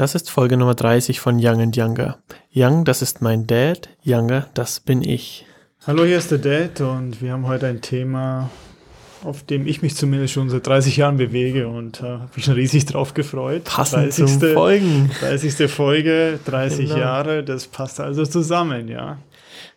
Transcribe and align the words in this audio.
Das 0.00 0.14
ist 0.14 0.30
Folge 0.30 0.56
Nummer 0.56 0.74
30 0.74 1.20
von 1.20 1.36
Young 1.38 1.60
and 1.60 1.76
Younger. 1.76 2.16
Young, 2.54 2.86
das 2.86 3.02
ist 3.02 3.20
mein 3.20 3.46
Dad. 3.46 3.90
Younger, 4.02 4.46
das 4.54 4.80
bin 4.80 5.02
ich. 5.02 5.44
Hallo, 5.86 6.06
hier 6.06 6.16
ist 6.16 6.30
der 6.30 6.38
Dad 6.38 6.80
und 6.80 7.20
wir 7.20 7.32
haben 7.32 7.46
heute 7.46 7.66
ein 7.66 7.82
Thema, 7.82 8.48
auf 9.22 9.42
dem 9.42 9.66
ich 9.66 9.82
mich 9.82 9.94
zumindest 9.96 10.32
schon 10.32 10.48
seit 10.48 10.66
30 10.66 10.96
Jahren 10.96 11.18
bewege 11.18 11.68
und 11.68 12.00
äh, 12.00 12.04
habe 12.04 12.30
mich 12.34 12.46
schon 12.46 12.54
riesig 12.54 12.86
drauf 12.86 13.12
gefreut. 13.12 13.64
Passend 13.64 14.04
30. 14.04 14.38
zum 14.38 14.54
Folgen. 14.54 15.10
30. 15.20 15.70
Folge, 15.70 16.40
30 16.46 16.86
genau. 16.86 16.98
Jahre, 16.98 17.44
das 17.44 17.66
passt 17.66 18.00
also 18.00 18.24
zusammen, 18.24 18.88
ja. 18.88 19.18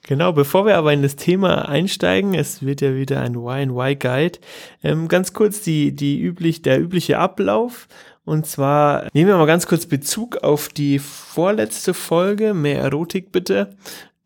Genau, 0.03 0.31
bevor 0.31 0.65
wir 0.65 0.77
aber 0.77 0.93
in 0.93 1.01
das 1.01 1.17
Thema 1.17 1.67
einsteigen, 1.67 2.33
es 2.33 2.65
wird 2.65 2.79
ja 2.79 2.95
wieder 2.95 3.19
ein 3.19 3.35
Y 3.35 3.99
Guide. 3.99 4.39
Ähm, 4.83 5.09
ganz 5.09 5.33
kurz 5.33 5.61
die, 5.61 5.93
die 5.93 6.21
üblich, 6.21 6.61
der 6.61 6.79
übliche 6.79 7.19
Ablauf. 7.19 7.89
Und 8.25 8.45
zwar 8.45 9.07
nehmen 9.13 9.29
wir 9.29 9.37
mal 9.37 9.47
ganz 9.47 9.67
kurz 9.67 9.85
Bezug 9.85 10.37
auf 10.37 10.69
die 10.69 10.99
vorletzte 10.99 11.93
Folge, 11.93 12.53
mehr 12.53 12.79
Erotik 12.81 13.31
bitte, 13.31 13.75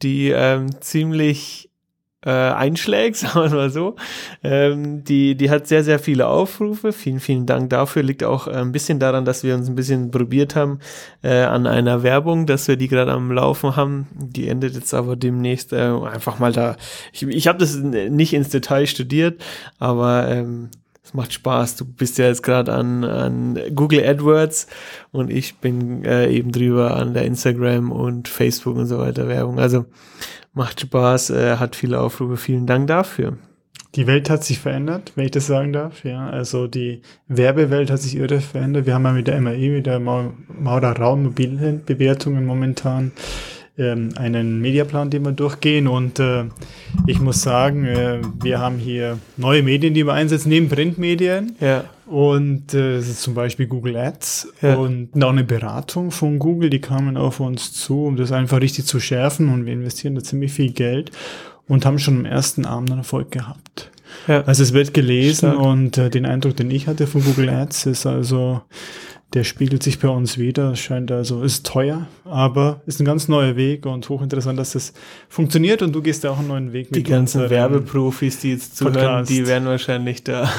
die 0.02 0.30
ähm, 0.30 0.80
ziemlich 0.82 1.68
äh, 2.28 2.30
einschlägt, 2.30 3.16
sagen 3.18 3.50
wir 3.52 3.56
mal 3.56 3.70
so. 3.70 3.96
Ähm, 4.44 5.04
die, 5.04 5.36
die 5.36 5.50
hat 5.50 5.68
sehr, 5.68 5.84
sehr 5.84 5.98
viele 5.98 6.28
Aufrufe. 6.28 6.92
Vielen, 6.92 7.20
vielen 7.20 7.46
Dank 7.46 7.70
dafür. 7.70 8.04
Liegt 8.04 8.24
auch 8.24 8.48
äh, 8.48 8.52
ein 8.52 8.72
bisschen 8.72 9.00
daran, 9.00 9.26
dass 9.26 9.44
wir 9.44 9.56
uns 9.56 9.70
ein 9.70 9.76
bisschen 9.76 10.12
probiert 10.12 10.56
haben 10.56 10.80
äh, 11.24 11.44
an 11.44 11.66
einer 11.68 12.04
Werbung, 12.04 12.46
dass 12.46 12.68
wir 12.68 12.76
die 12.76 12.88
gerade 12.88 13.12
am 13.14 13.32
Laufen 13.32 13.76
haben. 13.76 14.08
Die 14.14 14.48
endet 14.48 14.76
jetzt 14.76 14.94
aber 14.94 15.16
demnächst 15.16 15.74
äh, 15.74 15.78
einfach 15.78 16.40
mal 16.40 16.52
da. 16.52 16.76
Ich, 17.14 17.24
ich 17.24 17.48
habe 17.48 17.60
das 17.60 17.76
nicht 17.76 18.34
ins 18.34 18.50
Detail 18.50 18.88
studiert, 18.88 19.42
aber 19.80 20.28
ähm, 20.28 20.70
es 21.08 21.14
macht 21.14 21.32
Spaß. 21.32 21.78
Du 21.78 21.86
bist 21.86 22.18
ja 22.18 22.26
jetzt 22.26 22.44
gerade 22.44 22.74
an, 22.74 23.06
an 23.06 23.58
Google 23.74 24.06
AdWords 24.06 24.68
und 25.14 25.32
ich 25.32 25.56
bin 25.56 26.04
äh, 26.04 26.30
eben 26.30 26.52
drüber 26.52 26.98
an 26.98 27.14
der 27.14 27.24
Instagram 27.24 27.94
und 27.94 28.28
Facebook 28.28 28.76
und 28.76 28.88
so 28.88 29.00
weiter 29.00 29.30
Werbung. 29.30 29.58
Also 29.58 29.86
macht 30.54 30.82
Spaß, 30.82 31.30
äh, 31.30 31.56
hat 31.58 31.78
viele 31.78 32.02
Aufrufe. 32.02 32.36
Vielen 32.36 32.66
Dank 32.66 32.88
dafür. 32.88 33.38
Die 33.96 34.06
Welt 34.06 34.30
hat 34.30 34.44
sich 34.44 34.60
verändert, 34.60 35.14
wenn 35.16 35.26
ich 35.26 35.32
das 35.32 35.48
sagen 35.48 35.72
darf. 35.72 36.04
Ja, 36.04 36.30
also 36.30 36.68
die 36.68 37.02
Werbewelt 37.30 37.90
hat 37.90 38.02
sich 38.02 38.18
irre 38.18 38.42
verändert. 38.42 38.86
Wir 38.86 38.94
haben 38.94 39.06
ja 39.06 39.14
mit 39.14 39.28
der 39.28 39.40
MAE, 39.40 39.70
mit 39.70 39.86
der 39.86 40.00
Maurer 40.00 41.00
Raum 41.00 41.24
Mobilbewertungen 41.24 42.46
momentan 42.46 43.14
ähm, 43.78 44.10
einen 44.16 44.60
Mediaplan, 44.60 45.10
den 45.10 45.24
wir 45.24 45.32
durchgehen. 45.32 45.88
Und 45.88 46.20
äh, 46.20 46.46
ich 47.06 47.20
muss 47.20 47.42
sagen, 47.42 47.86
äh, 47.86 48.20
wir 48.42 48.60
haben 48.60 48.78
hier 48.78 49.20
neue 49.38 49.64
Medien, 49.64 49.94
die 49.94 50.06
wir 50.06 50.14
einsetzen, 50.14 50.50
neben 50.50 50.70
Printmedien. 50.70 51.56
Ja. 51.60 51.86
Und 52.06 52.74
äh, 52.74 53.02
zum 53.02 53.34
Beispiel 53.34 53.68
Google 53.68 53.98
Ads 53.98 54.54
ja. 54.62 54.76
und 54.76 55.10
auch 55.22 55.30
eine 55.30 55.44
Beratung 55.44 56.12
von 56.12 56.40
Google, 56.40 56.70
die 56.70 56.80
kamen 56.80 57.18
auf 57.18 57.40
uns 57.40 57.74
zu, 57.74 58.06
um 58.06 58.16
das 58.16 58.32
einfach 58.32 58.62
richtig 58.62 58.86
zu 58.86 59.00
schärfen. 59.00 59.50
Und 59.50 59.66
wir 59.66 59.74
investieren 59.74 60.16
da 60.16 60.24
ziemlich 60.24 60.54
viel 60.54 60.72
Geld 60.72 61.12
und 61.68 61.86
haben 61.86 62.00
schon 62.00 62.20
im 62.20 62.26
ersten 62.26 62.66
Abend 62.66 62.92
einen 62.92 63.00
Erfolg 63.00 63.32
gehabt. 63.32 63.92
Ja. 64.28 64.42
Also 64.44 64.64
es 64.64 64.74
wird 64.74 64.94
gelesen 64.94 65.52
Stark. 65.52 65.60
und 65.60 65.98
äh, 65.98 66.10
den 66.10 66.26
Eindruck, 66.26 66.56
den 66.56 66.72
ich 66.72 66.88
hatte 66.88 67.08
von 67.08 67.24
Google 67.24 67.50
Ads, 67.50 67.88
ist 67.88 68.06
also 68.06 68.62
der 69.34 69.44
spiegelt 69.44 69.84
sich 69.84 70.00
bei 70.00 70.08
uns 70.08 70.38
wieder. 70.38 70.76
Scheint 70.78 71.12
also, 71.12 71.44
ist 71.44 71.66
teuer, 71.66 72.08
aber 72.24 72.82
ist 72.86 73.02
ein 73.02 73.06
ganz 73.06 73.28
neuer 73.28 73.58
Weg 73.58 73.86
und 73.86 74.08
hochinteressant, 74.08 74.58
dass 74.58 74.72
das 74.72 74.94
funktioniert 75.28 75.82
und 75.82 75.94
du 75.94 76.02
gehst 76.02 76.24
da 76.24 76.32
auch 76.32 76.40
einen 76.40 76.48
neuen 76.48 76.72
Weg 76.72 76.92
mit. 76.92 76.96
Die 76.96 77.04
ganzen 77.04 77.50
Werbeprofis, 77.50 78.40
die 78.40 78.52
jetzt 78.52 78.78
zuhören, 78.78 78.94
Podcast. 78.94 79.30
die 79.30 79.46
werden 79.46 79.68
wahrscheinlich 79.68 80.24
da 80.24 80.50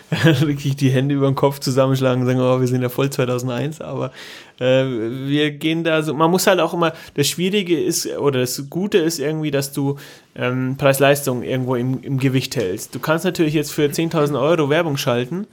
wirklich 0.40 0.76
die 0.76 0.90
Hände 0.90 1.14
über 1.14 1.26
den 1.26 1.36
Kopf 1.36 1.60
zusammenschlagen 1.60 2.20
und 2.20 2.26
sagen, 2.26 2.40
oh, 2.40 2.60
wir 2.60 2.68
sind 2.68 2.82
ja 2.82 2.90
voll 2.90 3.08
2001, 3.08 3.80
aber 3.80 4.12
äh, 4.60 4.84
wir 4.84 5.52
gehen 5.52 5.82
da 5.82 6.02
so, 6.02 6.12
man 6.12 6.30
muss 6.30 6.46
halt 6.46 6.60
auch 6.60 6.74
immer, 6.74 6.92
das 7.14 7.28
Schwierige 7.28 7.80
ist, 7.80 8.06
oder 8.18 8.40
das 8.40 8.68
Gute 8.68 8.98
ist 8.98 9.20
irgendwie, 9.20 9.50
dass 9.50 9.72
du 9.72 9.96
ähm, 10.36 10.76
Preis-Leistung 10.76 11.42
irgendwo 11.42 11.76
im, 11.76 12.02
im 12.02 12.18
Gewicht 12.18 12.56
hältst. 12.56 12.94
Du 12.94 12.98
kannst 12.98 13.24
natürlich 13.24 13.54
jetzt 13.54 13.72
für 13.72 13.86
10.000 13.86 14.38
Euro 14.38 14.68
Werbung 14.68 14.98
schalten, 14.98 15.46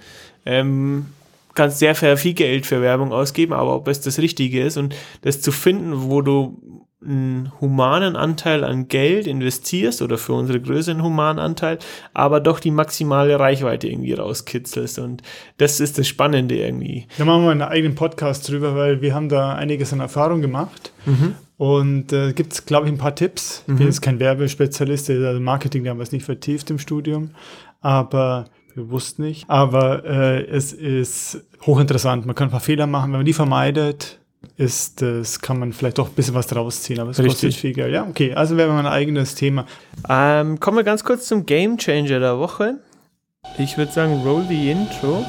ähm, 0.45 1.05
kannst 1.55 1.79
sehr 1.79 1.95
viel 1.95 2.33
Geld 2.33 2.65
für 2.65 2.81
Werbung 2.81 3.11
ausgeben, 3.11 3.53
aber 3.53 3.75
ob 3.75 3.87
es 3.87 4.01
das 4.01 4.19
Richtige 4.19 4.61
ist 4.61 4.77
und 4.77 4.95
das 5.21 5.41
zu 5.41 5.51
finden, 5.51 6.09
wo 6.09 6.21
du 6.21 6.85
einen 7.05 7.51
humanen 7.61 8.15
Anteil 8.15 8.63
an 8.63 8.87
Geld 8.87 9.27
investierst 9.27 10.01
oder 10.01 10.17
für 10.17 10.33
unsere 10.33 10.59
Größe 10.59 10.91
einen 10.91 11.03
humanen 11.03 11.39
Anteil, 11.39 11.77
aber 12.13 12.39
doch 12.39 12.59
die 12.59 12.71
maximale 12.71 13.39
Reichweite 13.39 13.87
irgendwie 13.87 14.13
rauskitzelst 14.13 14.99
und 14.99 15.21
das 15.57 15.79
ist 15.79 15.97
das 15.97 16.07
Spannende 16.07 16.55
irgendwie. 16.55 17.07
Da 17.17 17.25
machen 17.25 17.43
wir 17.43 17.51
einen 17.51 17.61
eigenen 17.61 17.95
Podcast 17.95 18.49
drüber, 18.49 18.75
weil 18.75 19.01
wir 19.01 19.13
haben 19.13 19.29
da 19.29 19.53
einiges 19.53 19.93
an 19.93 19.99
Erfahrung 19.99 20.41
gemacht 20.41 20.91
mhm. 21.05 21.35
und 21.57 22.11
äh, 22.11 22.33
gibt 22.33 22.53
es, 22.53 22.65
glaube 22.65 22.87
ich, 22.87 22.93
ein 22.93 22.97
paar 22.97 23.15
Tipps. 23.15 23.63
Mhm. 23.67 23.73
Ich 23.73 23.77
bin 23.77 23.85
mhm. 23.85 23.91
jetzt 23.91 24.01
kein 24.01 24.19
Werbespezialist, 24.19 25.09
also 25.09 25.39
Marketing, 25.39 25.83
da 25.83 25.91
haben 25.91 25.99
wir 25.99 26.03
es 26.03 26.11
nicht 26.11 26.25
vertieft 26.25 26.69
im 26.71 26.79
Studium, 26.79 27.31
aber 27.81 28.45
bewusst 28.75 29.19
nicht. 29.19 29.49
Aber 29.49 30.05
äh, 30.05 30.45
es 30.45 30.73
ist 30.73 31.41
hochinteressant. 31.65 32.25
Man 32.25 32.35
kann 32.35 32.49
ein 32.49 32.51
paar 32.51 32.59
Fehler 32.59 32.87
machen. 32.87 33.11
Wenn 33.11 33.19
man 33.19 33.25
die 33.25 33.33
vermeidet, 33.33 34.19
ist 34.57 35.01
das, 35.01 35.41
kann 35.41 35.59
man 35.59 35.73
vielleicht 35.73 35.97
doch 35.97 36.09
ein 36.09 36.13
bisschen 36.13 36.35
was 36.35 36.47
draus 36.47 36.83
ziehen, 36.83 36.99
aber 36.99 37.11
es 37.11 37.17
Richtig. 37.17 37.33
kostet 37.33 37.53
viel 37.55 37.73
Geld. 37.73 37.93
Ja, 37.93 38.05
okay, 38.07 38.33
also 38.33 38.57
wäre 38.57 38.71
mein 38.71 38.85
eigenes 38.85 39.35
Thema. 39.35 39.65
Ähm, 40.07 40.59
kommen 40.59 40.77
wir 40.77 40.83
ganz 40.83 41.03
kurz 41.03 41.27
zum 41.27 41.45
Game 41.45 41.77
Changer 41.77 42.19
der 42.19 42.37
Woche. 42.39 42.75
Ich 43.57 43.77
würde 43.77 43.91
sagen, 43.91 44.21
roll 44.23 44.43
the 44.47 44.71
intro. 44.71 45.25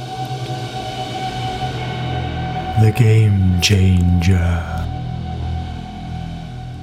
The 2.82 2.92
Game 2.92 3.58
Changer. 3.60 4.85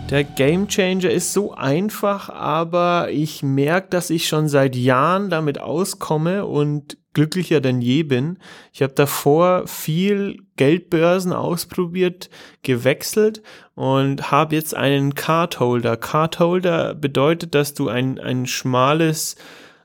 Der 0.10 0.24
Game 0.24 0.68
Changer 0.68 1.10
ist 1.10 1.34
so 1.34 1.54
einfach, 1.54 2.30
aber 2.30 3.10
ich 3.10 3.42
merke, 3.42 3.88
dass 3.90 4.10
ich 4.10 4.28
schon 4.28 4.48
seit 4.48 4.76
Jahren 4.76 5.30
damit 5.30 5.60
auskomme 5.60 6.46
und 6.46 6.98
glücklicher 7.14 7.62
denn 7.62 7.82
je 7.82 8.04
bin. 8.04 8.38
Ich 8.74 8.82
habe 8.82 8.94
davor 8.94 9.68
viel 9.68 10.38
Geldbörsen 10.56 11.32
ausprobiert, 11.32 12.30
gewechselt 12.64 13.42
und 13.76 14.32
habe 14.32 14.56
jetzt 14.56 14.76
einen 14.76 15.16
Card 15.16 15.60
Holder. 15.60 15.96
Card 15.98 16.40
Holder 16.40 16.96
bedeutet, 16.96 17.56
dass 17.56 17.74
du 17.74 17.90
ein, 17.90 18.20
ein 18.20 18.46
schmales 18.46 19.36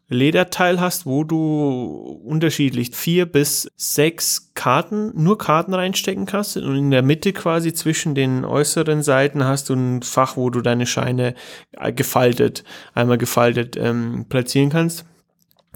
Lederteil 0.08 0.80
hast, 0.80 1.04
wo 1.04 1.22
du 1.22 2.20
unterschiedlich 2.24 2.96
vier 2.96 3.26
bis 3.26 3.70
sechs 3.76 4.52
Karten, 4.54 5.12
nur 5.14 5.36
Karten 5.36 5.74
reinstecken 5.74 6.24
kannst 6.24 6.56
und 6.56 6.76
in 6.76 6.90
der 6.90 7.02
Mitte 7.02 7.34
quasi 7.34 7.74
zwischen 7.74 8.14
den 8.14 8.46
äußeren 8.46 9.02
Seiten 9.02 9.44
hast 9.44 9.68
du 9.68 9.74
ein 9.74 10.02
Fach, 10.02 10.38
wo 10.38 10.48
du 10.48 10.62
deine 10.62 10.86
Scheine 10.86 11.34
äh, 11.72 11.92
gefaltet, 11.92 12.64
einmal 12.94 13.18
gefaltet 13.18 13.76
ähm, 13.76 14.24
platzieren 14.28 14.70
kannst. 14.70 15.04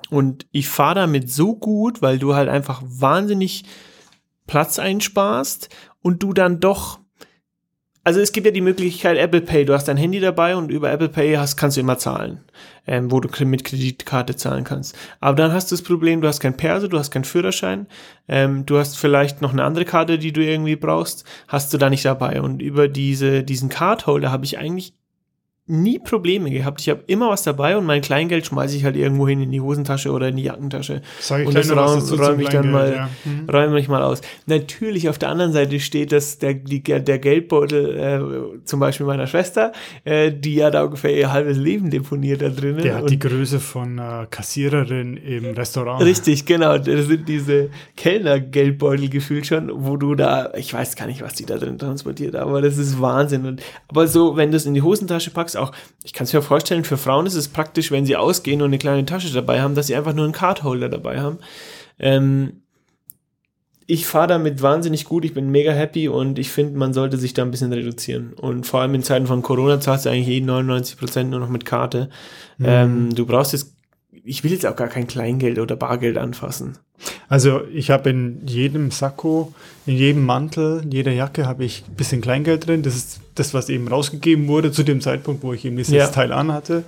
Und 0.09 0.47
ich 0.51 0.69
fahre 0.69 0.97
damit 0.97 1.31
so 1.31 1.55
gut, 1.55 2.01
weil 2.01 2.19
du 2.19 2.35
halt 2.35 2.49
einfach 2.49 2.83
wahnsinnig 2.85 3.65
Platz 4.47 4.79
einsparst 4.79 5.69
und 6.01 6.23
du 6.23 6.33
dann 6.33 6.59
doch 6.59 7.02
also 8.05 8.21
es 8.21 8.33
gibt 8.33 8.47
ja 8.47 8.53
die 8.53 8.61
Möglichkeit 8.61 9.17
Apple 9.17 9.43
Pay. 9.43 9.65
Du 9.65 9.75
hast 9.75 9.87
dein 9.87 9.97
Handy 9.97 10.19
dabei 10.19 10.57
und 10.57 10.71
über 10.71 10.91
Apple 10.91 11.09
Pay 11.09 11.35
hast, 11.37 11.57
kannst 11.57 11.77
du 11.77 11.81
immer 11.81 11.99
zahlen, 11.99 12.41
ähm, 12.87 13.13
wo 13.13 13.21
du 13.21 13.29
mit 13.45 13.65
Kreditkarte 13.65 14.35
zahlen 14.35 14.65
kannst. 14.65 14.97
Aber 15.21 15.37
dann 15.37 15.53
hast 15.53 15.71
du 15.71 15.77
das 15.77 15.83
Problem, 15.83 16.21
du 16.21 16.29
hast 16.29 16.41
kein 16.41 16.57
Perso, 16.57 16.89
du 16.89 16.99
hast 16.99 17.11
keinen 17.11 17.25
Führerschein, 17.25 17.87
ähm, 18.29 18.67
du 18.67 18.79
hast 18.79 18.99
vielleicht 18.99 19.41
noch 19.41 19.53
eine 19.53 19.65
andere 19.65 19.85
Karte, 19.85 20.19
die 20.19 20.33
du 20.33 20.45
irgendwie 20.45 20.77
brauchst, 20.77 21.25
hast 21.47 21.73
du 21.73 21.79
da 21.79 21.91
nicht 21.91 22.05
dabei. 22.05 22.43
Und 22.43 22.61
über 22.61 22.89
diese, 22.89 23.45
diesen 23.45 23.69
Cardholder 23.69 24.33
habe 24.33 24.45
ich 24.45 24.59
eigentlich 24.59 24.95
nie 25.67 26.01
Probleme 26.01 26.51
gehabt. 26.51 26.81
Ich 26.81 26.89
habe 26.89 27.05
immer 27.07 27.31
was 27.31 27.45
dabei 27.45 27.77
und 27.77 27.87
mein 27.87 28.01
Kleingeld 28.01 28.47
schmeiße 28.47 28.77
ich 28.77 28.85
halt 28.85 28.97
irgendwo 28.97 29.29
hin 29.29 29.41
in 29.41 29.53
die 29.53 29.61
Hosentasche 29.61 30.11
oder 30.11 30.29
in 30.29 30.37
die 30.37 30.43
Jackentasche. 30.43 31.03
Sag 31.21 31.43
ich 31.43 31.47
und 31.47 31.55
das 31.55 31.71
räume 31.71 32.19
räum 32.19 32.41
ich 32.41 32.49
dann 32.49 32.73
mal, 32.73 32.93
ja. 32.93 33.11
mhm. 33.25 33.49
räume 33.49 33.79
ich 33.79 33.89
mal 33.89 34.03
aus. 34.03 34.23
Natürlich 34.47 35.09
auf 35.09 35.19
der 35.19 35.29
anderen 35.29 35.53
Seite 35.53 35.79
steht, 35.79 36.11
dass 36.11 36.39
der, 36.39 36.55
die, 36.55 36.83
der 36.83 37.19
Geldbeutel 37.19 38.57
äh, 38.59 38.65
zum 38.65 38.81
Beispiel 38.81 39.07
meiner 39.07 39.29
Schwester, 39.29 39.71
äh, 40.03 40.33
die 40.33 40.57
ja 40.57 40.71
da 40.71 40.83
ungefähr 40.83 41.17
ihr 41.17 41.33
halbes 41.33 41.57
Leben 41.57 41.91
deponiert 41.91 42.43
da 42.43 42.49
drinnen. 42.49 42.83
Der 42.83 42.97
hat 42.97 43.09
die 43.09 43.21
Größe 43.21 43.61
von 43.61 43.99
äh, 43.99 44.27
Kassiererin 44.29 45.17
im 45.17 45.55
Restaurant. 45.55 46.03
Richtig, 46.03 46.45
genau. 46.45 46.77
Das 46.79 47.07
sind 47.07 47.29
diese 47.29 47.71
Kellner-Geldbeutel 47.97 49.09
gefühlt 49.09 49.47
schon, 49.47 49.71
wo 49.73 49.97
du 49.97 50.17
da, 50.17 50.53
ich 50.57 50.75
weiß 50.75 50.97
gar 50.97 51.07
nicht, 51.07 51.23
was 51.23 51.35
die 51.35 51.47
da 51.47 51.57
drin 51.57 51.79
transportiert, 51.79 52.35
aber 52.35 52.61
das 52.61 52.79
ist 52.79 53.01
Wahnsinn. 53.01 53.47
Und, 53.47 53.63
aber 53.87 54.09
so, 54.09 54.37
wenn 54.37 54.51
du 54.51 54.57
es 54.57 54.67
in 54.67 54.75
die 54.75 54.83
Hosentasche 54.83 55.31
packst, 55.31 55.52
sagst, 55.53 55.57
auch, 55.57 55.73
ich 56.05 56.13
kann 56.13 56.25
es 56.25 56.33
mir 56.33 56.43
vorstellen, 56.43 56.85
für 56.85 56.97
Frauen 56.97 57.27
ist 57.27 57.35
es 57.35 57.49
praktisch, 57.49 57.91
wenn 57.91 58.07
sie 58.07 58.17
ausgehen 58.17 58.63
und 58.63 58.69
eine 58.69 58.79
kleine 58.79 59.05
Tasche 59.05 59.33
dabei 59.33 59.63
haben, 59.63 59.75
dass 59.75 59.87
sie 59.87 59.95
einfach 59.95 60.15
nur 60.15 60.25
einen 60.25 60.35
Cardholder 60.35 60.89
dabei 60.89 61.21
haben. 61.21 61.39
Ähm, 61.99 62.63
ich 63.87 64.07
fahre 64.07 64.29
damit 64.29 64.63
wahnsinnig 64.63 65.05
gut, 65.05 65.25
ich 65.25 65.35
bin 65.35 65.51
mega 65.51 65.73
happy 65.73 66.09
und 66.09 66.39
ich 66.39 66.51
finde, 66.51 66.79
man 66.79 66.95
sollte 66.95 67.19
sich 67.19 67.35
da 67.35 67.43
ein 67.43 67.51
bisschen 67.51 67.73
reduzieren. 67.73 68.33
Und 68.33 68.67
vor 68.67 68.81
allem 68.81 68.95
in 68.95 69.03
Zeiten 69.03 69.27
von 69.27 69.43
Corona 69.43 69.81
zahlst 69.81 70.07
du 70.07 70.11
eigentlich 70.11 70.29
jeden 70.29 70.49
99% 70.49 71.25
nur 71.25 71.41
noch 71.41 71.49
mit 71.49 71.65
Karte. 71.65 72.09
Mhm. 72.59 72.67
Ähm, 72.67 73.15
du 73.15 73.27
brauchst 73.27 73.53
jetzt, 73.53 73.75
ich 74.25 74.45
will 74.45 74.53
jetzt 74.53 74.67
auch 74.67 74.77
gar 74.77 74.89
kein 74.89 75.07
Kleingeld 75.07 75.59
oder 75.59 75.77
Bargeld 75.77 76.17
anfassen. 76.17 76.79
Also 77.29 77.63
ich 77.73 77.91
habe 77.91 78.11
in 78.11 78.43
jedem 78.47 78.91
Sakko, 78.91 79.53
in 79.87 79.97
jedem 79.97 80.25
Mantel, 80.25 80.81
in 80.85 80.91
jeder 80.93 81.13
Jacke 81.13 81.47
habe 81.47 81.65
ich 81.65 81.85
ein 81.89 81.95
bisschen 81.95 82.21
Kleingeld 82.21 82.67
drin. 82.67 82.83
Das 82.83 82.95
ist 82.95 83.21
das, 83.35 83.55
was 83.55 83.69
eben 83.69 83.89
rausgegeben 83.89 84.47
wurde 84.49 84.71
zu 84.73 84.83
dem 84.83 85.01
Zeitpunkt, 85.01 85.43
wo 85.43 85.53
ich 85.53 85.65
eben 85.65 85.77
dieses 85.77 85.95
Ja. 85.95 86.07
Teil 86.09 86.33
anhatte. 86.33 86.85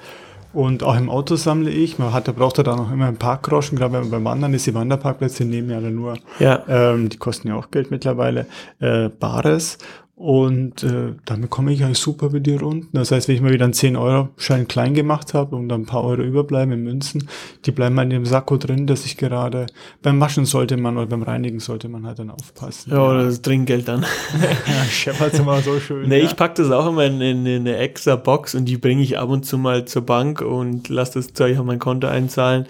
Und 0.52 0.84
auch 0.84 0.96
im 0.96 1.10
Auto 1.10 1.34
sammle 1.34 1.68
ich. 1.70 1.98
Man 1.98 2.12
hat, 2.12 2.28
da 2.28 2.32
braucht 2.32 2.58
er 2.58 2.64
da 2.64 2.76
noch 2.76 2.92
immer 2.92 3.06
ein 3.06 3.16
Parkgroschen. 3.16 3.76
Gerade 3.76 3.94
wenn 3.94 4.00
man 4.02 4.10
beim 4.10 4.24
Wandern 4.24 4.54
ist, 4.54 4.64
die 4.66 4.74
Wanderparkplätze 4.74 5.44
nehmen 5.44 5.68
ja 5.70 5.80
dann 5.80 5.96
nur, 5.96 6.16
Ja. 6.38 6.62
ähm, 6.68 7.08
die 7.08 7.16
kosten 7.16 7.48
ja 7.48 7.56
auch 7.56 7.72
Geld 7.72 7.90
mittlerweile, 7.90 8.46
äh, 8.78 9.08
Bares. 9.08 9.78
Und 10.16 10.84
äh, 10.84 11.14
damit 11.24 11.50
komme 11.50 11.72
ich 11.72 11.82
eigentlich 11.82 11.98
super 11.98 12.30
mit 12.30 12.46
dir 12.46 12.60
runden. 12.60 12.88
Das 12.92 13.10
heißt, 13.10 13.26
wenn 13.26 13.34
ich 13.34 13.42
mal 13.42 13.52
wieder 13.52 13.64
einen 13.64 13.74
10-Euro-Schein 13.74 14.68
klein 14.68 14.94
gemacht 14.94 15.34
habe 15.34 15.56
und 15.56 15.68
dann 15.68 15.82
ein 15.82 15.86
paar 15.86 16.04
Euro 16.04 16.22
überbleiben 16.22 16.72
in 16.72 16.84
Münzen, 16.84 17.28
die 17.64 17.72
bleiben 17.72 17.96
mal 17.96 18.04
in 18.04 18.10
dem 18.10 18.24
Sakko 18.24 18.56
drin, 18.56 18.86
dass 18.86 19.06
ich 19.06 19.16
gerade 19.16 19.66
beim 20.02 20.20
Waschen 20.20 20.44
sollte 20.44 20.76
man 20.76 20.96
oder 20.96 21.06
beim 21.06 21.24
Reinigen 21.24 21.58
sollte 21.58 21.88
man 21.88 22.06
halt 22.06 22.20
dann 22.20 22.30
aufpassen. 22.30 22.92
Ja, 22.92 23.04
oder 23.04 23.24
das 23.24 23.42
Trinkgeld 23.42 23.88
dann. 23.88 24.02
ja 24.66 24.84
scheppert's 24.84 25.40
immer 25.40 25.60
so 25.62 25.80
schön. 25.80 26.08
Nee, 26.08 26.20
ja. 26.20 26.26
ich 26.26 26.36
pack 26.36 26.54
das 26.54 26.70
auch 26.70 26.86
immer 26.86 27.04
in, 27.04 27.20
in, 27.20 27.44
in 27.44 27.60
eine 27.62 27.78
extra 27.78 28.14
Box 28.14 28.54
und 28.54 28.66
die 28.66 28.76
bringe 28.76 29.02
ich 29.02 29.18
ab 29.18 29.30
und 29.30 29.44
zu 29.44 29.58
mal 29.58 29.84
zur 29.84 30.02
Bank 30.02 30.42
und 30.42 30.88
lass 30.90 31.10
das 31.10 31.32
Zeug 31.32 31.58
auf 31.58 31.66
mein 31.66 31.80
Konto 31.80 32.06
einzahlen, 32.06 32.66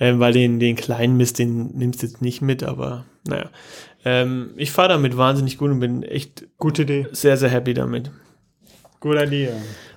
ähm, 0.00 0.18
weil 0.18 0.32
den, 0.32 0.58
den 0.58 0.74
kleinen 0.74 1.16
Mist, 1.16 1.38
den 1.38 1.78
nimmst 1.78 2.02
du 2.02 2.06
jetzt 2.06 2.22
nicht 2.22 2.42
mit, 2.42 2.64
aber 2.64 3.04
naja. 3.28 3.50
Ähm, 4.04 4.50
ich 4.56 4.70
fahre 4.70 4.90
damit 4.90 5.16
wahnsinnig 5.16 5.58
gut 5.58 5.70
und 5.70 5.80
bin 5.80 6.02
echt 6.02 6.46
Gute 6.58 6.82
Idee. 6.82 7.06
sehr, 7.12 7.36
sehr 7.36 7.48
happy 7.48 7.74
damit. 7.74 8.10
Gute 9.00 9.24
Idee. 9.24 9.50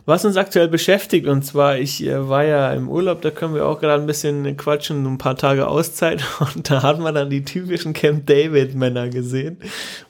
Was 0.05 0.25
uns 0.25 0.37
aktuell 0.37 0.67
beschäftigt, 0.67 1.27
und 1.27 1.43
zwar, 1.43 1.77
ich 1.77 2.03
äh, 2.05 2.27
war 2.27 2.43
ja 2.43 2.73
im 2.73 2.89
Urlaub, 2.89 3.21
da 3.21 3.31
können 3.31 3.53
wir 3.53 3.65
auch 3.65 3.79
gerade 3.79 4.01
ein 4.01 4.07
bisschen 4.07 4.57
quatschen, 4.57 5.05
ein 5.05 5.17
paar 5.17 5.35
Tage 5.35 5.67
Auszeit, 5.67 6.23
und 6.55 6.69
da 6.69 6.83
hat 6.83 6.99
man 6.99 7.15
dann 7.15 7.29
die 7.29 7.43
typischen 7.43 7.93
Camp 7.93 8.25
David-Männer 8.25 9.09
gesehen. 9.09 9.57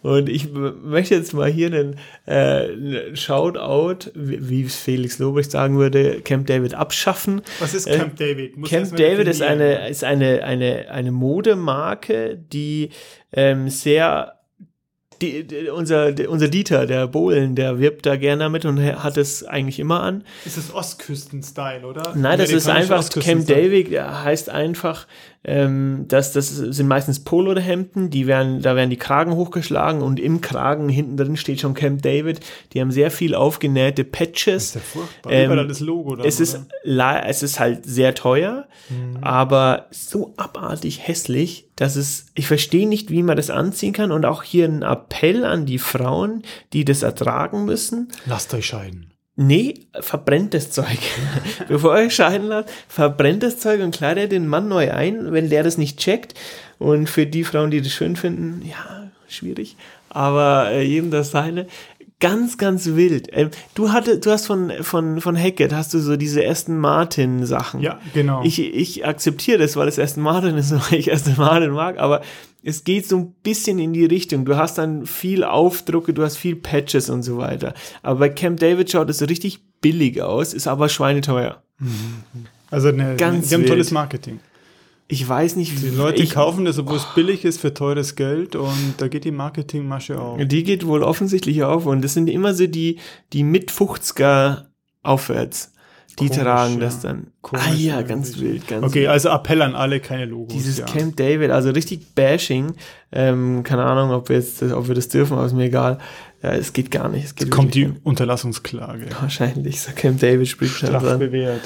Und 0.02 0.30
ich 0.30 0.50
möchte 0.52 1.16
jetzt 1.16 1.34
mal 1.34 1.50
hier 1.50 1.68
einen 1.68 1.96
äh, 2.26 3.16
Shoutout, 3.16 4.12
wie 4.16 4.62
wie 4.62 4.64
es 4.64 4.76
Felix 4.76 5.20
Lobrecht 5.20 5.52
sagen 5.52 5.78
würde, 5.78 6.22
Camp 6.22 6.48
David 6.48 6.74
abschaffen. 6.74 7.42
Was 7.60 7.74
ist 7.74 7.88
Äh, 7.88 7.98
Camp 7.98 8.16
David? 8.18 8.58
Muss 8.58 8.70
Camp 8.70 8.96
David 8.96 9.28
ist 9.28 9.42
eine, 9.42 9.88
ist 9.90 10.04
eine, 10.04 10.44
eine, 10.44 10.90
eine 10.90 11.12
Modemarke, 11.12 12.38
die 12.38 12.90
ähm, 13.34 13.70
sehr 13.70 14.41
die, 15.22 15.44
die, 15.46 15.70
unser, 15.70 16.12
die, 16.12 16.28
unser 16.28 16.48
Dieter, 16.48 16.86
der 16.86 17.08
Bohlen, 17.08 17.56
der 17.56 17.80
wirbt 17.80 18.06
da 18.06 18.16
gerne 18.16 18.44
damit 18.44 18.66
und 18.66 18.82
hat 18.82 19.18
es 19.18 19.44
eigentlich 19.44 19.80
immer 19.80 20.02
an. 20.02 20.24
Ist 20.46 20.58
das 20.58 20.74
Ostküsten-Style, 20.74 21.86
oder? 21.86 22.14
Nein, 22.16 22.40
das 22.40 22.52
ist 22.52 22.68
einfach, 22.68 23.08
Camp. 23.10 23.48
David 23.48 23.92
heißt 23.92 24.50
einfach, 24.50 25.08
ähm, 25.44 26.06
dass 26.08 26.34
das 26.34 26.50
sind 26.56 26.88
meistens 26.88 27.22
Polohemden, 27.24 28.10
die 28.12 28.28
werden, 28.28 28.62
da 28.62 28.76
werden 28.76 28.90
die 28.92 28.98
Kragen 28.98 29.34
hochgeschlagen 29.36 30.02
und 30.04 30.20
im 30.20 30.40
Kragen 30.42 30.88
hinten 30.88 31.18
drin 31.18 31.36
steht 31.38 31.60
schon 31.62 31.74
Camp 31.74 32.02
David. 32.04 32.40
Die 32.74 32.82
haben 32.82 32.92
sehr 32.92 33.10
viel 33.12 33.34
aufgenähte 33.34 34.04
Das 34.04 34.12
Patches. 34.12 34.64
ist 34.68 34.76
ja 34.76 34.82
furchtbar. 34.82 35.32
Ähm, 35.32 35.68
das 35.68 35.80
Logo 35.80 36.16
dann, 36.16 36.28
Es 36.28 36.40
ist, 36.40 36.60
la- 36.84 37.26
es 37.26 37.42
ist 37.44 37.60
halt 37.60 37.86
sehr 37.86 38.14
teuer, 38.14 38.68
Mhm. 38.90 39.18
aber 39.24 39.88
so 39.92 40.34
abartig 40.38 41.08
hässlich, 41.08 41.68
dass 41.76 41.96
es, 41.96 42.28
ich 42.36 42.46
verstehe 42.48 42.88
nicht, 42.88 43.10
wie 43.10 43.24
man 43.24 43.38
das 43.38 43.50
anziehen 43.50 43.94
kann 43.94 44.12
und 44.12 44.26
auch 44.26 44.44
hier 44.44 44.66
ein 44.66 44.84
Appell 44.84 45.44
an 45.46 45.66
die 45.66 45.80
Frauen, 45.80 46.44
die 46.74 46.86
das 46.86 47.02
ertragen 47.04 47.66
müssen. 47.66 48.10
Lasst 48.28 48.54
euch 48.54 48.66
scheiden. 48.68 49.11
Nee, 49.36 49.88
verbrennt 50.00 50.54
das 50.54 50.72
Zeug. 50.72 51.00
Bevor 51.68 51.98
ihr 51.98 52.08
euch 52.08 52.16
scheiden 52.16 52.48
lasst, 52.48 52.70
verbrennt 52.88 53.44
das 53.44 53.60
Zeug 53.60 53.82
und 53.82 53.96
kleidet 53.96 54.32
den 54.32 54.48
Mann 54.48 54.68
neu 54.68 54.92
ein, 54.92 55.32
wenn 55.32 55.50
der 55.50 55.64
das 55.64 55.78
nicht 55.78 56.00
checkt. 56.00 56.34
Und 56.80 57.08
für 57.08 57.26
die 57.26 57.44
Frauen, 57.44 57.72
die 57.72 57.82
das 57.82 57.92
schön 57.92 58.16
finden, 58.16 58.62
ja, 58.68 59.10
schwierig. 59.28 59.78
Aber 60.10 60.72
äh, 60.72 60.84
jedem 60.84 61.12
das 61.12 61.32
seine. 61.32 61.68
Ganz, 62.22 62.58
ganz 62.58 62.86
wild. 62.86 63.28
Ähm, 63.34 63.50
du 63.74 63.92
hatte, 63.92 64.20
du 64.20 64.32
hast 64.32 64.46
von, 64.46 64.72
von, 64.82 65.20
von 65.20 65.36
Hackett, 65.36 65.74
hast 65.74 65.94
du 65.94 66.00
so 66.00 66.16
diese 66.16 66.48
Aston 66.48 66.78
Martin 66.78 67.46
Sachen. 67.46 67.82
Ja, 67.82 68.00
genau. 68.14 68.44
Ich, 68.44 68.60
ich 68.60 69.06
akzeptiere 69.06 69.58
das, 69.58 69.76
weil 69.76 69.88
es 69.88 70.00
Aston 70.00 70.24
Martin 70.24 70.56
ist, 70.56 70.72
weil 70.72 71.00
ich 71.00 71.12
Aston 71.12 71.36
Martin 71.38 71.72
mag, 71.72 71.98
aber 71.98 72.22
es 72.64 72.84
geht 72.84 73.08
so 73.08 73.18
ein 73.18 73.34
bisschen 73.44 73.80
in 73.80 73.92
die 73.92 74.06
Richtung. 74.06 74.46
Du 74.46 74.56
hast 74.56 74.78
dann 74.78 75.08
viel 75.08 75.44
Aufdrucke, 75.44 76.14
du 76.14 76.24
hast 76.24 76.38
viel 76.38 76.56
Patches 76.56 77.10
und 77.10 77.24
so 77.24 77.38
weiter. 77.38 77.74
Aber 78.04 78.20
bei 78.20 78.30
Camp 78.30 78.60
David 78.60 78.92
schaut 78.92 79.10
es 79.10 79.28
richtig 79.28 79.62
billig 79.82 80.22
aus, 80.22 80.54
ist 80.54 80.68
aber 80.68 80.90
schweineteuer. 80.90 81.64
also 82.70 82.90
eine, 82.90 83.16
Ganz 83.16 83.50
die 83.50 83.56
haben 83.56 83.66
tolles 83.66 83.90
Marketing. 83.90 84.40
Ich 85.12 85.28
weiß 85.28 85.58
nicht, 85.58 85.82
Die 85.82 85.90
Leute 85.90 86.24
ich, 86.24 86.32
kaufen 86.32 86.64
das, 86.66 86.80
obwohl 86.80 86.96
es 86.98 87.06
billig 87.16 87.44
ist, 87.46 87.60
für 87.60 87.74
teures 87.74 88.16
Geld 88.16 88.56
und 88.56 88.96
da 88.98 89.08
geht 89.10 89.26
die 89.26 89.32
Marketingmasche 89.32 90.20
auf. 90.20 90.40
die 90.42 90.64
geht 90.64 90.86
wohl 90.86 91.04
offensichtlich 91.04 91.64
auf 91.64 91.86
und 91.86 92.02
das 92.02 92.14
sind 92.14 92.30
immer 92.30 92.54
so 92.54 92.66
die, 92.66 92.98
die 93.34 93.44
mit 93.44 93.72
50er 93.72 94.66
aufwärts. 95.04 95.74
Die 96.20 96.28
Komisch, 96.28 96.44
tragen 96.44 96.74
ja. 96.74 96.80
das 96.82 97.00
dann. 97.00 97.28
Komisch, 97.42 97.66
ah 97.70 97.74
ja, 97.74 98.02
ganz 98.02 98.30
wirklich. 98.36 98.52
wild, 98.52 98.68
ganz 98.68 98.86
Okay, 98.86 99.08
also 99.08 99.30
Appell 99.30 99.62
an 99.62 99.76
alle, 99.76 100.02
keine 100.02 100.26
Logos. 100.26 100.54
Dieses 100.54 100.78
ja. 100.80 100.86
Camp 100.86 101.16
David, 101.16 101.52
also 101.52 101.70
richtig 101.70 102.14
Bashing. 102.16 102.74
Ähm, 103.14 103.64
keine 103.64 103.84
Ahnung, 103.84 104.12
ob 104.12 104.28
wir 104.28 104.36
jetzt, 104.36 104.62
ob 104.62 104.88
wir 104.90 104.96
das 104.96 105.08
dürfen, 105.08 105.34
aber 105.38 105.46
ist 105.46 105.54
mir 105.54 105.66
egal. 105.66 106.00
Ja, 106.44 106.52
es 106.52 106.74
geht 106.74 106.92
gar 106.92 107.08
nicht. 107.08 107.24
Es 107.26 107.36
geht 107.36 107.50
Kommt 107.50 107.76
die 107.76 107.88
nicht. 107.88 108.06
Unterlassungsklage. 108.06 109.08
wahrscheinlich. 109.22 109.80
So 109.82 109.92
Camp 109.96 110.20
David 110.20 110.48
spricht 110.50 110.76
schon 110.76 110.90
Straf 110.90 111.04
dran. 111.04 111.20
bewährt. 111.20 111.62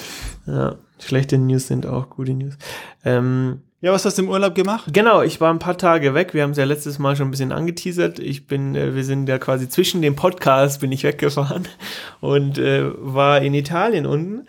Ja, 0.46 0.76
schlechte 1.00 1.38
News 1.38 1.68
sind 1.68 1.86
auch 1.86 2.10
gute 2.10 2.34
News. 2.34 2.58
Ähm, 3.04 3.62
Ja, 3.82 3.92
was 3.92 4.06
hast 4.06 4.18
du 4.18 4.24
im 4.24 4.30
Urlaub 4.30 4.56
gemacht? 4.56 4.86
genau, 4.94 5.22
ich 5.22 5.40
war 5.42 5.52
ein 5.54 5.60
paar 5.60 5.78
Tage 5.78 6.14
weg. 6.14 6.34
Wir 6.34 6.44
haben 6.44 6.52
es 6.52 6.58
ja 6.58 6.64
letztes 6.66 6.98
Mal 6.98 7.16
schon 7.16 7.28
ein 7.28 7.32
bisschen 7.32 7.52
angeteasert. 7.52 8.20
Ich 8.20 8.48
bin, 8.48 8.76
äh, 8.76 8.96
wir 8.96 9.04
sind 9.04 9.30
ja 9.30 9.38
quasi 9.38 9.70
zwischen 9.70 10.02
dem 10.02 10.16
Podcast 10.16 10.82
bin 10.82 10.92
ich 10.92 11.04
weggefahren 11.04 11.68
und 12.22 12.58
äh, 12.58 12.84
war 12.98 13.42
in 13.42 13.54
Italien 13.54 14.06
unten. 14.06 14.48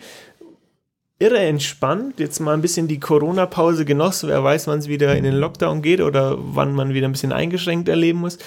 Irre 1.19 1.39
entspannt, 1.39 2.19
jetzt 2.19 2.39
mal 2.39 2.53
ein 2.53 2.61
bisschen 2.61 2.87
die 2.87 2.99
Corona-Pause 2.99 3.85
genossen. 3.85 4.29
Wer 4.29 4.43
weiß, 4.43 4.67
wann 4.67 4.77
es 4.79 4.87
wieder 4.87 5.15
in 5.15 5.23
den 5.23 5.33
Lockdown 5.33 5.81
geht 5.81 5.99
oder 5.99 6.35
wann 6.37 6.73
man 6.75 6.93
wieder 6.93 7.07
ein 7.07 7.11
bisschen 7.11 7.31
eingeschränkt 7.31 7.89
erleben 7.89 8.19
muss. 8.19 8.37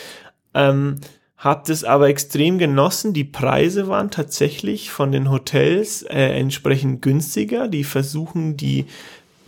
Ähm, 0.55 0.97
hab 1.41 1.65
das 1.65 1.85
aber 1.85 2.09
extrem 2.09 2.59
genossen. 2.59 3.15
Die 3.15 3.25
Preise 3.25 3.89
waren 3.89 4.11
tatsächlich 4.11 4.91
von 4.91 5.11
den 5.11 5.31
Hotels 5.31 6.03
äh, 6.03 6.39
entsprechend 6.39 7.01
günstiger. 7.01 7.67
Die 7.67 7.83
versuchen 7.83 8.59
die 8.59 8.85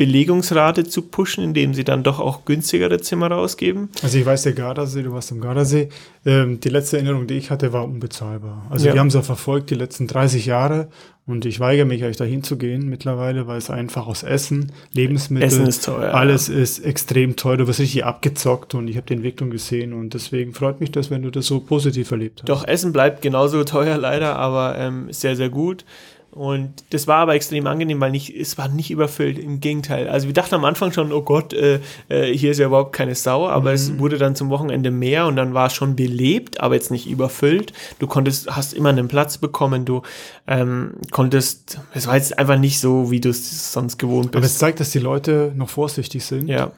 Belegungsrate 0.03 0.83
zu 0.83 1.03
pushen, 1.03 1.45
indem 1.45 1.75
sie 1.75 1.85
dann 1.85 2.03
doch 2.03 2.19
auch 2.19 2.45
günstigere 2.45 3.01
Zimmer 3.01 3.29
rausgeben. 3.31 3.89
Also 4.03 4.19
ich 4.19 4.27
weiß, 4.27 4.43
der 4.43 4.53
Gardasee, 4.53 5.03
du 5.05 5.13
warst 5.13 5.31
im 5.31 5.41
Gardasee. 5.41 5.91
Ähm, 6.27 6.59
die 6.59 6.71
letzte 6.71 6.97
Erinnerung, 6.97 7.29
die 7.29 7.35
ich 7.35 7.51
hatte, 7.53 7.73
war 7.73 7.85
unbezahlbar. 7.85 8.67
Also 8.69 8.87
Ja. 8.87 8.93
die 8.95 8.99
haben 8.99 9.07
es 9.07 9.15
ja 9.15 9.23
verfolgt 9.23 9.71
die 9.71 9.77
letzten 9.77 10.09
30 10.09 10.47
Jahre 10.47 10.89
und 11.25 11.45
ich 11.47 11.61
weigere 11.61 11.85
mich 11.85 12.03
eigentlich 12.03 12.17
dahin 12.17 12.43
zu 12.43 12.57
gehen 12.59 12.89
mittlerweile, 12.89 13.47
weil 13.47 13.59
es 13.59 13.71
einfach 13.71 14.09
aus 14.09 14.25
Essen, 14.25 14.73
Lebensmittel, 14.93 15.47
Essen 15.47 15.67
ist 15.69 15.85
teuer, 15.85 16.13
alles 16.15 16.49
ist 16.49 16.81
extrem 16.81 17.37
teuer. 17.37 17.59
Du 17.59 17.69
wirst 17.69 17.79
richtig 17.79 18.05
abgezockt 18.05 18.75
und 18.75 18.89
ich 18.89 18.97
habe 18.97 19.07
die 19.07 19.15
Entwicklung 19.15 19.51
gesehen 19.51 19.93
und 19.93 20.15
deswegen 20.15 20.53
freut 20.53 20.81
mich 20.81 20.91
das, 20.91 21.11
wenn 21.11 21.23
du 21.23 21.31
das 21.31 21.47
so 21.47 21.61
positiv 21.61 22.11
erlebt 22.11 22.41
hast. 22.43 22.49
Doch, 22.49 22.67
Essen 22.67 22.93
bleibt 22.93 23.23
genauso 23.23 23.63
teuer 23.63 23.99
leider, 23.99 24.35
aber 24.37 24.77
ähm, 24.79 25.07
sehr, 25.13 25.37
sehr 25.37 25.49
gut. 25.49 25.85
Und 26.35 26.73
das 26.91 27.07
war 27.07 27.17
aber 27.19 27.35
extrem 27.35 27.67
angenehm, 27.67 28.01
weil 28.01 28.11
nicht, 28.11 28.35
es 28.35 28.57
war 28.57 28.67
nicht 28.69 28.91
überfüllt, 28.91 29.39
im 29.39 29.61
Gegenteil. 29.61 30.09
Also 30.09 30.29
wir 30.29 30.33
dachten 30.33 30.55
am 30.55 30.65
Anfang 30.65 30.91
schon, 30.91 31.13
oh 31.13 31.21
Gott, 31.21 31.53
äh, 31.53 31.81
äh, 32.09 32.33
hier 32.35 32.53
ist 32.53 32.59
ja 32.59 32.67
überhaupt 32.69 32.95
keine 32.95 33.15
Sau, 33.15 33.47
aber 33.49 33.75
es 33.75 33.99
wurde 33.99 34.17
dann 34.17 34.35
zum 34.35 34.49
Wochenende 34.49 34.91
mehr 34.91 35.27
und 35.27 35.37
dann 35.37 35.53
war 35.53 35.67
es 35.67 35.75
schon 35.75 35.95
belebt, 35.95 36.59
aber 36.61 36.75
jetzt 36.75 36.91
nicht 36.91 37.07
überfüllt. 37.07 37.75
Du 37.99 38.07
konntest, 38.07 38.49
hast 38.57 38.73
immer 38.73 38.89
einen 38.89 39.09
Platz 39.09 39.37
bekommen, 39.37 39.85
du 39.85 40.01
ähm, 40.47 40.95
konntest, 41.11 41.79
es 41.93 42.07
war 42.07 42.17
jetzt 42.17 42.39
einfach 42.39 42.57
nicht 42.59 42.81
so, 42.81 43.11
wie 43.11 43.21
du 43.21 43.29
es 43.29 43.71
sonst 43.75 43.99
gewohnt 43.99 44.29
Aber 44.35 44.39
es 44.45 44.53
bist. 44.53 44.59
zeigt, 44.61 44.81
dass 44.81 44.89
die 44.91 45.01
Leute 45.01 45.53
noch 45.55 45.69
vorsichtig 45.69 46.25
sind 46.25 46.49
Ja. 46.49 46.71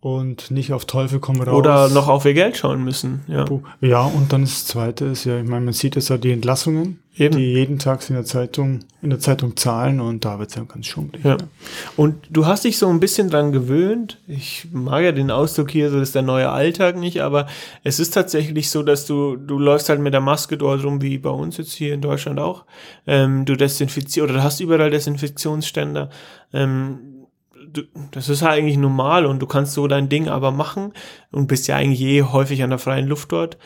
und 0.00 0.50
nicht 0.50 0.72
auf 0.72 0.86
Teufel 0.86 1.20
komm 1.20 1.42
raus. 1.42 1.54
Oder 1.54 1.88
noch 1.90 2.08
auf 2.08 2.24
ihr 2.24 2.32
Geld 2.34 2.56
schauen 2.56 2.82
müssen. 2.82 3.20
Ja. 3.28 3.44
Ja, 3.82 4.04
und 4.04 4.32
dann 4.32 4.40
das 4.42 4.64
Zweite 4.64 5.04
ist 5.04 5.24
ja, 5.26 5.38
ich 5.38 5.46
meine, 5.46 5.66
man 5.66 5.74
sieht 5.74 5.96
jetzt 5.96 6.08
ja 6.08 6.16
die 6.16 6.32
Entlassungen, 6.32 7.00
Eben. 7.18 7.36
die 7.36 7.52
jeden 7.54 7.78
Tag 7.78 8.06
in 8.10 8.14
der 8.14 8.26
Zeitung, 8.26 8.80
in 9.00 9.08
der 9.08 9.18
Zeitung 9.18 9.56
zahlen 9.56 10.00
und 10.00 10.26
da 10.26 10.38
wird 10.38 10.50
es 10.50 10.56
ja 10.56 10.64
ganz 10.64 10.86
schummrig. 10.86 11.24
Ja. 11.24 11.36
ne? 11.36 11.48
Und 11.96 12.16
du 12.28 12.44
hast 12.44 12.64
dich 12.64 12.76
so 12.76 12.88
ein 12.88 13.00
bisschen 13.00 13.30
dran 13.30 13.52
gewöhnt. 13.52 14.18
Ich 14.26 14.68
mag 14.70 15.02
ja 15.02 15.12
den 15.12 15.30
Ausdruck 15.30 15.70
hier, 15.70 15.90
so 15.90 15.98
ist 15.98 16.14
der 16.14 16.22
neue 16.22 16.50
Alltag 16.50 16.96
nicht, 16.96 17.22
aber 17.22 17.46
es 17.84 18.00
ist 18.00 18.12
tatsächlich 18.12 18.68
so, 18.68 18.82
dass 18.82 19.06
du, 19.06 19.36
du 19.36 19.58
läufst 19.58 19.88
halt 19.88 20.00
mit 20.00 20.12
der 20.12 20.20
Maske 20.20 20.58
dort 20.58 20.84
rum, 20.84 21.00
wie 21.00 21.16
bei 21.16 21.30
uns 21.30 21.56
jetzt 21.56 21.72
hier 21.72 21.94
in 21.94 22.02
Deutschland 22.02 22.38
auch. 22.38 22.66
Ähm, 23.06 23.46
du 23.46 23.56
desinfizierst 23.56 24.22
oder 24.22 24.34
du 24.34 24.42
hast 24.42 24.60
überall 24.60 24.90
Desinfektionsständer. 24.90 26.10
Ähm, 26.52 27.26
du, 27.72 27.82
das 28.10 28.28
ist 28.28 28.42
halt 28.42 28.58
eigentlich 28.58 28.76
normal 28.76 29.24
und 29.24 29.40
du 29.40 29.46
kannst 29.46 29.72
so 29.72 29.86
dein 29.86 30.10
Ding 30.10 30.28
aber 30.28 30.50
machen 30.50 30.92
und 31.30 31.46
bist 31.46 31.66
ja 31.66 31.76
eigentlich 31.76 32.02
eh 32.02 32.22
häufig 32.22 32.62
an 32.62 32.70
der 32.70 32.78
freien 32.78 33.06
Luft 33.06 33.32
dort 33.32 33.56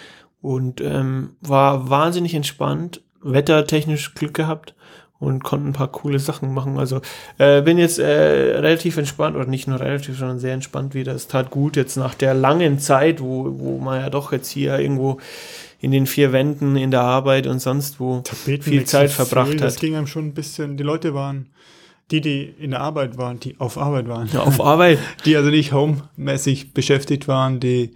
und 0.41 0.81
ähm, 0.81 1.37
war 1.41 1.91
wahnsinnig 1.91 2.35
entspannt, 2.35 3.03
wettertechnisch 3.23 4.15
Glück 4.15 4.35
gehabt 4.35 4.75
und 5.21 5.45
konnten 5.45 5.69
ein 5.69 5.73
paar 5.75 5.93
coole 5.93 6.19
Sachen 6.19 6.53
machen. 6.55 6.79
Also 6.79 7.03
äh, 7.39 7.61
bin 7.61 7.79
jetzt 7.79 7.99
äh, 7.99 8.05
relativ 8.05 8.97
entspannt, 8.97 9.37
oder 9.37 9.47
nicht 9.47 9.69
nur 9.69 9.79
relativ, 9.79 10.19
sondern 10.19 10.39
sehr 10.39 10.55
entspannt 10.55 10.95
wieder. 10.95 11.15
Es 11.15 11.29
tat 11.29 11.51
gut 11.51 11.77
jetzt 11.77 11.97
nach 11.97 12.15
der 12.15 12.33
langen 12.35 12.79
Zeit, 12.79 13.21
wo, 13.21 13.59
wo 13.59 13.79
man 13.79 14.01
ja 14.01 14.11
doch 14.11 14.33
jetzt 14.33 14.49
hier 14.51 14.79
irgendwo 14.79 15.19
in 15.81 15.93
den 15.93 16.07
vier 16.07 16.33
Wänden 16.33 16.77
in 16.77 16.91
der 16.91 17.03
Arbeit 17.03 17.47
und 17.47 17.61
sonst 17.61 18.01
wo 18.01 18.23
viel 18.45 18.85
Zeit 18.85 19.11
verbracht 19.11 19.49
viel, 19.49 19.61
hat. 19.61 19.67
Das 19.67 19.77
ging 19.77 19.95
einem 19.95 20.07
schon 20.07 20.27
ein 20.27 20.35
bisschen, 20.35 20.77
die 20.77 20.83
Leute 20.83 21.15
waren, 21.15 21.47
die, 22.11 22.21
die 22.21 22.55
in 22.59 22.71
der 22.71 22.81
Arbeit 22.81 23.19
waren, 23.19 23.39
die 23.41 23.57
auf 23.59 23.79
Arbeit 23.79 24.09
waren. 24.09 24.29
Ja, 24.33 24.41
auf 24.41 24.61
Arbeit. 24.61 24.99
die 25.25 25.37
also 25.37 25.51
nicht 25.51 25.73
homemäßig 25.73 26.73
beschäftigt 26.73 27.29
waren, 27.29 27.61
die 27.61 27.93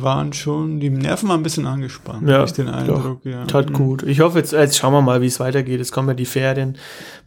waren 0.00 0.32
schon, 0.32 0.80
die 0.80 0.88
Nerven 0.88 1.28
waren 1.28 1.40
ein 1.40 1.42
bisschen 1.42 1.66
angespannt. 1.66 2.28
Ja, 2.28 2.44
ich 2.44 2.52
den 2.52 2.68
Eindruck, 2.68 3.22
doch, 3.22 3.30
ja. 3.30 3.44
Tat 3.44 3.70
mhm. 3.70 3.74
gut. 3.74 4.02
Ich 4.04 4.20
hoffe 4.20 4.38
jetzt, 4.38 4.52
jetzt 4.52 4.78
schauen 4.78 4.92
wir 4.92 5.02
mal, 5.02 5.20
wie 5.20 5.26
es 5.26 5.40
weitergeht. 5.40 5.80
Es 5.80 5.92
kommen 5.92 6.08
ja 6.08 6.14
die 6.14 6.24
Ferien, 6.24 6.78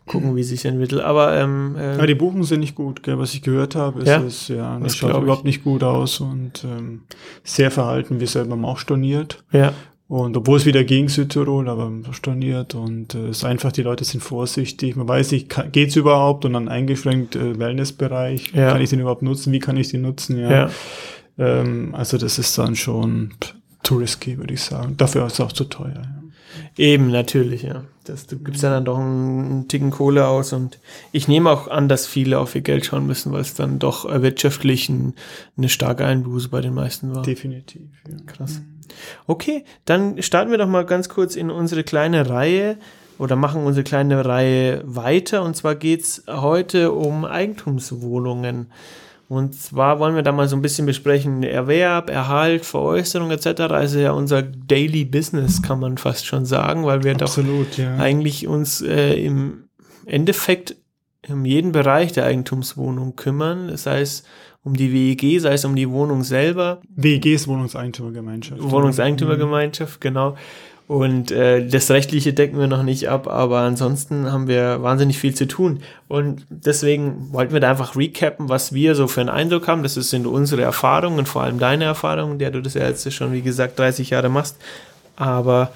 gucken, 0.08 0.36
wie 0.36 0.42
es 0.42 0.50
sich 0.50 0.66
entwickelt. 0.66 1.02
Aber, 1.02 1.36
ähm, 1.36 1.76
äh, 1.78 1.98
ja, 1.98 2.06
die 2.06 2.16
Buchungen 2.16 2.44
sind 2.44 2.62
nicht 2.62 2.76
gut, 2.76 3.04
gell? 3.04 3.20
was 3.20 3.34
ich 3.34 3.42
gehört 3.42 3.76
habe. 3.76 4.00
Ist 4.00 4.08
ja, 4.08 4.22
es, 4.22 4.48
ja 4.48 4.80
das, 4.80 4.96
schaut 4.96 5.22
überhaupt 5.22 5.46
nicht 5.46 5.64
gut 5.64 5.84
aus 5.84 6.20
und 6.20 6.64
ähm, 6.64 7.02
sehr 7.44 7.70
verhalten. 7.70 8.20
Wir 8.20 8.28
selber 8.28 8.54
haben 8.54 8.66
auch 8.66 8.80
storniert. 8.80 9.44
Ja. 9.52 9.74
Und 10.08 10.38
obwohl 10.38 10.58
es 10.58 10.68
wieder 10.68 10.84
gegen 10.84 11.08
Südtirol, 11.08 11.68
aber 11.68 11.92
storniert 12.12 12.76
und 12.76 13.16
äh, 13.16 13.30
es 13.30 13.38
ist 13.38 13.44
einfach, 13.44 13.72
die 13.72 13.82
Leute 13.82 14.04
sind 14.04 14.22
vorsichtig. 14.22 14.96
Man 14.96 15.08
weiß 15.08 15.32
nicht, 15.32 15.72
geht's 15.72 15.96
überhaupt 15.96 16.46
und 16.46 16.54
dann 16.54 16.68
eingeschränkt 16.68 17.36
äh, 17.36 17.58
Wellnessbereich. 17.58 18.52
Ja. 18.54 18.72
Kann 18.72 18.82
ich 18.82 18.92
den 18.92 19.00
überhaupt 19.00 19.24
nutzen? 19.24 19.52
Wie 19.52 19.60
kann 19.60 19.78
ich 19.78 19.90
den 19.90 20.04
nutzen? 20.04 20.40
Ja. 20.40 20.52
ja. 20.52 20.70
Ähm, 21.38 21.94
also 21.96 22.18
das 22.18 22.40
ist 22.40 22.58
dann 22.58 22.76
schon 22.76 23.34
too 23.84 23.98
risky, 23.98 24.38
würde 24.38 24.54
ich 24.54 24.62
sagen. 24.62 24.96
Dafür 24.98 25.26
ist 25.28 25.34
es 25.34 25.40
auch 25.42 25.52
zu 25.52 25.66
teuer. 25.66 25.94
Ja. 25.94 26.24
Eben, 26.78 27.12
natürlich, 27.12 27.64
ja. 27.64 27.84
Das, 28.04 28.28
du 28.28 28.38
gibst 28.38 28.62
ja 28.64 28.70
dann 28.70 28.86
doch 28.86 29.00
einen, 29.00 29.68
Ticken 29.68 29.92
Kohle 29.92 30.28
aus 30.28 30.54
und 30.54 30.80
ich 31.12 31.28
nehme 31.28 31.50
auch 31.50 31.68
an, 31.68 31.90
dass 31.90 32.06
viele 32.06 32.40
auf 32.40 32.54
ihr 32.54 32.62
Geld 32.62 32.86
schauen 32.86 33.08
müssen, 33.08 33.32
weil 33.32 33.42
es 33.42 33.56
dann 33.56 33.80
doch 33.80 34.06
wirtschaftlich 34.06 34.90
ein, 34.90 35.14
eine 35.58 35.70
starke 35.70 36.06
Einbuße 36.06 36.50
bei 36.50 36.62
den 36.62 36.74
meisten 36.74 37.16
war. 37.16 37.24
Definitiv, 37.24 37.82
ja. 38.08 38.18
Krass. 38.26 38.62
Okay, 39.26 39.66
dann 39.86 40.22
starten 40.22 40.52
wir 40.52 40.58
doch 40.58 40.68
mal 40.68 40.86
ganz 40.86 41.10
kurz 41.10 41.36
in 41.36 41.50
unsere 41.50 41.84
kleine 41.84 42.30
Reihe 42.30 42.78
oder 43.18 43.36
machen 43.36 43.64
unsere 43.64 43.84
kleine 43.84 44.26
Reihe 44.26 44.84
weiter. 44.86 45.44
Und 45.44 45.56
zwar 45.56 45.76
geht's 45.76 46.24
heute 46.28 46.92
um 46.92 47.26
Eigentumswohnungen. 47.26 48.68
Und 49.28 49.56
zwar 49.56 50.00
wollen 50.00 50.16
wir 50.16 50.22
da 50.22 50.32
mal 50.32 50.48
so 50.48 50.56
ein 50.56 50.62
bisschen 50.62 50.86
besprechen, 50.86 51.42
Erwerb, 51.42 52.10
Erhalt, 52.12 52.64
Veräußerung 52.64 53.32
etc. 53.32 53.62
Also 53.62 54.00
ja 54.00 54.12
unser 54.12 54.44
Daily 54.44 55.04
Business, 55.04 55.62
kann 55.64 55.80
man 55.80 55.98
fast 55.98 56.26
schon 56.28 56.46
sagen, 56.46 56.86
weil 56.86 57.04
wir 57.04 57.20
Absolut, 57.20 57.72
doch 57.72 57.78
ja. 57.78 57.98
eigentlich 57.98 58.48
uns 58.48 58.82
äh, 58.82 59.14
im 59.16 59.64
Endeffekt 60.06 60.76
um 61.28 61.46
jeden 61.46 61.72
Bereich 61.72 62.12
der 62.12 62.26
Eigentumswohnung 62.26 63.16
kümmern, 63.16 63.76
sei 63.78 64.02
es 64.02 64.24
um 64.64 64.76
die 64.76 64.92
WEG, 64.94 65.40
sei 65.40 65.54
es 65.54 65.66
um 65.66 65.76
die 65.76 65.90
Wohnung 65.90 66.24
selber. 66.24 66.82
WEG 66.96 67.28
ist 67.28 67.48
Wohnungseigentümergemeinschaft. 67.48 68.62
Wohnungseigentümergemeinschaft, 68.62 70.02
genau. 70.02 70.36
Und 70.88 71.32
äh, 71.32 71.68
das 71.68 71.90
Rechtliche 71.90 72.34
decken 72.34 72.60
wir 72.60 72.68
noch 72.68 72.84
nicht 72.84 73.10
ab, 73.10 73.28
aber 73.28 73.62
ansonsten 73.62 74.32
haben 74.32 74.48
wir 74.48 74.84
wahnsinnig 74.84 75.18
viel 75.18 75.34
zu 75.34 75.48
tun. 75.48 75.82
Und 76.08 76.46
deswegen 76.50 77.34
wollten 77.34 77.54
wir 77.54 77.60
da 77.60 77.72
einfach 77.72 77.96
recappen, 77.96 78.50
was 78.50 78.72
wir 78.72 78.94
so 78.94 79.08
für 79.08 79.22
einen 79.22 79.30
Eindruck 79.30 79.68
haben. 79.68 79.82
Das 79.82 79.96
sind 79.96 80.28
unsere 80.28 80.62
Erfahrungen, 80.62 81.26
vor 81.26 81.42
allem 81.42 81.58
deine 81.58 81.86
Erfahrungen, 81.86 82.38
der 82.38 82.52
du 82.52 82.62
das 82.62 82.76
ja 82.76 82.88
jetzt 82.88 83.12
schon, 83.14 83.34
wie 83.34 83.42
gesagt, 83.42 83.80
30 83.80 84.12
Jahre 84.12 84.30
machst. 84.30 84.58
Aber 85.16 85.72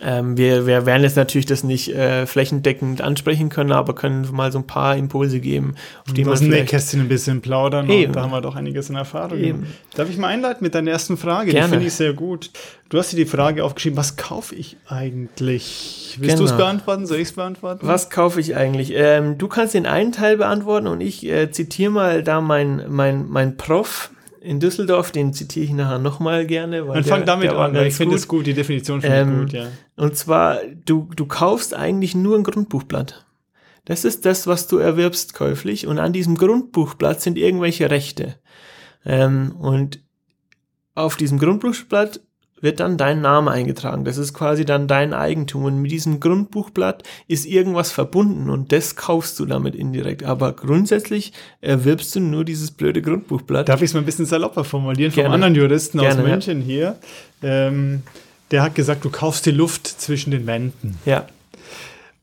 ähm, 0.00 0.36
wir, 0.36 0.66
wir 0.66 0.86
werden 0.86 1.02
jetzt 1.02 1.16
natürlich 1.16 1.46
das 1.46 1.64
nicht 1.64 1.88
äh, 1.88 2.26
flächendeckend 2.26 3.00
ansprechen 3.00 3.48
können, 3.48 3.72
aber 3.72 3.94
können 3.94 4.28
mal 4.32 4.52
so 4.52 4.58
ein 4.58 4.66
paar 4.66 4.96
Impulse 4.96 5.40
geben, 5.40 5.74
auf 6.06 6.12
die 6.12 6.24
man 6.24 6.38
Nähkästchen 6.38 7.00
ein 7.00 7.08
bisschen 7.08 7.40
plaudern. 7.40 7.88
Eben. 7.90 8.12
da 8.12 8.22
haben 8.22 8.30
wir 8.30 8.40
doch 8.40 8.54
einiges 8.54 8.90
in 8.90 8.96
Erfahrung. 8.96 9.38
Eben. 9.38 9.66
Darf 9.96 10.08
ich 10.08 10.16
mal 10.18 10.28
einleiten 10.28 10.62
mit 10.62 10.74
deiner 10.74 10.90
ersten 10.90 11.16
Frage? 11.16 11.50
Gerne. 11.50 11.66
Die 11.66 11.70
finde 11.72 11.86
ich 11.86 11.94
sehr 11.94 12.12
gut. 12.12 12.50
Du 12.90 12.98
hast 12.98 13.12
dir 13.12 13.16
die 13.16 13.26
Frage 13.26 13.64
aufgeschrieben, 13.64 13.96
was 13.96 14.16
kaufe 14.16 14.54
ich 14.54 14.76
eigentlich? 14.86 16.16
Willst 16.20 16.36
genau. 16.36 16.46
du 16.46 16.52
es 16.52 16.56
beantworten? 16.56 17.06
Soll 17.06 17.18
ich 17.18 17.28
es 17.28 17.32
beantworten? 17.32 17.86
Was 17.86 18.08
kaufe 18.08 18.40
ich 18.40 18.56
eigentlich? 18.56 18.92
Ähm, 18.94 19.36
du 19.36 19.48
kannst 19.48 19.74
den 19.74 19.86
einen 19.86 20.12
Teil 20.12 20.36
beantworten 20.36 20.86
und 20.86 21.00
ich 21.00 21.26
äh, 21.26 21.50
zitiere 21.50 21.90
mal 21.90 22.22
da 22.22 22.40
mein, 22.40 22.84
mein, 22.88 23.28
mein 23.28 23.56
Prof, 23.56 24.10
in 24.40 24.60
Düsseldorf, 24.60 25.10
den 25.10 25.32
zitiere 25.32 25.64
ich 25.64 25.72
nachher 25.72 25.98
nochmal 25.98 26.46
gerne. 26.46 26.86
Weil 26.86 26.96
Dann 26.96 27.04
fang 27.04 27.24
damit 27.24 27.50
an, 27.50 27.74
ich 27.76 27.94
finde 27.94 28.16
es 28.16 28.28
gut, 28.28 28.46
die 28.46 28.54
Definition 28.54 29.00
finde 29.00 29.16
ähm, 29.16 29.40
gut, 29.40 29.52
ja. 29.52 29.68
Und 29.96 30.16
zwar, 30.16 30.58
du, 30.84 31.08
du 31.14 31.26
kaufst 31.26 31.74
eigentlich 31.74 32.14
nur 32.14 32.36
ein 32.36 32.44
Grundbuchblatt. 32.44 33.26
Das 33.84 34.04
ist 34.04 34.26
das, 34.26 34.46
was 34.46 34.66
du 34.66 34.78
erwirbst 34.78 35.34
käuflich 35.34 35.86
und 35.86 35.98
an 35.98 36.12
diesem 36.12 36.36
Grundbuchblatt 36.36 37.20
sind 37.20 37.38
irgendwelche 37.38 37.90
Rechte. 37.90 38.36
Ähm, 39.04 39.52
und 39.58 40.00
auf 40.94 41.16
diesem 41.16 41.38
Grundbuchblatt 41.38 42.20
wird 42.60 42.80
dann 42.80 42.96
dein 42.96 43.20
Name 43.20 43.50
eingetragen. 43.50 44.04
Das 44.04 44.18
ist 44.18 44.34
quasi 44.34 44.64
dann 44.64 44.88
dein 44.88 45.14
Eigentum. 45.14 45.64
Und 45.64 45.80
mit 45.80 45.90
diesem 45.90 46.20
Grundbuchblatt 46.20 47.02
ist 47.26 47.46
irgendwas 47.46 47.92
verbunden 47.92 48.50
und 48.50 48.72
das 48.72 48.96
kaufst 48.96 49.38
du 49.38 49.46
damit 49.46 49.74
indirekt. 49.74 50.24
Aber 50.24 50.52
grundsätzlich 50.52 51.32
erwirbst 51.60 52.14
du 52.16 52.20
nur 52.20 52.44
dieses 52.44 52.70
blöde 52.70 53.02
Grundbuchblatt. 53.02 53.68
Darf 53.68 53.82
ich 53.82 53.90
es 53.90 53.94
mal 53.94 54.00
ein 54.00 54.06
bisschen 54.06 54.26
salopper 54.26 54.64
formulieren 54.64 55.12
Gerne. 55.12 55.28
vom 55.28 55.34
anderen 55.34 55.54
Juristen 55.54 55.98
Gerne, 55.98 56.22
aus 56.22 56.28
München 56.28 56.60
ja. 56.60 56.66
hier? 56.66 56.96
Ähm, 57.42 58.02
der 58.50 58.62
hat 58.62 58.74
gesagt, 58.74 59.04
du 59.04 59.10
kaufst 59.10 59.46
die 59.46 59.50
Luft 59.50 59.86
zwischen 59.86 60.30
den 60.30 60.46
Wänden. 60.46 60.98
Ja. 61.04 61.26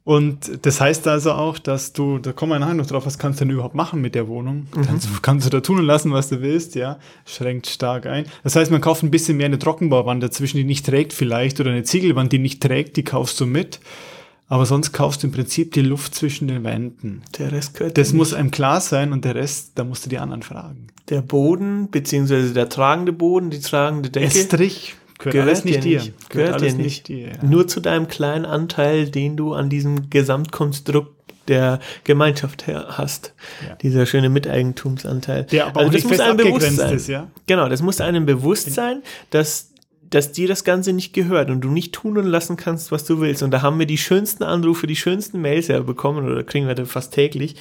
Und 0.05 0.63
das 0.67 0.79
heißt 0.79 1.07
also 1.07 1.31
auch, 1.31 1.57
dass 1.57 1.91
du, 1.91 2.19
da 2.19 2.31
kommen 2.31 2.51
wir 2.51 2.59
nachher 2.59 2.75
noch 2.75 2.85
drauf, 2.85 3.07
was 3.07 3.17
kannst 3.17 3.41
du 3.41 3.45
denn 3.45 3.55
überhaupt 3.55 3.73
machen 3.73 4.01
mit 4.01 4.13
der 4.13 4.27
Wohnung? 4.27 4.67
Mhm. 4.75 4.81
Kannst, 4.83 5.23
kannst, 5.23 5.47
du 5.47 5.49
da 5.49 5.61
tun 5.61 5.79
und 5.79 5.85
lassen, 5.85 6.11
was 6.13 6.29
du 6.29 6.41
willst, 6.41 6.75
ja? 6.75 6.99
Schränkt 7.25 7.65
stark 7.65 8.05
ein. 8.05 8.25
Das 8.43 8.55
heißt, 8.55 8.69
man 8.69 8.81
kauft 8.81 9.01
ein 9.01 9.09
bisschen 9.09 9.35
mehr 9.35 9.47
eine 9.47 9.57
Trockenbauwand 9.57 10.21
dazwischen, 10.21 10.57
die 10.57 10.63
nicht 10.63 10.85
trägt 10.85 11.11
vielleicht, 11.11 11.59
oder 11.59 11.71
eine 11.71 11.83
Ziegelwand, 11.83 12.31
die 12.31 12.37
nicht 12.37 12.61
trägt, 12.61 12.97
die 12.97 13.03
kaufst 13.03 13.41
du 13.41 13.47
mit. 13.47 13.79
Aber 14.47 14.67
sonst 14.67 14.91
kaufst 14.91 15.23
du 15.23 15.27
im 15.27 15.33
Prinzip 15.33 15.71
die 15.73 15.81
Luft 15.81 16.13
zwischen 16.13 16.47
den 16.47 16.63
Wänden. 16.63 17.23
Der 17.39 17.51
Rest 17.51 17.73
gehört 17.73 17.97
Das 17.97 18.13
muss 18.13 18.31
einem 18.31 18.51
klar 18.51 18.81
sein 18.81 19.11
und 19.11 19.25
der 19.25 19.33
Rest, 19.33 19.71
da 19.73 19.83
musst 19.83 20.05
du 20.05 20.09
die 20.11 20.19
anderen 20.19 20.43
fragen. 20.43 20.85
Der 21.09 21.21
Boden, 21.21 21.89
beziehungsweise 21.89 22.53
der 22.53 22.69
tragende 22.69 23.11
Boden, 23.11 23.49
die 23.49 23.59
tragende 23.59 24.11
Decke. 24.11 24.27
Estrich, 24.27 24.95
Gehört, 25.17 25.33
gehört 25.33 25.47
alles 25.47 25.65
nicht 25.65 25.83
dir. 25.83 25.99
Nicht. 25.99 26.29
Gehört, 26.29 26.57
gehört 26.57 26.61
dir 26.61 26.77
nicht. 26.77 27.07
Dir, 27.07 27.27
ja. 27.27 27.33
Nur 27.43 27.67
zu 27.67 27.79
deinem 27.79 28.07
kleinen 28.07 28.45
Anteil, 28.45 29.09
den 29.09 29.37
du 29.37 29.53
an 29.53 29.69
diesem 29.69 30.09
Gesamtkonstrukt 30.09 31.15
der 31.47 31.79
Gemeinschaft 32.03 32.65
hast. 32.67 33.33
Ja. 33.67 33.75
Dieser 33.75 34.05
schöne 34.05 34.29
Miteigentumsanteil. 34.29 35.45
Der 35.45 35.67
aber 35.67 35.81
also 35.81 35.91
das 35.91 36.03
muss 36.03 36.19
einem 36.19 36.37
bewusst 36.37 36.75
sein. 36.75 36.95
Ist, 36.95 37.07
ja? 37.07 37.27
Genau, 37.47 37.69
das 37.69 37.81
muss 37.81 38.01
einem 38.01 38.25
bewusst 38.25 38.73
sein, 38.73 39.03
dass 39.29 39.71
dass 40.09 40.31
dir 40.31 40.47
das 40.47 40.63
Ganze 40.63 40.93
nicht 40.93 41.13
gehört 41.13 41.49
und 41.49 41.61
du 41.61 41.69
nicht 41.69 41.93
tun 41.93 42.17
und 42.17 42.25
lassen 42.25 42.57
kannst, 42.57 42.91
was 42.91 43.05
du 43.05 43.19
willst. 43.21 43.43
Und 43.43 43.51
da 43.51 43.61
haben 43.61 43.79
wir 43.79 43.85
die 43.85 43.97
schönsten 43.97 44.43
Anrufe, 44.43 44.87
die 44.87 44.95
schönsten 44.95 45.41
Mails 45.41 45.67
ja 45.67 45.79
bekommen, 45.79 46.25
oder 46.25 46.43
kriegen 46.43 46.67
wir 46.67 46.75
da 46.75 46.85
fast 46.85 47.13
täglich, 47.13 47.55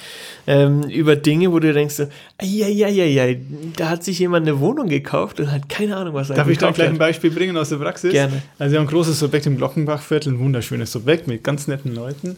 ähm, 0.47 0.83
über 0.83 1.15
Dinge, 1.15 1.51
wo 1.51 1.59
du 1.59 1.73
denkst, 1.73 1.95
so, 1.95 2.07
ja, 2.41 2.67
ja, 2.67 2.87
ja, 2.87 3.05
ja, 3.05 3.35
da 3.75 3.89
hat 3.89 4.03
sich 4.03 4.19
jemand 4.19 4.47
eine 4.47 4.59
Wohnung 4.59 4.87
gekauft 4.87 5.39
und 5.39 5.51
hat 5.51 5.69
keine 5.69 5.97
Ahnung, 5.97 6.13
was 6.13 6.29
er 6.29 6.35
Darf 6.35 6.47
ich 6.47 6.57
da 6.57 6.71
gleich 6.71 6.89
ein 6.89 6.97
Beispiel 6.97 7.31
bringen 7.31 7.57
aus 7.57 7.69
der 7.69 7.77
Praxis? 7.77 8.11
Gerne. 8.11 8.41
Also 8.59 8.73
wir 8.73 8.79
haben 8.79 8.87
ein 8.87 8.91
großes 8.91 9.21
Objekt 9.23 9.45
im 9.45 9.57
Glockenbachviertel, 9.57 10.33
ein 10.33 10.39
wunderschönes 10.39 10.95
Objekt 10.95 11.27
mit 11.27 11.43
ganz 11.43 11.67
netten 11.67 11.93
Leuten. 11.95 12.37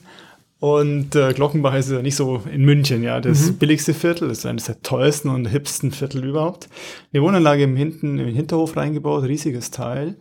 Und 0.60 1.16
äh, 1.16 1.34
Glockenbach 1.34 1.76
ist 1.76 1.92
ja 1.92 2.02
nicht 2.02 2.16
so 2.16 2.42
in 2.52 2.66
München, 2.66 3.04
ja, 3.04 3.22
das 3.22 3.52
mhm. 3.52 3.58
billigste 3.58 3.94
Viertel, 3.94 4.28
das 4.28 4.40
ist 4.40 4.46
eines 4.48 4.66
der 4.66 4.82
teuersten 4.82 5.30
und 5.30 5.46
hipsten 5.46 5.92
Viertel 5.92 6.24
überhaupt. 6.24 6.68
Eine 7.14 7.22
Wohnanlage 7.22 7.64
im, 7.64 7.76
Hinten, 7.76 8.18
im 8.18 8.34
Hinterhof 8.34 8.76
reingebaut, 8.76 9.24
riesiges 9.26 9.70
Teil. 9.70 10.16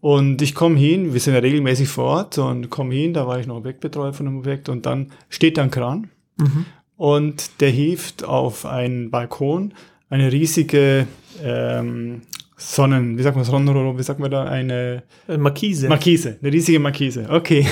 Und 0.00 0.42
ich 0.42 0.54
komme 0.54 0.76
hin, 0.76 1.12
wir 1.12 1.20
sind 1.20 1.34
ja 1.34 1.40
regelmäßig 1.40 1.88
vor 1.88 2.04
Ort 2.04 2.38
und 2.38 2.68
komme 2.68 2.94
hin, 2.94 3.14
da 3.14 3.26
war 3.26 3.38
ich 3.38 3.46
noch 3.46 3.56
Objektbetreuer 3.56 4.12
von 4.12 4.26
dem 4.26 4.38
Objekt 4.38 4.68
und 4.68 4.86
dann 4.86 5.12
steht 5.28 5.56
da 5.56 5.62
ein 5.62 5.70
Kran 5.70 6.10
mhm. 6.36 6.66
und 6.96 7.60
der 7.60 7.70
hieft 7.70 8.24
auf 8.24 8.66
einen 8.66 9.10
Balkon 9.10 9.72
eine 10.10 10.30
riesige 10.30 11.06
ähm, 11.42 12.22
Sonnen, 12.56 13.18
wie 13.18 13.22
sagt 13.22 13.36
man 13.36 13.44
Sonnenrohr, 13.44 13.98
wie 13.98 14.02
sagt 14.02 14.20
man 14.20 14.30
da, 14.30 14.44
eine 14.44 15.02
äh, 15.28 15.36
Markise. 15.36 15.88
Markise, 15.88 16.38
eine 16.40 16.52
riesige 16.52 16.78
Markise, 16.78 17.26
okay. 17.30 17.66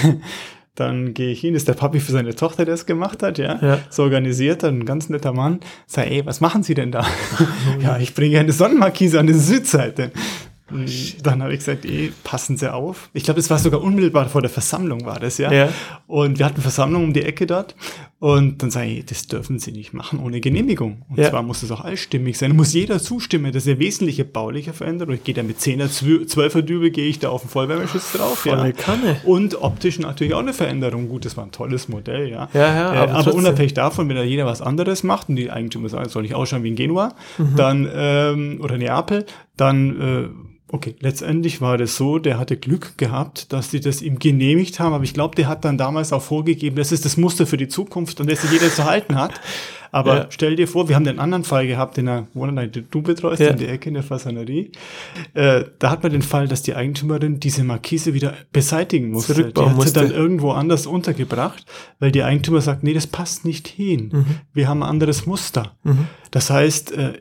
Dann 0.74 1.14
gehe 1.14 1.30
ich 1.30 1.40
hin, 1.40 1.54
ist 1.54 1.68
der 1.68 1.74
Papi 1.74 2.00
für 2.00 2.10
seine 2.10 2.34
Tochter, 2.34 2.64
der 2.64 2.74
es 2.74 2.84
gemacht 2.84 3.22
hat, 3.22 3.38
ja. 3.38 3.60
ja. 3.62 3.78
So 3.90 4.02
organisiert, 4.02 4.64
ein 4.64 4.84
ganz 4.84 5.08
netter 5.08 5.32
Mann. 5.32 5.60
Sag, 5.86 6.10
ey, 6.10 6.26
was 6.26 6.40
machen 6.40 6.64
Sie 6.64 6.74
denn 6.74 6.90
da? 6.90 7.06
ja, 7.80 7.98
ich 7.98 8.12
bringe 8.12 8.40
eine 8.40 8.50
Sonnenmarkise 8.50 9.20
an 9.20 9.28
die 9.28 9.34
Südseite. 9.34 10.10
Oh, 10.72 10.78
dann 11.22 11.42
habe 11.42 11.52
ich 11.52 11.60
gesagt, 11.60 11.84
ey, 11.84 12.12
passen 12.24 12.56
Sie 12.56 12.72
auf. 12.72 13.10
Ich 13.12 13.22
glaube, 13.22 13.38
das 13.38 13.50
war 13.50 13.58
sogar 13.58 13.82
unmittelbar 13.82 14.28
vor 14.28 14.40
der 14.40 14.50
Versammlung 14.50 15.04
war 15.04 15.20
das, 15.20 15.38
ja. 15.38 15.52
ja. 15.52 15.68
Und 16.08 16.38
wir 16.38 16.46
hatten 16.46 16.60
Versammlung 16.60 17.04
um 17.04 17.12
die 17.12 17.22
Ecke 17.22 17.46
dort. 17.46 17.76
Und 18.24 18.62
dann 18.62 18.70
sage 18.70 18.86
ich, 18.88 19.04
das 19.04 19.26
dürfen 19.26 19.58
Sie 19.58 19.70
nicht 19.70 19.92
machen 19.92 20.18
ohne 20.18 20.40
Genehmigung. 20.40 21.02
Und 21.10 21.18
Ja. 21.18 21.28
zwar 21.28 21.42
muss 21.42 21.62
es 21.62 21.70
auch 21.70 21.82
allstimmig 21.82 22.38
sein. 22.38 22.48
Da 22.52 22.56
muss 22.56 22.72
jeder 22.72 22.98
zustimmen. 22.98 23.52
Das 23.52 23.64
ist 23.64 23.68
eine 23.68 23.78
wesentliche 23.80 24.24
bauliche 24.24 24.72
Veränderung. 24.72 25.12
Ich 25.16 25.24
gehe 25.24 25.34
da 25.34 25.42
mit 25.42 25.58
10er, 25.60 25.88
12er 25.90 26.62
Dübel, 26.62 26.88
gehe 26.90 27.06
ich 27.06 27.18
da 27.18 27.28
auf 27.28 27.42
den 27.42 27.50
Vollwärmeschutz 27.50 28.12
drauf. 28.12 28.38
Volle 28.38 28.72
Kanne. 28.72 29.16
Und 29.24 29.60
optisch 29.60 29.98
natürlich 29.98 30.32
auch 30.32 30.38
eine 30.38 30.54
Veränderung. 30.54 31.10
Gut, 31.10 31.26
das 31.26 31.36
war 31.36 31.44
ein 31.44 31.52
tolles 31.52 31.90
Modell, 31.90 32.30
ja. 32.30 32.48
Ja, 32.54 32.60
ja, 32.60 32.94
Äh, 32.94 32.96
aber 32.96 33.12
aber, 33.12 33.22
trotzdem. 33.24 33.34
unabhängig 33.40 33.74
davon, 33.74 34.08
wenn 34.08 34.16
da 34.16 34.22
jeder 34.22 34.46
was 34.46 34.62
anderes 34.62 35.02
macht 35.02 35.28
und 35.28 35.36
die 35.36 35.50
Eigentümer 35.50 35.90
sagen, 35.90 36.08
soll 36.08 36.24
ich 36.24 36.34
ausschauen 36.34 36.62
wie 36.62 36.68
in 36.68 36.76
Genua, 36.76 37.12
Mhm. 37.36 37.56
dann, 37.56 37.88
ähm, 37.94 38.60
oder 38.62 38.78
Neapel, 38.78 39.26
dann, 39.58 40.00
äh, 40.00 40.63
okay, 40.74 40.96
letztendlich 40.98 41.60
war 41.60 41.78
das 41.78 41.96
so, 41.96 42.18
der 42.18 42.36
hatte 42.38 42.56
Glück 42.56 42.98
gehabt, 42.98 43.52
dass 43.52 43.70
die 43.70 43.78
das 43.78 44.02
ihm 44.02 44.18
genehmigt 44.18 44.80
haben, 44.80 44.92
aber 44.92 45.04
ich 45.04 45.14
glaube, 45.14 45.36
der 45.36 45.46
hat 45.46 45.64
dann 45.64 45.78
damals 45.78 46.12
auch 46.12 46.20
vorgegeben, 46.22 46.74
das 46.74 46.90
ist 46.90 47.04
das 47.04 47.16
Muster 47.16 47.46
für 47.46 47.56
die 47.56 47.68
Zukunft 47.68 48.20
und 48.20 48.28
das 48.28 48.42
sich 48.42 48.50
jeder 48.50 48.68
zu 48.70 48.84
halten 48.84 49.14
hat. 49.14 49.40
Aber 49.92 50.16
Ja. 50.16 50.26
stell 50.30 50.56
dir 50.56 50.66
vor, 50.66 50.88
wir 50.88 50.96
haben 50.96 51.04
den 51.04 51.20
anderen 51.20 51.44
Fall 51.44 51.68
gehabt, 51.68 51.96
der 51.96 52.26
Wohnanlage, 52.34 52.68
die 52.70 52.84
du 52.90 53.02
betreust, 53.02 53.40
Ja. 53.40 53.50
in 53.50 53.58
der 53.58 53.70
Ecke 53.70 53.88
in 53.88 53.94
der 53.94 54.02
Fasanerie. 54.02 54.72
Äh, 55.34 55.66
da 55.78 55.90
hat 55.90 56.02
man 56.02 56.10
den 56.10 56.22
Fall, 56.22 56.48
dass 56.48 56.62
die 56.62 56.74
Eigentümerin 56.74 57.38
diese 57.38 57.62
Markise 57.62 58.12
wieder 58.12 58.34
beseitigen 58.52 59.10
musste. 59.12 59.34
Zurückbauen 59.34 59.66
die 59.66 59.70
hat 59.70 59.76
musste. 59.76 60.00
sie 60.00 60.06
dann 60.08 60.14
irgendwo 60.16 60.50
anders 60.50 60.88
untergebracht, 60.88 61.64
weil 62.00 62.10
die 62.10 62.24
Eigentümer 62.24 62.60
sagt, 62.60 62.82
nee, 62.82 62.92
das 62.94 63.06
passt 63.06 63.44
nicht 63.44 63.68
hin. 63.68 64.10
Mhm. 64.12 64.24
Wir 64.52 64.66
haben 64.68 64.82
ein 64.82 64.88
anderes 64.88 65.26
Muster. 65.26 65.76
Das 66.32 66.50
heißt, 66.50 66.90
äh, 66.98 67.12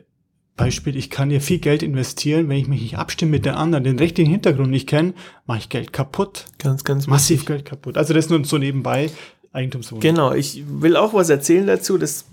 Beispiel, 0.56 0.96
ich 0.96 1.10
kann 1.10 1.30
hier 1.30 1.40
viel 1.40 1.58
Geld 1.58 1.82
investieren, 1.82 2.48
wenn 2.48 2.58
ich 2.58 2.68
mich 2.68 2.80
nicht 2.80 2.96
abstimme 2.96 3.32
mit 3.32 3.44
der 3.44 3.56
anderen, 3.56 3.82
den 3.82 3.98
rechtlichen 3.98 4.30
Hintergrund 4.30 4.70
nicht 4.70 4.88
kenne, 4.88 5.14
mache 5.46 5.58
ich 5.58 5.68
Geld 5.68 5.92
kaputt. 5.92 6.46
Ganz, 6.58 6.84
ganz 6.84 7.06
Massiv 7.08 7.40
wichtig. 7.40 7.46
Geld 7.48 7.64
kaputt. 7.64 7.96
Also 7.96 8.14
das 8.14 8.30
nur 8.30 8.44
so 8.44 8.58
nebenbei 8.58 9.10
Eigentumswohnung. 9.54 10.00
Genau, 10.00 10.32
ich 10.32 10.62
will 10.66 10.96
auch 10.96 11.14
was 11.14 11.30
erzählen 11.30 11.66
dazu, 11.66 11.96
das, 11.96 12.24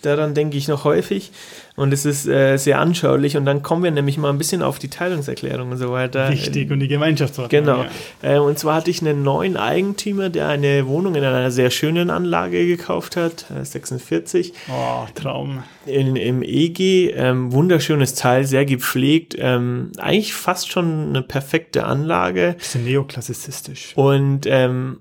daran 0.00 0.32
denke 0.34 0.56
ich 0.56 0.68
noch 0.68 0.84
häufig 0.84 1.32
und 1.74 1.92
es 1.92 2.04
ist 2.06 2.26
äh, 2.28 2.56
sehr 2.56 2.78
anschaulich 2.78 3.36
und 3.36 3.44
dann 3.46 3.62
kommen 3.62 3.82
wir 3.82 3.90
nämlich 3.90 4.16
mal 4.16 4.28
ein 4.30 4.38
bisschen 4.38 4.62
auf 4.62 4.78
die 4.78 4.88
Teilungserklärung 4.88 5.72
und 5.72 5.78
so 5.78 5.90
weiter. 5.90 6.30
Wichtig 6.30 6.70
und 6.70 6.78
die 6.78 6.86
Gemeinschaftsordnung. 6.86 7.64
Genau. 7.64 7.84
Ja. 8.22 8.36
Äh, 8.36 8.38
und 8.38 8.60
zwar 8.60 8.76
hatte 8.76 8.90
ich 8.90 9.00
einen 9.00 9.24
neuen 9.24 9.56
Eigentümer, 9.56 10.28
der 10.30 10.48
eine 10.48 10.86
Wohnung 10.86 11.16
in 11.16 11.24
einer 11.24 11.50
sehr 11.50 11.70
schönen 11.70 12.10
Anlage 12.10 12.64
gekauft 12.66 13.16
hat, 13.16 13.46
äh, 13.50 13.64
46, 13.64 14.52
Oh, 14.70 15.04
Traum. 15.16 15.64
in, 15.84 16.14
im 16.14 16.42
EG. 16.42 17.10
Ähm, 17.10 17.52
wunderschönes 17.52 18.14
Teil, 18.14 18.44
sehr 18.44 18.64
gepflegt. 18.66 19.34
Ähm, 19.36 19.90
eigentlich 19.98 20.32
fast 20.32 20.70
schon 20.70 21.08
eine 21.08 21.22
perfekte 21.22 21.84
Anlage. 21.86 22.54
Bisschen 22.56 22.84
neoklassizistisch. 22.84 23.92
Und, 23.96 24.46
ähm, 24.46 24.98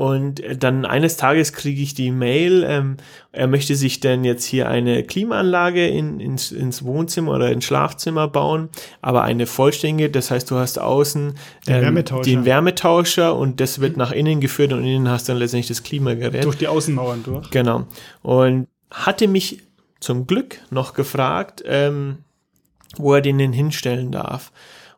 und 0.00 0.40
dann 0.56 0.86
eines 0.86 1.18
Tages 1.18 1.52
kriege 1.52 1.82
ich 1.82 1.92
die 1.92 2.10
Mail, 2.10 2.64
ähm, 2.66 2.96
er 3.32 3.46
möchte 3.46 3.74
sich 3.74 4.00
denn 4.00 4.24
jetzt 4.24 4.46
hier 4.46 4.66
eine 4.66 5.02
Klimaanlage 5.02 5.86
in, 5.86 6.20
ins, 6.20 6.52
ins 6.52 6.82
Wohnzimmer 6.86 7.32
oder 7.32 7.52
ins 7.52 7.66
Schlafzimmer 7.66 8.26
bauen, 8.26 8.70
aber 9.02 9.24
eine 9.24 9.44
vollständige, 9.44 10.08
das 10.08 10.30
heißt, 10.30 10.50
du 10.50 10.56
hast 10.56 10.78
außen 10.78 11.34
Den 11.68 11.82
Wärmetauscher. 11.82 12.22
den 12.22 12.46
Wärmetauscher 12.46 13.36
und 13.36 13.60
das 13.60 13.82
wird 13.82 13.98
nach 13.98 14.10
innen 14.10 14.40
geführt 14.40 14.72
und 14.72 14.84
innen 14.84 15.06
hast 15.10 15.28
du 15.28 15.32
dann 15.32 15.38
letztendlich 15.38 15.68
das 15.68 15.82
Klimagerät. 15.82 16.44
Durch 16.44 16.56
die 16.56 16.68
Außenmauern 16.68 17.22
durch. 17.22 17.50
Genau. 17.50 17.84
Und 18.22 18.68
hatte 18.90 19.28
mich 19.28 19.58
zum 20.00 20.26
Glück 20.26 20.62
noch 20.70 20.94
gefragt, 20.94 21.62
ähm, 21.66 22.24
wo 22.96 23.12
er 23.12 23.20
den 23.20 23.36
denn 23.36 23.52
hinstellen 23.52 24.12
darf. 24.12 24.50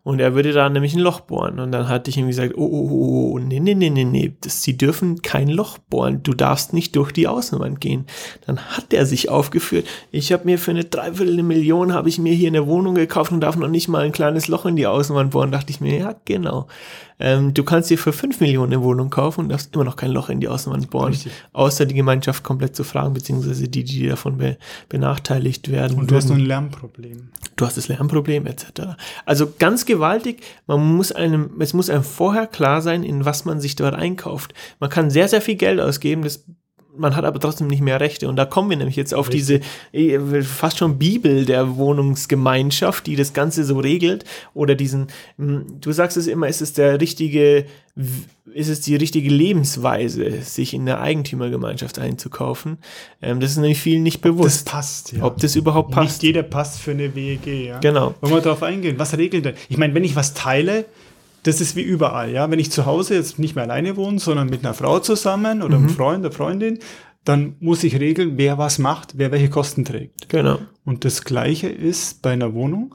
Und 0.05 0.19
er 0.19 0.35
würde 0.35 0.53
da 0.53 0.69
nämlich 0.69 0.95
ein 0.95 1.01
Loch 1.01 1.21
bohren. 1.21 1.61
Und 1.61 1.71
dann 1.71 1.89
hatte 1.89 2.11
ich 2.11 2.17
ihm 2.17 2.27
gesagt, 2.27 2.55
oh, 2.57 2.65
oh, 2.65 2.89
oh, 2.91 3.33
oh, 3.35 3.39
nee, 3.39 3.61
nee, 3.61 3.75
nee, 3.75 3.89
nee, 3.89 4.05
nee, 4.05 4.35
das, 4.41 4.63
sie 4.63 4.77
dürfen 4.77 5.23
kein 5.23 5.49
Loch 5.49 5.79
bohren. 5.79 6.25
Du 6.25 6.35
darfst 6.35 6.73
nicht 6.73 6.97
durch 6.97 7.13
die 7.13 7.29
Außenwand 7.29 7.81
gehen. 7.81 8.07
Dann 8.45 8.59
hat 8.59 8.93
er 8.93 9.07
sich 9.07 9.29
aufgeführt. 9.29 9.87
Ich 10.11 10.33
habe 10.33 10.45
mir 10.45 10.59
für 10.59 10.73
eine 10.73 10.85
Dreiviertel 10.85 11.43
Million 11.45 11.93
habe 11.93 12.09
ich 12.09 12.19
mir 12.19 12.35
hier 12.35 12.49
eine 12.49 12.67
Wohnung 12.67 12.97
gekauft 12.97 13.31
und 13.31 13.41
darf 13.41 13.57
noch 13.57 13.69
nicht 13.69 13.87
mal 13.87 14.03
ein 14.03 14.13
kleines 14.13 14.49
Loch 14.49 14.67
in 14.67 14.75
die 14.75 14.89
Außenwand 14.89 15.31
bohren. 15.31 15.53
Dachte 15.53 15.71
ich 15.71 15.81
mir, 15.81 15.97
ja, 15.97 16.17
genau. 16.25 16.67
Ähm, 17.23 17.55
du 17.55 17.63
kannst 17.63 17.89
dir 17.89 17.99
für 17.99 18.13
fünf 18.13 18.41
Millionen 18.41 18.73
eine 18.73 18.83
Wohnung 18.83 19.09
kaufen 19.09 19.43
und 19.43 19.49
darfst 19.51 19.73
immer 19.75 19.85
noch 19.85 19.95
kein 19.95 20.11
Loch 20.11 20.29
in 20.29 20.41
die 20.41 20.49
Außenwand 20.49 20.91
bohren. 20.91 21.13
Richtig. 21.13 21.31
Außer 21.53 21.87
die 21.87 21.95
Gemeinschaft 21.95 22.43
komplett 22.43 22.75
zu 22.75 22.83
fragen, 22.83 23.15
beziehungsweise 23.15 23.69
die, 23.69 23.85
die 23.85 24.09
davon 24.09 24.39
be 24.39 24.57
benachteiligt 24.89 25.71
werden. 25.71 26.01
Und 26.01 26.11
du 26.11 26.17
hast 26.17 26.25
noch 26.25 26.33
würden 26.33 26.43
ein 26.43 26.49
Lärmproblem. 26.49 27.29
du 27.55 27.65
hast 27.65 27.77
das 27.77 27.87
Lärmproblem 27.87 28.47
etc. 28.47 28.97
Also 29.25 29.53
ganz 29.57 29.87
gewaltig, 29.93 30.43
man 30.67 30.81
muss 30.97 31.13
einem, 31.13 31.61
es 31.61 31.75
muss 31.75 31.91
einem 31.91 32.05
vorher 32.05 32.47
klar 32.47 32.83
sein, 32.83 33.03
in 33.03 33.25
was 33.25 33.45
man 33.45 33.61
sich 33.61 33.77
dort 33.77 33.95
einkauft. 33.95 34.55
Man 34.81 34.91
kann 34.91 35.11
sehr, 35.11 35.29
sehr 35.29 35.41
viel 35.41 35.57
Geld 35.57 35.81
ausgeben, 35.81 36.23
das 36.23 36.45
man 36.97 37.17
hat 37.17 37.25
aber 37.25 37.41
trotzdem 37.41 37.69
nicht 37.69 37.81
mehr 37.81 38.01
Rechte. 38.01 38.29
Und 38.29 38.37
da 38.37 38.45
kommen 38.45 38.71
wir 38.71 38.77
nämlich 38.77 38.97
jetzt 38.97 39.15
auf 39.15 39.29
diese 39.29 39.61
eh, 39.93 40.19
fast 40.43 40.79
schon 40.79 40.99
Bibel 40.99 41.45
der 41.45 41.77
Wohnungsgemeinschaft, 41.77 43.07
die 43.07 43.17
das 43.17 43.33
Ganze 43.33 43.65
so 43.65 43.79
regelt. 43.79 44.25
Oder 44.55 44.75
diesen, 44.75 45.09
hm, 45.39 45.81
du 45.81 45.93
sagst 45.93 46.17
es 46.17 46.27
immer, 46.27 46.49
ist 46.49 46.61
es 46.61 46.73
der 46.73 47.01
richtige, 47.01 47.67
ist 48.53 48.69
es 48.69 48.81
die 48.81 48.97
richtige 48.97 49.31
Lebensweise, 49.31 50.43
sich 50.43 50.75
in 50.75 50.87
der 50.87 51.01
Eigentümergemeinschaft 51.01 51.99
einzukaufen. 51.99 52.79
Ähm, 53.21 53.41
das 53.41 53.53
ist 53.53 53.57
nämlich 53.59 53.81
vielen 53.81 54.03
nicht 54.03 54.25
Das 54.25 54.33
bewusst, 54.33 54.67
passt, 54.67 55.13
ja. 55.13 55.25
ob 55.25 55.39
das 55.39 55.57
überhaupt 55.57 55.93
passt. 55.93 56.23
Nicht 56.23 56.23
jeder 56.23 56.43
passt 56.43 56.81
für 56.81 56.91
eine 56.91 57.15
WEG, 57.15 57.47
ja. 57.47 57.79
Genau. 57.79 58.15
Wollen 58.21 58.35
wir 58.35 58.41
darauf 58.41 58.63
eingehen? 58.63 58.99
Was 58.99 59.17
regelt 59.17 59.45
denn? 59.45 59.55
Ich 59.69 59.79
meine, 59.79 59.95
wenn 59.95 60.05
ich 60.05 60.17
was 60.17 60.35
teile, 60.35 60.85
das 61.43 61.61
ist 61.61 61.77
wie 61.77 61.83
überall, 61.83 62.31
ja. 62.31 62.51
Wenn 62.51 62.59
ich 62.59 62.71
zu 62.71 62.87
Hause 62.87 63.15
jetzt 63.15 63.39
nicht 63.39 63.55
mehr 63.55 63.65
alleine 63.65 63.97
wohne, 63.97 64.19
sondern 64.19 64.49
mit 64.49 64.65
einer 64.65 64.75
Frau 64.75 65.01
zusammen 65.01 65.63
oder 65.63 65.77
einem 65.77 65.89
Freund, 65.89 66.25
einer 66.25 66.33
Freundin, 66.33 66.79
dann 67.25 67.57
muss 67.61 67.85
ich 67.85 67.99
regeln, 67.99 68.33
wer 68.37 68.59
was 68.59 68.79
macht, 68.79 69.15
wer 69.17 69.31
welche 69.31 69.51
Kosten 69.51 69.85
trägt. 69.85 70.29
Genau. 70.29 70.59
Und 70.85 71.05
das 71.05 71.25
Gleiche 71.25 71.69
ist 71.69 72.23
bei 72.23 72.33
einer 72.33 72.55
Wohnung. 72.55 72.95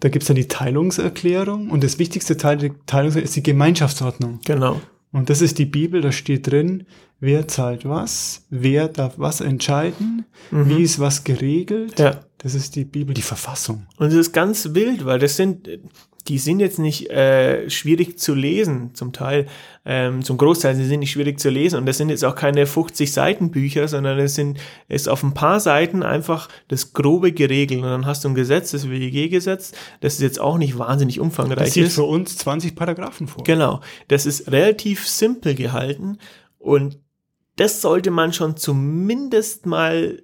Da 0.00 0.08
gibt's 0.08 0.28
dann 0.28 0.36
die 0.36 0.48
Teilungserklärung 0.48 1.70
und 1.70 1.82
das 1.82 1.98
wichtigste 1.98 2.36
Teil 2.36 2.58
der 2.58 2.70
Teilungserklärung 2.86 3.24
ist 3.24 3.36
die 3.36 3.42
Gemeinschaftsordnung. 3.42 4.40
Genau. 4.44 4.80
Und 5.10 5.30
das 5.30 5.40
ist 5.40 5.58
die 5.58 5.64
Bibel, 5.64 6.02
da 6.02 6.12
steht 6.12 6.50
drin, 6.50 6.84
wer 7.18 7.48
zahlt 7.48 7.88
was, 7.88 8.44
wer 8.50 8.88
darf 8.88 9.14
was 9.16 9.40
entscheiden, 9.40 10.26
wie 10.50 10.82
ist 10.82 11.00
was 11.00 11.24
geregelt. 11.24 11.98
Ja. 11.98 12.20
Das 12.36 12.54
ist 12.54 12.76
die 12.76 12.84
Bibel, 12.84 13.14
die 13.14 13.22
Verfassung. 13.22 13.86
Und 13.96 14.08
es 14.08 14.14
ist 14.14 14.32
ganz 14.32 14.74
wild, 14.74 15.04
weil 15.04 15.18
das 15.18 15.36
sind, 15.36 15.68
die 16.28 16.38
sind 16.38 16.60
jetzt 16.60 16.78
nicht 16.78 17.10
äh, 17.10 17.68
schwierig 17.70 18.18
zu 18.18 18.34
lesen, 18.34 18.94
zum 18.94 19.12
Teil, 19.12 19.46
ähm, 19.84 20.22
zum 20.22 20.36
Großteil 20.36 20.74
sie 20.74 20.84
sind 20.84 21.00
nicht 21.00 21.10
schwierig 21.10 21.40
zu 21.40 21.48
lesen 21.48 21.76
und 21.76 21.86
das 21.86 21.96
sind 21.96 22.10
jetzt 22.10 22.24
auch 22.24 22.34
keine 22.34 22.66
50 22.66 23.12
Seiten 23.12 23.50
Bücher, 23.50 23.88
sondern 23.88 24.18
es 24.18 24.34
sind, 24.34 24.58
ist 24.88 25.08
auf 25.08 25.22
ein 25.22 25.34
paar 25.34 25.58
Seiten 25.60 26.02
einfach 26.02 26.48
das 26.68 26.92
Grobe 26.92 27.32
geregelt 27.32 27.82
und 27.82 27.88
dann 27.88 28.06
hast 28.06 28.24
du 28.24 28.28
ein 28.28 28.34
Gesetz, 28.34 28.72
das 28.72 28.88
WEG-Gesetz, 28.88 29.72
das 30.00 30.14
ist 30.14 30.20
jetzt 30.20 30.40
auch 30.40 30.58
nicht 30.58 30.78
wahnsinnig 30.78 31.16
Das 31.16 31.22
umfangreich 31.24 31.72
sieht 31.72 31.86
ist. 31.86 31.94
für 31.94 32.04
uns 32.04 32.36
20 32.36 32.76
Paragraphen 32.76 33.26
vor. 33.26 33.44
Genau, 33.44 33.80
das 34.08 34.26
ist 34.26 34.52
relativ 34.52 35.08
simpel 35.08 35.54
gehalten 35.54 36.18
und 36.58 36.98
das 37.56 37.80
sollte 37.80 38.10
man 38.10 38.32
schon 38.32 38.56
zumindest 38.56 39.66
mal 39.66 40.22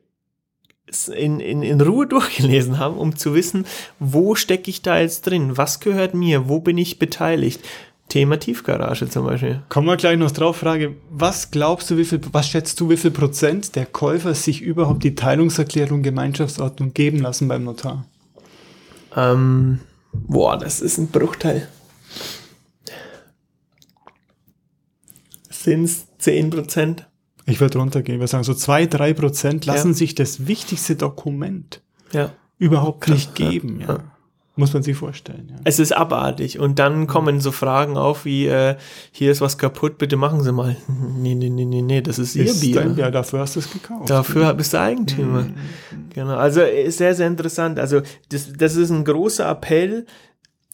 in, 1.09 1.41
in, 1.41 1.63
in 1.63 1.81
Ruhe 1.81 2.07
durchgelesen 2.09 2.79
haben, 2.79 2.97
um 2.97 3.17
zu 3.17 3.35
wissen, 3.35 3.67
wo 3.99 4.35
stecke 4.35 4.71
ich 4.71 4.83
da 4.83 4.99
jetzt 4.99 5.23
drin, 5.23 5.57
was 5.57 5.81
gehört 5.81 6.15
mir, 6.15 6.49
wo 6.49 6.61
bin 6.61 6.79
ich 6.79 6.99
beteiligt. 6.99 7.61
Thema 8.09 8.39
Tiefgarage 8.39 9.09
zum 9.09 9.25
Beispiel. 9.25 9.63
Kommen 9.71 9.87
wir 9.87 9.97
gleich 9.97 10.19
noch 10.19 10.31
drauf, 10.31 10.59
Frage, 10.59 10.95
was 11.11 11.51
glaubst 11.51 11.91
du, 11.91 11.97
wie 11.97 12.05
viel, 12.05 12.21
was 12.33 12.49
schätzt 12.49 12.79
du, 12.79 12.91
wie 12.91 12.99
viel 12.99 13.11
Prozent 13.11 13.77
der 13.77 13.87
Käufer 13.87 14.35
sich 14.35 14.61
überhaupt 14.61 15.03
die 15.05 15.15
Teilungserklärung 15.15 16.03
Gemeinschaftsordnung 16.03 16.93
geben 16.93 17.21
lassen 17.21 17.49
beim 17.49 17.65
Notar? 17.65 18.05
Ähm, 19.17 19.81
boah, 20.13 20.59
das 20.59 20.81
ist 20.81 20.99
ein 20.99 21.09
Bruchteil. 21.09 21.67
Sind 25.49 25.85
es 25.85 26.07
10 26.19 26.51
Prozent? 26.51 27.07
Ich 27.47 27.61
würde 27.61 27.79
runtergehen, 27.79 28.21
wir 28.21 28.27
sagen 28.27 28.45
so 28.45 28.55
zwei, 28.55 28.87
drei 28.87 29.13
Prozent 29.13 29.67
lassen 29.67 29.89
Ja. 29.89 29.95
sich 29.95 30.15
das 30.15 30.47
wichtigste 30.47 30.97
Dokument 30.97 31.83
Ja. 32.13 32.31
überhaupt 32.59 33.03
Krass, 33.03 33.15
nicht 33.15 33.35
geben. 33.35 33.81
Ja. 33.81 33.89
Ja. 33.89 33.99
Muss 34.57 34.73
man 34.73 34.85
sich 34.85 34.97
vorstellen. 34.97 35.49
Ja. 35.51 35.57
Es 35.65 35.81
ist 35.81 35.91
abartig. 35.97 36.61
Und 36.61 36.79
dann 36.79 37.09
kommen 37.09 37.41
so 37.41 37.51
Fragen 37.51 37.97
auf 37.97 38.25
wie, 38.25 38.47
äh, 38.47 38.77
hier 39.11 39.33
ist 39.33 39.41
was 39.41 39.59
kaputt, 39.59 39.99
bitte 39.99 40.17
machen 40.17 40.43
Sie 40.43 40.53
mal. 40.53 40.77
Nee, 41.19 41.35
nee, 41.35 41.49
nee, 41.51 41.65
nee, 41.65 41.83
nee, 41.83 42.01
das 42.03 42.21
ist 42.21 42.37
Ihr 42.37 42.45
Ist 42.45 42.61
Bier. 42.61 42.77
dein, 42.77 42.97
ja, 42.97 43.11
dafür 43.11 43.41
hast 43.41 43.57
du 43.57 43.61
es 43.61 43.71
gekauft. 43.73 44.09
Dafür 44.09 44.55
bist 44.55 44.73
du 44.73 44.81
Eigentümer. 44.81 45.47
Genau. 46.15 46.37
Also 46.37 46.61
ist 46.61 46.99
sehr, 46.99 47.15
sehr 47.17 47.27
interessant. 47.27 47.79
Also 47.81 48.03
das, 48.29 48.53
das 48.57 48.77
ist 48.77 48.91
ein 48.91 49.05
großer 49.05 49.49
Appell. 49.51 50.07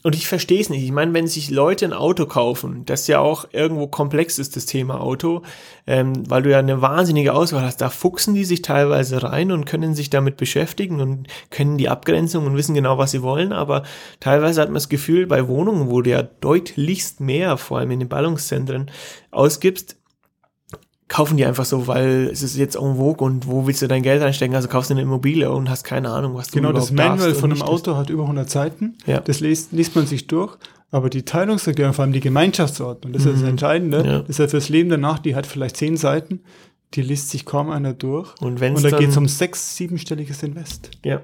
Und 0.03 0.15
ich 0.15 0.27
verstehe 0.27 0.61
es 0.61 0.71
nicht. 0.71 0.83
Ich 0.83 0.93
meine, 0.93 1.13
wenn 1.13 1.27
sich 1.27 1.51
Leute 1.51 1.85
ein 1.85 1.93
Auto 1.93 2.25
kaufen, 2.25 2.87
das 2.87 3.07
ja 3.07 3.19
auch 3.21 3.47
irgendwo 3.53 3.87
komplex 3.87 4.39
ist, 4.39 4.57
das 4.57 4.65
Thema 4.65 4.99
Auto, 5.01 5.43
ähm, 5.87 6.29
weil 6.31 6.43
du 6.43 6.51
ja 6.51 6.59
eine 6.59 6.81
wahnsinnige 6.81 7.35
Auswahl 7.35 7.63
hast, 7.63 7.83
da 7.83 7.91
fuchsen 7.91 8.35
die 8.35 8.47
sich 8.47 8.63
teilweise 8.63 9.23
rein 9.23 9.53
und 9.53 9.67
können 9.67 9.95
sich 9.95 10.09
damit 10.09 10.39
beschäftigen 10.39 11.03
und 11.03 11.27
können 11.51 11.77
die 11.77 11.91
Abgrenzung 11.91 12.47
und 12.47 12.57
wissen 12.57 12.75
genau, 12.75 12.97
was 12.97 13.11
sie 13.11 13.23
wollen. 13.23 13.53
Aber 13.53 13.83
teilweise 14.21 14.63
hat 14.63 14.69
man 14.69 14.75
das 14.75 14.89
Gefühl, 14.89 15.27
bei 15.27 15.47
Wohnungen, 15.49 15.91
wo 15.91 16.01
du 16.01 16.11
ja 16.11 16.23
deutlichst 16.23 17.21
mehr, 17.21 17.59
vor 17.59 17.79
allem 17.79 17.91
in 17.91 18.01
den 18.01 18.09
Ballungszentren, 18.09 18.91
ausgibst, 19.31 20.00
kaufen 21.11 21.37
die 21.37 21.45
einfach 21.45 21.65
so, 21.65 21.89
weil 21.89 22.31
es 22.33 22.43
ist 22.43 22.57
jetzt 22.57 22.77
en 22.77 22.97
vogue 22.97 23.27
und 23.27 23.47
wo 23.49 23.67
willst 23.67 23.83
du 23.83 23.89
dein 23.89 24.03
Geld 24.03 24.23
einstecken? 24.23 24.55
Also 24.55 24.69
kaufst 24.69 24.91
du 24.91 24.95
eine 24.95 25.03
Immobilie 25.03 25.51
und 25.51 25.69
hast 25.69 25.83
keine 25.83 26.09
Ahnung, 26.11 26.35
was 26.35 26.49
du 26.49 26.55
Genau, 26.55 26.73
das 26.73 26.93
Manual 26.93 27.35
von 27.35 27.51
einem 27.53 27.63
Auto 27.63 27.97
hat 27.97 28.11
über 28.11 28.23
100 28.23 28.49
Seiten. 28.49 28.97
Ja. 29.07 29.21
Das 29.21 29.41
liest, 29.41 29.73
liest 29.73 29.97
man 29.97 30.07
sich 30.07 30.29
durch. 30.29 30.57
Aber 30.93 31.11
die 31.11 31.25
Teilungserklärung, 31.25 31.95
vor 31.95 32.05
allem 32.05 32.13
die 32.13 32.21
Gemeinschaftsordnung, 32.21 33.13
das 33.13 33.25
ist 33.27 33.43
das 33.43 33.49
Entscheidende. 33.49 34.01
Mhm. 34.01 34.07
Ja. 34.07 34.19
Das 34.21 34.31
ist 34.31 34.39
ja 34.39 34.49
fürs 34.49 34.69
Leben 34.69 34.89
danach, 34.89 35.19
die 35.19 35.35
hat 35.35 35.47
vielleicht 35.47 35.77
10 35.77 35.97
Seiten. 35.97 36.41
Die 36.95 37.03
liest 37.03 37.31
sich 37.31 37.45
kaum 37.45 37.71
einer 37.71 37.93
durch. 37.93 38.33
Und 38.41 38.61
wenn's 38.61 38.79
und 38.79 38.85
da 38.85 38.91
dann- 38.91 39.01
geht 39.01 39.11
es 39.11 39.17
um 39.17 39.27
sechs-, 39.29 39.77
siebenstelliges 39.77 40.43
Invest. 40.45 40.93
Ja. 41.05 41.21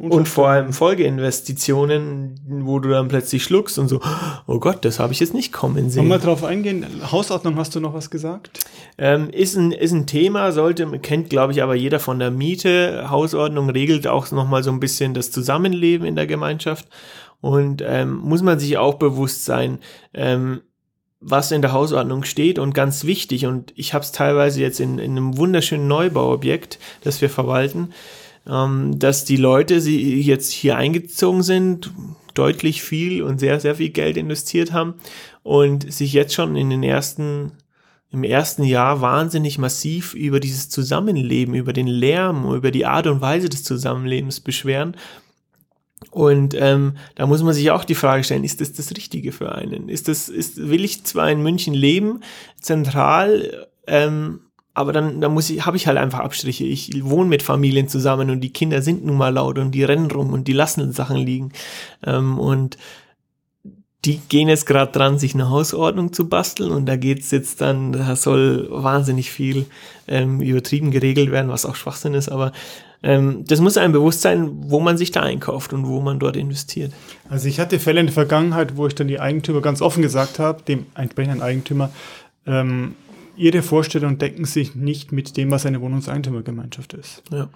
Und 0.00 0.28
vor 0.28 0.48
allem 0.48 0.72
Folgeinvestitionen, 0.72 2.40
wo 2.64 2.78
du 2.78 2.88
dann 2.88 3.08
plötzlich 3.08 3.44
schluckst 3.44 3.78
und 3.78 3.88
so, 3.88 4.00
oh 4.46 4.58
Gott, 4.58 4.84
das 4.84 4.98
habe 4.98 5.12
ich 5.12 5.20
jetzt 5.20 5.34
nicht 5.34 5.52
kommen 5.52 5.76
Wollen 5.76 5.90
sehen. 5.90 6.08
wir 6.08 6.18
drauf 6.18 6.42
eingehen? 6.42 6.86
Hausordnung, 7.10 7.56
hast 7.56 7.74
du 7.74 7.80
noch 7.80 7.92
was 7.92 8.10
gesagt? 8.10 8.50
Ähm, 8.96 9.28
ist, 9.30 9.56
ein, 9.56 9.72
ist 9.72 9.92
ein 9.92 10.06
Thema, 10.06 10.52
sollte, 10.52 10.86
kennt 11.00 11.28
glaube 11.28 11.52
ich 11.52 11.62
aber 11.62 11.74
jeder 11.74 12.00
von 12.00 12.18
der 12.18 12.30
Miete. 12.30 13.10
Hausordnung 13.10 13.68
regelt 13.68 14.06
auch 14.06 14.30
nochmal 14.30 14.62
so 14.62 14.70
ein 14.70 14.80
bisschen 14.80 15.12
das 15.12 15.30
Zusammenleben 15.30 16.06
in 16.06 16.16
der 16.16 16.26
Gemeinschaft. 16.26 16.88
Und 17.42 17.82
ähm, 17.86 18.16
muss 18.16 18.42
man 18.42 18.58
sich 18.58 18.78
auch 18.78 18.94
bewusst 18.94 19.44
sein, 19.44 19.78
ähm, 20.14 20.62
was 21.20 21.52
in 21.52 21.60
der 21.60 21.72
Hausordnung 21.72 22.24
steht 22.24 22.58
und 22.58 22.74
ganz 22.74 23.04
wichtig, 23.04 23.44
und 23.44 23.72
ich 23.76 23.92
habe 23.92 24.02
es 24.02 24.12
teilweise 24.12 24.62
jetzt 24.62 24.80
in, 24.80 24.98
in 24.98 25.12
einem 25.12 25.36
wunderschönen 25.36 25.86
Neubauobjekt, 25.86 26.78
das 27.02 27.20
wir 27.20 27.28
verwalten, 27.28 27.92
dass 28.44 29.24
die 29.24 29.36
Leute, 29.36 29.80
die 29.80 30.22
jetzt 30.22 30.50
hier 30.50 30.76
eingezogen 30.76 31.42
sind, 31.42 31.92
deutlich 32.34 32.82
viel 32.82 33.22
und 33.22 33.38
sehr, 33.38 33.60
sehr 33.60 33.74
viel 33.74 33.90
Geld 33.90 34.16
investiert 34.16 34.72
haben 34.72 34.94
und 35.42 35.92
sich 35.92 36.12
jetzt 36.12 36.34
schon 36.34 36.56
in 36.56 36.70
den 36.70 36.82
ersten, 36.82 37.52
im 38.10 38.24
ersten 38.24 38.64
Jahr 38.64 39.00
wahnsinnig 39.00 39.58
massiv 39.58 40.14
über 40.14 40.40
dieses 40.40 40.68
Zusammenleben, 40.68 41.54
über 41.54 41.72
den 41.72 41.86
Lärm, 41.86 42.52
über 42.54 42.70
die 42.70 42.86
Art 42.86 43.06
und 43.06 43.20
Weise 43.20 43.48
des 43.48 43.62
Zusammenlebens 43.64 44.40
beschweren. 44.40 44.96
Und 46.10 46.54
ähm, 46.54 46.94
da 47.14 47.26
muss 47.26 47.42
man 47.42 47.52
sich 47.52 47.70
auch 47.70 47.84
die 47.84 47.94
Frage 47.94 48.24
stellen, 48.24 48.44
ist 48.44 48.60
das 48.60 48.72
das 48.72 48.90
Richtige 48.96 49.32
für 49.32 49.54
einen? 49.54 49.88
Ist 49.88 50.08
das, 50.08 50.28
ist, 50.28 50.56
will 50.56 50.84
ich 50.84 51.04
zwar 51.04 51.30
in 51.30 51.42
München 51.42 51.74
leben, 51.74 52.20
zentral, 52.58 53.68
ähm, 53.86 54.40
aber 54.74 54.92
dann, 54.92 55.20
dann 55.20 55.34
muss 55.34 55.50
ich, 55.50 55.66
habe 55.66 55.76
ich 55.76 55.86
halt 55.86 55.98
einfach 55.98 56.20
Abstriche. 56.20 56.64
Ich 56.64 57.04
wohne 57.04 57.28
mit 57.28 57.42
Familien 57.42 57.88
zusammen 57.88 58.30
und 58.30 58.40
die 58.40 58.52
Kinder 58.52 58.82
sind 58.82 59.04
nun 59.04 59.16
mal 59.16 59.34
laut 59.34 59.58
und 59.58 59.72
die 59.72 59.84
rennen 59.84 60.10
rum 60.10 60.32
und 60.32 60.46
die 60.46 60.52
lassen 60.52 60.92
Sachen 60.92 61.16
liegen. 61.16 61.52
Ähm, 62.06 62.38
und 62.38 62.78
die 64.04 64.18
gehen 64.28 64.48
jetzt 64.48 64.66
gerade 64.66 64.92
dran, 64.92 65.18
sich 65.18 65.34
eine 65.34 65.50
Hausordnung 65.50 66.12
zu 66.12 66.28
basteln 66.28 66.70
und 66.70 66.86
da 66.86 66.96
geht's 66.96 67.30
jetzt 67.30 67.60
dann, 67.60 67.92
da 67.92 68.16
soll 68.16 68.68
wahnsinnig 68.70 69.30
viel 69.30 69.66
ähm, 70.08 70.40
übertrieben 70.40 70.90
geregelt 70.90 71.30
werden, 71.30 71.50
was 71.50 71.66
auch 71.66 71.76
Schwachsinn 71.76 72.14
ist, 72.14 72.30
aber 72.30 72.52
ähm, 73.02 73.44
das 73.46 73.60
muss 73.60 73.76
einem 73.76 73.92
bewusst 73.92 74.22
sein, 74.22 74.50
wo 74.70 74.80
man 74.80 74.96
sich 74.96 75.10
da 75.10 75.20
einkauft 75.22 75.72
und 75.72 75.86
wo 75.86 76.00
man 76.00 76.18
dort 76.18 76.36
investiert. 76.36 76.92
Also 77.28 77.48
ich 77.48 77.60
hatte 77.60 77.78
Fälle 77.78 78.00
in 78.00 78.06
der 78.06 78.14
Vergangenheit, 78.14 78.76
wo 78.76 78.86
ich 78.86 78.94
dann 78.94 79.08
die 79.08 79.20
Eigentümer 79.20 79.60
ganz 79.60 79.82
offen 79.82 80.02
gesagt 80.02 80.38
habe, 80.38 80.62
dem 80.62 80.86
entsprechenden 80.94 81.42
Eigentümer, 81.42 81.90
ähm, 82.46 82.94
ihre 83.40 83.62
Vorstellungen 83.62 84.18
decken 84.18 84.44
sich 84.44 84.74
nicht 84.74 85.12
mit 85.12 85.36
dem, 85.36 85.50
was 85.50 85.66
eine 85.66 85.80
Wohnungseigentümergemeinschaft 85.80 86.92
ist. 86.92 87.22
Ja. 87.32 87.48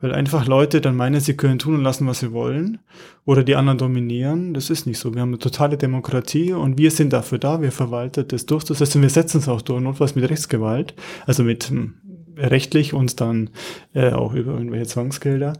Weil 0.00 0.14
einfach 0.14 0.46
Leute 0.46 0.80
dann 0.80 0.96
meinen, 0.96 1.20
sie 1.20 1.36
können 1.36 1.58
tun 1.58 1.74
und 1.74 1.82
lassen, 1.82 2.06
was 2.06 2.20
sie 2.20 2.32
wollen 2.32 2.78
oder 3.26 3.44
die 3.44 3.54
anderen 3.54 3.78
dominieren. 3.78 4.54
Das 4.54 4.70
ist 4.70 4.86
nicht 4.86 4.98
so. 4.98 5.14
Wir 5.14 5.20
haben 5.20 5.28
eine 5.28 5.38
totale 5.38 5.76
Demokratie 5.76 6.52
und 6.52 6.78
wir 6.78 6.90
sind 6.90 7.12
dafür 7.12 7.38
da, 7.38 7.60
wir 7.60 7.70
verwalten 7.70 8.26
das 8.26 8.46
durchzusetzen. 8.46 9.02
Wir 9.02 9.10
setzen 9.10 9.38
es 9.38 9.48
auch 9.48 9.62
durch, 9.62 9.82
notfalls 9.82 10.14
mit 10.14 10.28
Rechtsgewalt, 10.28 10.94
also 11.26 11.44
mit 11.44 11.64
hm, 11.64 11.94
rechtlich 12.36 12.94
und 12.94 13.20
dann 13.20 13.50
äh, 13.94 14.12
auch 14.12 14.32
über 14.34 14.52
irgendwelche 14.52 14.86
Zwangsgelder. 14.86 15.52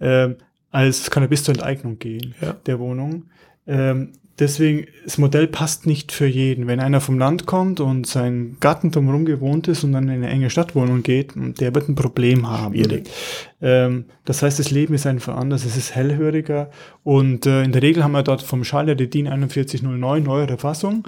Ähm, 0.00 0.36
also 0.70 0.88
es 0.88 1.10
kann 1.10 1.22
ja 1.22 1.28
bis 1.28 1.44
zur 1.44 1.54
Enteignung 1.54 2.00
gehen 2.00 2.34
Ja. 2.40 2.56
der 2.66 2.80
Wohnung. 2.80 3.26
Ähm, 3.66 4.10
deswegen, 4.38 4.86
das 5.04 5.18
Modell 5.18 5.46
passt 5.46 5.86
nicht 5.86 6.12
für 6.12 6.26
jeden. 6.26 6.66
Wenn 6.66 6.80
einer 6.80 7.00
vom 7.00 7.18
Land 7.18 7.46
kommt 7.46 7.80
und 7.80 8.06
sein 8.06 8.56
Garten 8.60 8.90
drumherum 8.90 9.24
gewohnt 9.24 9.68
ist 9.68 9.84
und 9.84 9.92
dann 9.92 10.04
in 10.04 10.16
eine 10.16 10.28
enge 10.28 10.50
Stadtwohnung 10.50 11.02
geht, 11.02 11.32
der 11.36 11.74
wird 11.74 11.88
ein 11.88 11.94
Problem 11.94 12.48
haben. 12.48 12.74
Schwierig. 12.74 13.08
Ähm, 13.60 14.06
das 14.24 14.42
heißt, 14.42 14.58
das 14.58 14.70
Leben 14.70 14.94
ist 14.94 15.06
einfach 15.06 15.36
anders, 15.36 15.64
es 15.64 15.76
ist 15.76 15.94
hellhöriger 15.94 16.70
und 17.02 17.46
äh, 17.46 17.62
in 17.62 17.72
der 17.72 17.82
Regel 17.82 18.02
haben 18.02 18.12
wir 18.12 18.22
dort 18.22 18.42
vom 18.42 18.64
Schalter 18.64 18.94
die 18.94 19.08
DIN 19.08 19.26
4109 19.26 20.22
neuere 20.22 20.58
Fassung, 20.58 21.04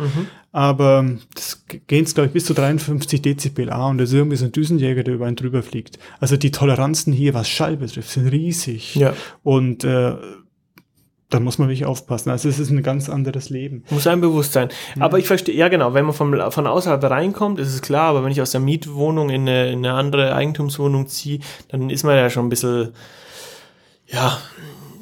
aber 0.52 1.04
das 1.34 1.64
gehen 1.86 2.04
es, 2.04 2.14
glaube 2.14 2.28
ich, 2.28 2.32
bis 2.32 2.46
zu 2.46 2.54
53 2.54 3.20
Dezibel 3.20 3.70
A 3.70 3.88
und 3.88 3.98
das 3.98 4.10
ist 4.10 4.14
irgendwie 4.14 4.36
so 4.36 4.46
ein 4.46 4.52
Düsenjäger, 4.52 5.02
der 5.02 5.14
über 5.14 5.26
einen 5.26 5.36
drüber 5.36 5.62
fliegt. 5.62 5.98
Also 6.20 6.36
die 6.36 6.50
Toleranzen 6.50 7.12
hier, 7.12 7.34
was 7.34 7.48
Schall 7.48 7.76
betrifft, 7.76 8.10
sind 8.10 8.28
riesig. 8.28 8.94
Ja. 8.94 9.14
Und 9.42 9.84
äh, 9.84 10.14
da 11.30 11.40
muss 11.40 11.58
man 11.58 11.68
wirklich 11.68 11.86
aufpassen. 11.86 12.30
Also 12.30 12.48
es 12.48 12.58
ist 12.58 12.70
ein 12.70 12.82
ganz 12.82 13.08
anderes 13.08 13.50
Leben. 13.50 13.82
Muss 13.90 14.06
einem 14.06 14.20
bewusst 14.20 14.52
sein. 14.52 14.68
Aber 15.00 15.18
ich 15.18 15.26
verstehe, 15.26 15.56
ja 15.56 15.68
genau, 15.68 15.92
wenn 15.92 16.04
man 16.04 16.14
vom, 16.14 16.50
von 16.50 16.66
außerhalb 16.66 17.02
reinkommt, 17.02 17.58
ist 17.58 17.74
es 17.74 17.82
klar, 17.82 18.10
aber 18.10 18.24
wenn 18.24 18.30
ich 18.30 18.40
aus 18.40 18.52
der 18.52 18.60
Mietwohnung 18.60 19.30
in 19.30 19.42
eine, 19.42 19.72
in 19.72 19.78
eine 19.84 19.94
andere 19.94 20.34
Eigentumswohnung 20.34 21.08
ziehe, 21.08 21.40
dann 21.68 21.90
ist 21.90 22.04
man 22.04 22.16
ja 22.16 22.30
schon 22.30 22.46
ein 22.46 22.48
bisschen, 22.48 22.90
ja, 24.06 24.38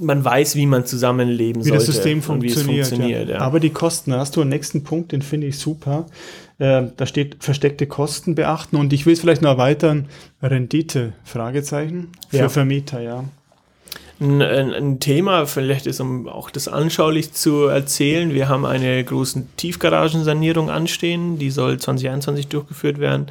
man 0.01 0.25
weiß, 0.25 0.57
wie 0.57 0.67
man 0.67 0.87
zusammenleben 0.87 1.65
wie 1.65 1.69
sollte. 1.69 1.85
das 1.85 1.95
System 1.95 2.19
wie 2.19 2.23
funktioniert. 2.23 2.87
funktioniert 2.87 3.29
ja. 3.29 3.35
ja. 3.37 3.41
Aber 3.41 3.61
die 3.61 3.71
Kosten, 3.71 4.13
da 4.13 4.19
hast 4.19 4.35
du 4.37 4.41
einen 4.41 4.51
nächsten 4.51 4.83
Punkt, 4.83 5.13
den 5.13 5.23
finde 5.23 5.47
ich 5.47 5.59
super. 5.59 6.07
Äh, 6.59 6.85
da 6.97 7.07
steht 7.07 7.37
versteckte 7.41 7.87
Kosten 7.87 8.35
beachten 8.35 8.77
und 8.77 8.93
ich 8.93 9.07
will 9.07 9.13
es 9.13 9.21
vielleicht 9.21 9.43
noch 9.43 9.51
erweitern. 9.51 10.09
Rendite, 10.43 11.13
Fragezeichen, 11.25 12.13
für 12.29 12.37
Ja. 12.39 12.49
Vermieter, 12.49 13.01
ja. 13.01 13.25
Ein, 14.21 14.43
ein, 14.43 14.73
ein 14.73 15.01
Thema, 15.01 15.47
vielleicht 15.47 15.87
ist, 15.87 16.01
um 16.01 16.29
auch 16.29 16.51
das 16.51 16.69
anschaulich 16.69 17.33
zu 17.33 17.65
erzählen, 17.65 18.33
wir 18.33 18.49
haben 18.49 18.65
eine 18.65 19.03
große 19.03 19.45
Tiefgaragensanierung 19.57 20.71
anstehen, 20.71 21.39
die 21.39 21.51
soll 21.51 21.79
2021 21.79 22.49
durchgeführt 22.49 22.99
werden. 22.99 23.27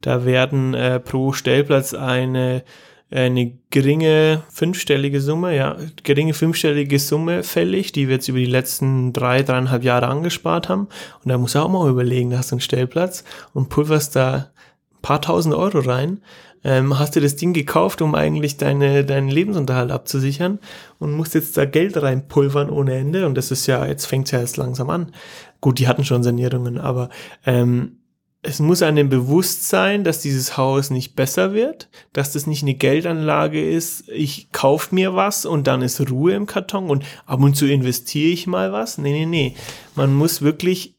Da 0.00 0.24
werden 0.24 0.74
äh, 0.74 1.00
pro 1.00 1.32
Stellplatz 1.32 1.94
eine, 1.94 2.64
eine 3.10 3.52
geringe 3.70 4.42
fünfstellige 4.50 5.20
Summe, 5.20 5.56
ja, 5.56 5.76
geringe 6.02 6.34
fünfstellige 6.34 6.98
Summe 6.98 7.42
fällig, 7.42 7.92
die 7.92 8.08
wir 8.08 8.16
jetzt 8.16 8.28
über 8.28 8.38
die 8.38 8.46
letzten 8.46 9.12
drei, 9.12 9.42
dreieinhalb 9.42 9.84
Jahre 9.84 10.08
angespart 10.08 10.68
haben. 10.68 10.88
Und 11.22 11.30
da 11.30 11.38
muss 11.38 11.54
er 11.54 11.64
auch 11.64 11.70
mal 11.70 11.88
überlegen, 11.88 12.36
hast 12.36 12.50
du 12.50 12.56
einen 12.56 12.60
Stellplatz 12.60 13.24
und 13.54 13.68
pulverst 13.68 14.16
da 14.16 14.34
ein 14.34 15.02
paar 15.02 15.22
tausend 15.22 15.54
Euro 15.54 15.78
rein 15.78 16.20
ähm, 16.64 16.98
hast 16.98 17.16
du 17.16 17.20
das 17.20 17.36
Ding 17.36 17.52
gekauft, 17.52 18.02
um 18.02 18.14
eigentlich 18.14 18.56
deine, 18.56 19.04
deinen 19.04 19.28
Lebensunterhalt 19.28 19.90
abzusichern 19.90 20.58
und 20.98 21.12
musst 21.12 21.34
jetzt 21.34 21.56
da 21.56 21.64
Geld 21.64 22.00
reinpulvern 22.00 22.70
ohne 22.70 22.94
Ende. 22.94 23.26
Und 23.26 23.36
das 23.36 23.50
ist 23.50 23.66
ja, 23.66 23.86
jetzt 23.86 24.06
fängt 24.06 24.26
es 24.26 24.32
ja 24.32 24.40
erst 24.40 24.56
langsam 24.56 24.90
an. 24.90 25.12
Gut, 25.60 25.78
die 25.78 25.88
hatten 25.88 26.04
schon 26.04 26.22
Sanierungen, 26.22 26.78
aber 26.78 27.08
ähm, 27.44 27.98
es 28.42 28.60
muss 28.60 28.82
einem 28.82 29.08
bewusst 29.08 29.68
sein, 29.68 30.04
dass 30.04 30.20
dieses 30.20 30.56
Haus 30.56 30.90
nicht 30.90 31.16
besser 31.16 31.52
wird, 31.52 31.88
dass 32.12 32.32
das 32.32 32.46
nicht 32.46 32.62
eine 32.62 32.74
Geldanlage 32.74 33.68
ist, 33.68 34.08
ich 34.08 34.52
kaufe 34.52 34.94
mir 34.94 35.16
was 35.16 35.46
und 35.46 35.66
dann 35.66 35.82
ist 35.82 36.00
Ruhe 36.10 36.34
im 36.34 36.46
Karton 36.46 36.88
und 36.88 37.04
ab 37.26 37.40
und 37.40 37.56
zu 37.56 37.66
investiere 37.66 38.30
ich 38.30 38.46
mal 38.46 38.72
was. 38.72 38.98
Nee, 38.98 39.12
nee, 39.12 39.26
nee. 39.26 39.56
Man 39.96 40.14
muss 40.14 40.42
wirklich 40.42 40.95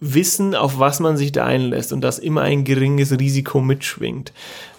wissen, 0.00 0.54
auf 0.54 0.78
was 0.78 1.00
man 1.00 1.16
sich 1.16 1.32
da 1.32 1.44
einlässt 1.44 1.92
und 1.92 2.02
dass 2.02 2.18
immer 2.18 2.42
ein 2.42 2.64
geringes 2.64 3.18
Risiko 3.18 3.60
mitschwingt. 3.60 4.32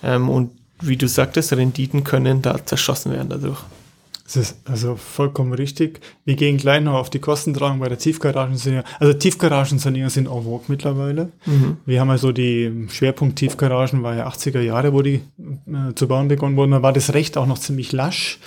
Ähm, 0.03 0.29
und 0.29 0.51
wie 0.79 0.97
du 0.97 1.07
sagtest, 1.07 1.53
Renditen 1.53 2.03
können 2.03 2.41
da 2.41 2.63
zerschossen 2.63 3.11
werden 3.11 3.29
dadurch. 3.29 3.59
Das 4.27 4.35
ist 4.35 4.57
also 4.65 4.97
vollkommen 4.97 5.53
richtig. 5.53 6.01
Wir 6.25 6.35
gehen 6.35 6.57
gleich 6.57 6.81
noch 6.81 6.95
auf 6.95 7.09
die 7.09 7.19
Kostentragung 7.19 7.79
bei 7.79 7.87
der 7.87 7.97
Tiefgaragensanierung. 7.97 8.85
Also 8.99 9.13
Tiefgaragensanierungen 9.13 10.09
sind 10.09 10.27
en 10.27 10.43
vogue 10.43 10.65
mittlerweile. 10.67 11.31
Wir 11.85 12.01
haben 12.01 12.09
also 12.09 12.33
die 12.33 12.87
Schwerpunkt 12.89 13.37
Tiefgaragen 13.37 14.03
war 14.03 14.15
ja 14.15 14.27
80er 14.27 14.59
Jahre, 14.59 14.91
wo 14.91 15.01
die 15.01 15.21
äh, 15.39 15.93
zu 15.95 16.09
bauen 16.09 16.27
begonnen 16.27 16.57
wurden. 16.57 16.71
Da 16.71 16.81
war 16.81 16.91
das 16.91 17.13
Recht 17.13 17.37
auch 17.37 17.45
noch 17.45 17.57
ziemlich 17.57 17.93
lasch, 17.93 18.39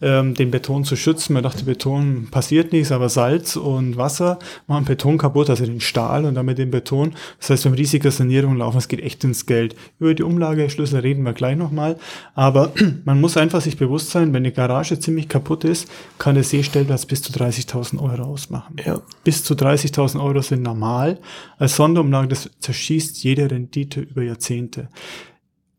ähm, 0.00 0.34
den 0.34 0.52
Beton 0.52 0.84
zu 0.84 0.94
schützen. 0.94 1.32
Man 1.32 1.42
dachte, 1.42 1.64
Beton 1.64 2.28
passiert 2.30 2.72
nichts, 2.72 2.92
aber 2.92 3.08
Salz 3.08 3.56
und 3.56 3.96
Wasser 3.96 4.38
machen 4.68 4.84
Beton 4.84 5.18
kaputt, 5.18 5.50
also 5.50 5.66
den 5.66 5.80
Stahl 5.80 6.26
und 6.26 6.36
damit 6.36 6.58
den 6.58 6.70
Beton. 6.70 7.14
Das 7.40 7.50
heißt, 7.50 7.64
beim 7.64 7.72
riesiger 7.72 8.12
Sanierung 8.12 8.58
laufen, 8.58 8.78
es 8.78 8.86
geht 8.86 9.00
echt 9.00 9.24
ins 9.24 9.46
Geld. 9.46 9.74
Über 9.98 10.14
die 10.14 10.22
Umlageschlüssel 10.22 11.00
reden 11.00 11.24
wir 11.24 11.32
gleich 11.32 11.56
nochmal. 11.56 11.96
Aber 12.36 12.72
man 13.04 13.20
muss 13.20 13.36
einfach 13.36 13.60
sich 13.60 13.76
bewusst 13.76 14.10
sein, 14.10 14.32
wenn 14.32 14.44
eine 14.44 14.52
Garage 14.52 15.00
ziemlich 15.00 15.23
kaputt 15.28 15.64
ist, 15.64 15.88
kann 16.18 16.34
der 16.34 16.44
Seestellplatz 16.44 17.06
bis 17.06 17.22
zu 17.22 17.32
30.000 17.32 18.00
Euro 18.00 18.22
ausmachen. 18.24 18.76
Ja. 18.84 19.02
Bis 19.22 19.44
zu 19.44 19.54
30.000 19.54 20.22
Euro 20.22 20.42
sind 20.42 20.62
normal. 20.62 21.18
Als 21.58 21.76
Sonderumlage, 21.76 22.28
das 22.28 22.50
zerschießt 22.60 23.22
jede 23.22 23.50
Rendite 23.50 24.00
über 24.00 24.22
Jahrzehnte. 24.22 24.88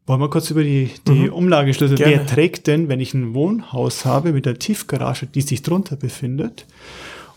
Wollen 0.08 0.22
wir 0.22 0.30
kurz 0.30 0.52
über 0.52 0.64
die, 0.64 0.92
die 1.08 1.30
Umlageschlüssel. 1.30 1.98
Gerne. 1.98 2.14
Wer 2.14 2.28
trägt 2.28 2.68
denn, 2.68 2.90
wenn 2.90 3.00
ich 3.00 3.16
ein 3.16 3.34
Wohnhaus 3.34 4.06
habe 4.06 4.34
mit 4.34 4.46
der 4.46 4.60
Tiefgarage, 4.60 5.26
die 5.26 5.42
sich 5.42 5.64
drunter 5.64 5.96
befindet 5.96 6.68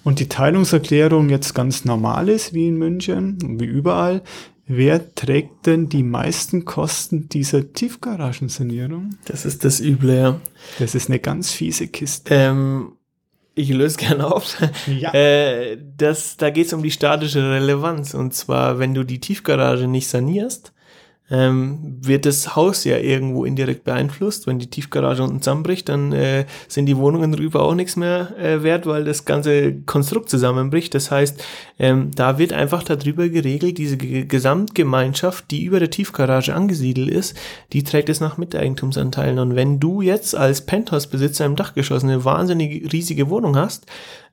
und 0.05 0.21
die 0.21 0.29
Teilungserklärung 0.29 1.31
jetzt 1.31 1.55
ganz 1.55 1.87
normal 1.87 2.29
ist, 2.29 2.53
wie 2.53 2.69
in 2.69 2.77
München, 2.77 3.59
wie 3.59 3.65
überall, 3.65 4.23
wer 4.69 5.15
trägt 5.15 5.67
denn 5.67 5.89
die 5.89 6.03
meisten 6.03 6.65
Kosten 6.65 7.29
dieser 7.29 7.73
Tiefgaragensanierung? 7.73 9.17
Das 9.25 9.45
ist 9.45 9.65
das 9.65 9.81
Üble, 9.81 10.17
ja. 10.17 10.41
Das 10.79 10.95
ist 10.95 11.09
eine 11.09 11.19
ganz 11.19 11.51
fiese 11.51 11.89
Kiste. 11.89 12.35
Ähm, 12.35 12.93
ich 13.55 13.71
löse 13.71 13.97
gerne 13.97 14.33
auf. 14.33 14.57
Ja. 14.87 15.13
Äh, 15.13 15.79
das, 15.97 16.37
da 16.37 16.51
geht 16.51 16.69
es 16.69 16.73
um 16.73 16.83
die 16.83 16.91
statische 16.91 17.51
Relevanz. 17.51 18.15
Und 18.15 18.35
zwar, 18.35 18.79
wenn 18.79 18.95
du 18.95 19.05
die 19.05 19.21
Tiefgarage 19.21 19.89
nicht 19.89 20.09
sanierst, 20.09 20.73
ähm, 21.31 21.99
wird 22.01 22.25
das 22.25 22.57
Haus 22.57 22.85
ja 22.85 22.97
irgendwo 22.97 23.45
indirekt 23.45 23.85
beeinflusst. 23.85 24.47
Wenn 24.47 24.59
die 24.59 24.71
Tiefgarage 24.71 25.23
unten 25.23 25.43
zusammenbricht, 25.43 25.89
dann 25.89 26.13
äh, 26.13 26.47
sind 26.69 26.87
die 26.87 26.97
Wohnungen 26.97 27.33
drüber 27.33 27.63
auch 27.63 27.75
nichts 27.75 27.97
mehr 27.97 28.35
äh, 28.39 28.63
wert, 28.63 28.87
weil 28.87 29.05
das 29.05 29.25
ganze 29.25 29.75
Konstrukt 29.83 30.31
zusammenbricht. 30.31 30.95
Das 30.95 31.11
heißt, 31.11 31.45
ähm, 31.79 32.11
da 32.15 32.39
wird 32.39 32.53
einfach 32.53 32.83
darüber 32.83 33.29
geregelt, 33.29 33.79
diese 33.79 33.97
G 33.97 34.25
Gesamtgemeinschaft, 34.25 35.51
die 35.51 35.65
über 35.65 35.79
der 35.81 35.91
Tiefgarage 35.91 36.55
angesiedelt 36.55 37.11
ist, 37.11 37.37
die 37.73 37.85
trägt 37.85 38.09
es 38.09 38.21
nach 38.21 38.39
Miteigentumsanteilen. 38.39 39.39
Und 39.39 39.55
wenn 39.55 39.81
du 39.81 40.01
jetzt 40.01 40.35
als 40.35 40.63
Penthouse-Besitzer 40.63 41.45
im 41.45 41.57
Dachgeschoss 41.57 42.05
eine 42.05 42.25
wahnsinnig 42.25 42.93
riesige 42.93 43.29
Wohnung 43.29 43.57
hast, 43.57 43.87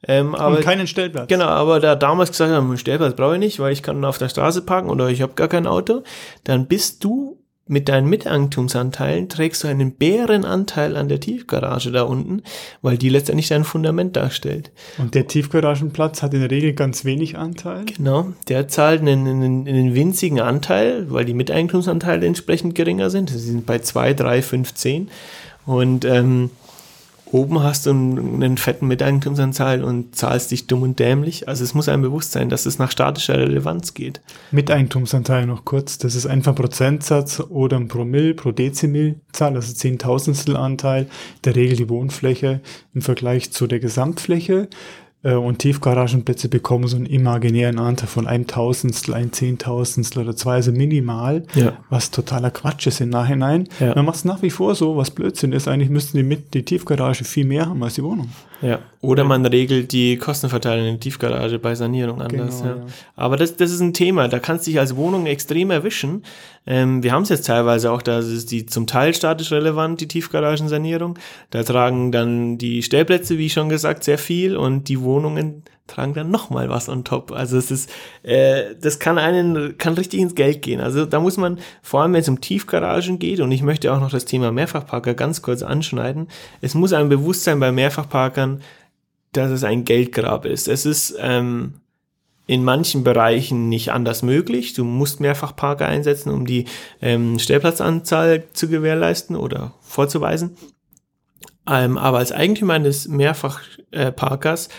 ähm, 0.08 0.36
aber, 0.36 0.58
und 0.58 0.64
keinen 0.64 0.88
Stellplatz. 0.88 1.28
Genau, 1.28 1.46
aber 1.46 1.80
da 1.80 1.96
damals 1.96 2.32
gesagt 2.32 2.52
haben, 2.52 2.68
einen 2.68 2.78
Stellplatz 2.78 3.16
brauche 3.16 3.34
ich 3.34 3.40
nicht, 3.40 3.60
weil 3.60 3.74
ich 3.74 3.84
kann 3.84 4.04
auf 4.06 4.18
der 4.18 4.30
Straße 4.30 4.62
parken 4.62 4.90
oder 4.90 5.10
ich 5.10 5.22
habe 5.22 5.34
gar 5.34 5.48
kein 5.48 5.68
Auto, 5.68 6.04
dann 6.44 6.68
bist 6.68 7.04
du 7.04 7.40
mit 7.68 7.90
deinen 7.90 8.08
Miteigentumsanteilen 8.08 9.28
trägst 9.28 9.64
du 9.64 9.68
einen 9.68 9.94
Bärenanteil 9.94 10.96
an 10.96 11.10
der 11.10 11.20
Tiefgarage 11.20 11.92
da 11.92 12.04
unten, 12.04 12.44
weil 12.84 12.98
die 12.98 13.10
letztendlich 13.10 13.48
dein 13.48 13.64
Fundament 13.64 14.16
darstellt. 14.16 14.72
Und 15.00 15.16
der 15.16 15.28
Tiefgaragenplatz 15.28 16.22
hat 16.22 16.36
in 16.36 16.42
der 16.42 16.52
Regel 16.52 16.74
ganz 16.74 17.06
wenig 17.06 17.38
Anteil? 17.38 17.86
Genau, 17.86 18.34
der 18.50 18.68
zahlt 18.68 19.02
einen, 19.02 19.28
einen, 19.28 19.68
einen 19.68 19.96
winzigen 19.96 20.40
Anteil, 20.42 21.10
weil 21.10 21.26
die 21.26 21.34
Miteigentumsanteile 21.34 22.28
entsprechend 22.28 22.76
geringer 22.76 23.10
sind. 23.10 23.32
Sie 23.32 23.40
sind 23.40 23.66
bei 23.66 23.80
2, 23.80 24.14
3, 24.14 24.42
5, 24.44 24.74
10. 24.76 25.10
Und 25.66 26.06
ähm, 26.06 26.52
oben 27.32 27.64
hast 27.64 27.86
du 27.86 27.92
einen, 27.92 28.58
fetten 28.58 28.88
Miteigentumsanteil 28.88 29.84
und 29.84 30.16
zahlst 30.16 30.52
dich 30.52 30.68
dumm 30.68 30.84
und 30.84 31.00
dämlich. 31.00 31.48
Also 31.48 31.64
es 31.64 31.74
muss 31.74 31.90
einem 31.90 32.04
bewusst 32.04 32.32
sein, 32.32 32.50
dass 32.50 32.66
es 32.66 32.80
nach 32.80 32.92
statischer 32.92 33.38
Relevanz 33.38 33.94
geht. 33.94 34.22
Miteigentumsanteil 34.52 35.46
noch 35.46 35.66
kurz. 35.66 35.98
Das 35.98 36.16
ist 36.16 36.26
einfach 36.26 36.54
ein 36.54 36.56
Prozentsatz 36.56 37.40
oder 37.40 37.78
ein 37.78 37.88
Promille 37.88 38.34
pro 38.34 38.52
Dezimilzahl, 38.52 39.56
also 39.56 39.74
Zehntausendstel 39.74 40.56
Anteil, 40.56 41.08
der 41.44 41.56
Regel 41.56 41.78
die 41.78 41.90
Wohnfläche 41.90 42.62
im 42.94 43.02
Vergleich 43.02 43.52
zu 43.52 43.68
der 43.68 43.80
Gesamtfläche. 43.80 44.70
Äh, 45.26 45.34
und 45.34 45.60
Tiefgaragenplätze 45.60 46.48
bekommen 46.48 46.88
so 46.88 46.96
einen 46.96 47.08
imaginären 47.08 47.80
Anteil 47.80 48.08
von 48.08 48.28
einem 48.28 48.48
Tausendstel, 48.48 49.16
ein 49.16 49.34
Zehntausendstel 49.34 50.24
oder 50.24 50.36
zwei, 50.36 50.56
also 50.56 50.72
minimal, 50.72 51.44
ja. 51.56 51.74
was 51.90 52.12
totaler 52.12 52.52
Quatsch 52.52 52.88
ist 52.88 53.02
im 53.02 53.10
Nachhinein. 53.10 53.68
Ja. 53.80 53.96
Man 53.96 54.06
macht 54.06 54.18
es 54.18 54.26
nach 54.26 54.42
wie 54.44 54.52
vor 54.52 54.76
so, 54.76 54.96
was 54.96 55.12
Blödsinn 55.12 55.52
ist. 55.52 55.68
Eigentlich 55.68 55.90
müssten 55.90 56.18
die 56.18 56.24
mit 56.24 56.54
die 56.54 56.64
Tiefgarage 56.64 57.24
viel 57.24 57.46
mehr 57.46 57.66
haben 57.66 57.84
als 57.84 57.96
die 57.96 58.04
Wohnung. 58.04 58.30
Ja. 58.62 58.80
Oder 59.02 59.24
man 59.24 59.46
regelt 59.46 59.92
die 59.92 60.18
Kostenverteilung 60.18 60.86
in 60.86 60.94
der 60.94 61.00
Tiefgarage 61.00 61.60
bei 61.60 61.76
Sanierung 61.76 62.22
anders. 62.22 62.62
Genau, 62.62 62.76
ja. 62.76 62.82
ja. 62.82 62.86
Aber 63.16 63.38
das, 63.38 63.56
das 63.56 63.72
ist 63.72 63.82
ein 63.82 63.94
Thema, 63.94 64.28
da 64.28 64.40
kannst 64.40 64.66
du 64.66 64.72
dich 64.72 64.80
als 64.80 64.96
Wohnung 64.96 65.26
extrem 65.26 65.72
erwischen. 65.72 66.24
Ähm, 66.66 67.04
wir 67.04 67.12
haben 67.12 67.24
es 67.24 67.30
jetzt 67.30 67.46
teilweise 67.46 67.92
auch, 67.92 68.02
da 68.02 68.20
ist 68.20 68.52
die 68.52 68.66
zum 68.66 68.88
Teil 68.88 69.14
statisch 69.14 69.52
relevant, 69.52 70.02
die 70.02 70.08
Tiefgaragensanierung. 70.08 71.20
Da 71.52 71.64
tragen 71.64 72.12
dann 72.12 72.58
die 72.58 72.82
Stellplätze, 72.82 73.38
wie 73.38 73.50
schon 73.50 73.70
gesagt, 73.70 74.04
sehr 74.04 74.18
viel 74.18 74.58
und 74.58 74.90
die 74.90 75.02
Wohnungen 75.02 75.64
tragen 75.88 76.14
dann 76.14 76.32
nochmal 76.32 76.70
was 76.70 76.90
on 76.90 77.04
top. 77.04 77.32
Also 77.32 77.58
es 77.58 77.70
ist, 77.70 77.90
äh, 78.24 78.76
das 78.82 79.00
kann 79.00 79.18
einen, 79.18 79.78
kann 79.78 79.94
richtig 79.94 80.20
ins 80.20 80.36
Geld 80.36 80.62
gehen. 80.62 80.82
Also 80.82 81.06
da 81.06 81.20
muss 81.20 81.38
man, 81.38 81.60
vor 81.82 82.02
allem 82.02 82.14
wenn 82.14 82.22
es 82.22 82.30
um 82.30 82.42
Tiefgaragen 82.42 83.20
geht, 83.20 83.40
und 83.40 83.52
ich 83.52 83.62
möchte 83.62 83.94
auch 83.94 84.00
noch 84.00 84.10
das 84.10 84.26
Thema 84.26 84.52
Mehrfachparker 84.52 85.14
ganz 85.14 85.42
kurz 85.42 85.62
anschneiden, 85.62 86.28
es 86.62 86.74
muss 86.74 86.94
einem 86.94 87.10
bewusst 87.10 87.44
sein 87.44 87.60
bei 87.60 87.72
Mehrfachparkern, 87.72 88.62
dass 89.32 89.52
es 89.52 89.64
ein 89.64 89.86
Geldgrab 89.86 90.46
ist. 90.46 90.68
Es 90.68 90.86
ist 90.86 91.16
ähm, 91.20 91.76
in 92.48 92.64
manchen 92.64 93.04
Bereichen 93.04 93.70
nicht 93.70 93.92
anders 93.92 94.24
möglich. 94.24 94.74
Du 94.74 94.84
musst 94.84 95.20
mehrfach 95.20 95.56
Parker 95.56 95.88
einsetzen, 95.88 96.32
um 96.32 96.46
die 96.46 96.66
ähm, 97.02 97.40
Stellplatzanzahl 97.40 98.46
zu 98.54 98.70
gewährleisten 98.70 99.36
oder 99.36 99.74
vorzuweisen. 99.82 100.56
Ähm, 101.68 101.98
aber 101.98 102.20
als 102.20 102.32
Eigentümer 102.32 102.76
eines 102.76 103.08
Mehrfachparkers 103.08 104.68
äh, 104.68 104.70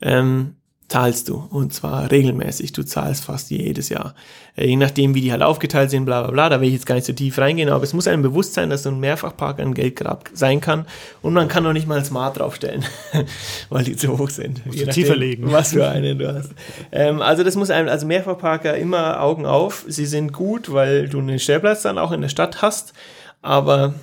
ähm, 0.00 0.56
zahlst 0.88 1.28
du 1.28 1.44
und 1.50 1.72
zwar 1.72 2.10
regelmäßig. 2.10 2.72
Du 2.72 2.84
zahlst 2.84 3.24
fast 3.24 3.50
jedes 3.50 3.88
Jahr. 3.88 4.14
Äh, 4.54 4.66
je 4.66 4.76
nachdem, 4.76 5.14
wie 5.14 5.22
die 5.22 5.32
halt 5.32 5.42
aufgeteilt 5.42 5.90
sind, 5.90 6.04
bla 6.04 6.22
bla 6.22 6.30
bla, 6.30 6.48
da 6.48 6.60
will 6.60 6.68
ich 6.68 6.74
jetzt 6.74 6.86
gar 6.86 6.94
nicht 6.94 7.06
so 7.06 7.12
tief 7.12 7.38
reingehen, 7.38 7.68
aber 7.68 7.82
es 7.82 7.94
muss 7.94 8.06
einem 8.06 8.22
bewusst 8.22 8.54
sein, 8.54 8.70
dass 8.70 8.82
so 8.82 8.90
ein 8.90 9.00
Mehrfachpark 9.00 9.60
ein 9.60 9.74
Geldgrab 9.74 10.30
sein 10.34 10.60
kann 10.60 10.86
und 11.22 11.32
man 11.32 11.48
kann 11.48 11.64
noch 11.64 11.72
nicht 11.72 11.88
mal 11.88 12.04
Smart 12.04 12.38
draufstellen, 12.38 12.84
weil 13.70 13.84
die 13.84 13.96
zu 13.96 14.18
hoch 14.18 14.30
sind. 14.30 14.64
Musst 14.66 14.78
je 14.78 14.86
nachdem, 14.86 15.04
tiefer 15.04 15.16
legen. 15.16 15.50
Was 15.50 15.72
für 15.72 15.88
einen 15.88 16.18
du 16.18 16.32
hast. 16.32 16.52
Ähm, 16.92 17.22
also 17.22 17.42
das 17.42 17.56
muss 17.56 17.70
einem, 17.70 17.88
also 17.88 18.06
Mehrfachparker 18.06 18.76
immer 18.76 19.20
Augen 19.20 19.46
auf. 19.46 19.84
Sie 19.88 20.06
sind 20.06 20.32
gut, 20.32 20.72
weil 20.72 21.08
du 21.08 21.18
einen 21.18 21.38
Stellplatz 21.38 21.82
dann 21.82 21.98
auch 21.98 22.12
in 22.12 22.20
der 22.20 22.28
Stadt 22.28 22.60
hast, 22.62 22.92
aber 23.40 23.94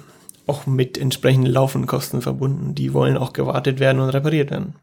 auch 0.47 0.65
mit 0.65 0.97
entsprechenden 0.97 1.51
laufenden 1.51 1.88
Kosten 1.88 2.21
verbunden. 2.21 2.73
Die 2.75 2.93
wollen 2.93 3.17
auch 3.17 3.34
gewartet 3.34 3.80
werden 3.80 4.01
und 4.01 4.10
repariert 4.10 4.51
werden. 4.51 4.75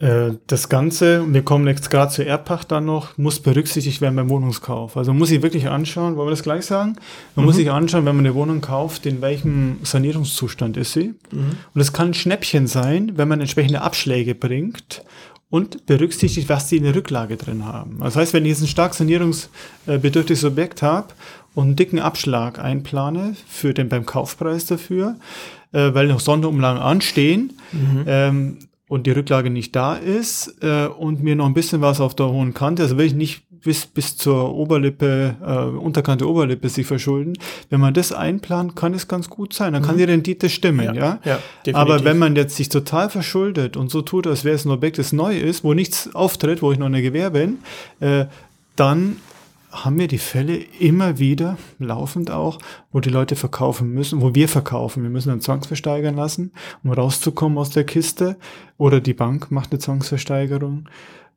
Äh, 0.00 0.32
das 0.46 0.68
Ganze, 0.70 1.24
wir 1.32 1.42
kommen 1.42 1.66
jetzt 1.66 1.90
gerade 1.90 2.10
zur 2.10 2.26
Erbpacht 2.26 2.72
dann 2.72 2.86
noch, 2.86 3.18
muss 3.18 3.38
berücksichtigt 3.40 4.00
werden 4.00 4.16
beim 4.16 4.30
Wohnungskauf. 4.30 4.96
Also 4.96 5.12
muss 5.12 5.30
ich 5.30 5.42
wirklich 5.42 5.68
anschauen, 5.68 6.16
wollen 6.16 6.28
wir 6.28 6.32
das 6.32 6.42
gleich 6.42 6.64
sagen? 6.64 6.96
Man 7.36 7.44
mhm. 7.44 7.46
muss 7.46 7.56
sich 7.56 7.70
anschauen, 7.70 8.06
wenn 8.06 8.16
man 8.16 8.24
eine 8.24 8.34
Wohnung 8.34 8.62
kauft, 8.62 9.04
in 9.04 9.20
welchem 9.20 9.78
Sanierungszustand 9.82 10.78
ist 10.78 10.94
sie. 10.94 11.14
Mhm. 11.30 11.52
Und 11.74 11.80
es 11.80 11.92
kann 11.92 12.08
ein 12.08 12.14
Schnäppchen 12.14 12.66
sein, 12.66 13.12
wenn 13.16 13.28
man 13.28 13.40
entsprechende 13.40 13.82
Abschläge 13.82 14.34
bringt 14.34 15.04
und 15.50 15.84
berücksichtigt, 15.84 16.48
was 16.48 16.68
die 16.68 16.78
in 16.78 16.84
der 16.84 16.94
Rücklage 16.94 17.36
drin 17.36 17.66
haben. 17.66 17.98
Das 18.00 18.16
heißt, 18.16 18.32
wenn 18.32 18.44
ich 18.44 18.50
jetzt 18.50 18.62
ein 18.62 18.68
stark 18.68 18.94
sanierungsbedürftiges 18.94 20.44
Objekt 20.44 20.80
habe 20.80 21.08
und 21.54 21.64
einen 21.64 21.76
dicken 21.76 21.98
Abschlag 21.98 22.58
einplane 22.58 23.36
für 23.46 23.74
den 23.74 23.90
beim 23.90 24.06
Kaufpreis 24.06 24.64
dafür, 24.64 25.16
äh, 25.72 25.92
weil 25.92 26.06
noch 26.06 26.20
Sonderumlagen 26.20 26.80
anstehen, 26.80 27.52
mhm. 27.72 28.04
ähm, 28.06 28.58
und 28.90 29.06
die 29.06 29.12
Rücklage 29.12 29.50
nicht 29.50 29.76
da 29.76 29.94
ist 29.94 30.56
äh, 30.62 30.86
und 30.86 31.22
mir 31.22 31.36
noch 31.36 31.46
ein 31.46 31.54
bisschen 31.54 31.80
was 31.80 32.00
auf 32.00 32.16
der 32.16 32.28
hohen 32.28 32.54
Kante, 32.54 32.82
also 32.82 32.98
will 32.98 33.06
ich 33.06 33.14
nicht 33.14 33.44
bis, 33.62 33.86
bis 33.86 34.16
zur 34.16 34.52
Oberlippe, 34.52 35.36
äh, 35.46 35.76
Unterkante 35.78 36.28
Oberlippe 36.28 36.68
sich 36.68 36.88
verschulden. 36.88 37.34
Wenn 37.68 37.78
man 37.78 37.94
das 37.94 38.10
einplant, 38.10 38.74
kann 38.74 38.92
es 38.92 39.06
ganz 39.06 39.30
gut 39.30 39.52
sein. 39.52 39.74
Dann 39.74 39.82
kann 39.82 39.94
mhm. 39.94 39.98
die 39.98 40.04
Rendite 40.04 40.48
stimmen, 40.48 40.96
ja. 40.96 41.20
ja? 41.24 41.38
ja 41.64 41.74
Aber 41.74 42.02
wenn 42.02 42.18
man 42.18 42.34
jetzt 42.34 42.56
sich 42.56 42.68
total 42.68 43.10
verschuldet 43.10 43.76
und 43.76 43.92
so 43.92 44.02
tut, 44.02 44.26
als 44.26 44.42
wäre 44.44 44.56
es 44.56 44.64
ein 44.64 44.72
Objekt, 44.72 44.98
das 44.98 45.12
neu 45.12 45.38
ist, 45.38 45.62
wo 45.62 45.72
nichts 45.72 46.12
auftritt, 46.12 46.60
wo 46.60 46.72
ich 46.72 46.78
noch 46.78 46.86
eine 46.86 47.00
Gewähr 47.00 47.30
bin, 47.30 47.58
äh, 48.00 48.24
dann 48.74 49.18
haben 49.70 49.98
wir 49.98 50.08
die 50.08 50.18
Fälle 50.18 50.56
immer 50.56 51.18
wieder, 51.18 51.56
laufend 51.78 52.30
auch, 52.30 52.58
wo 52.92 53.00
die 53.00 53.10
Leute 53.10 53.36
verkaufen 53.36 53.92
müssen, 53.92 54.20
wo 54.20 54.34
wir 54.34 54.48
verkaufen. 54.48 55.02
Wir 55.02 55.10
müssen 55.10 55.28
dann 55.28 55.40
zwangsversteigern 55.40 56.16
lassen, 56.16 56.52
um 56.82 56.92
rauszukommen 56.92 57.58
aus 57.58 57.70
der 57.70 57.84
Kiste. 57.84 58.36
Oder 58.78 59.00
die 59.00 59.14
Bank 59.14 59.50
macht 59.50 59.72
eine 59.72 59.78
Zwangsversteigerung 59.78 60.88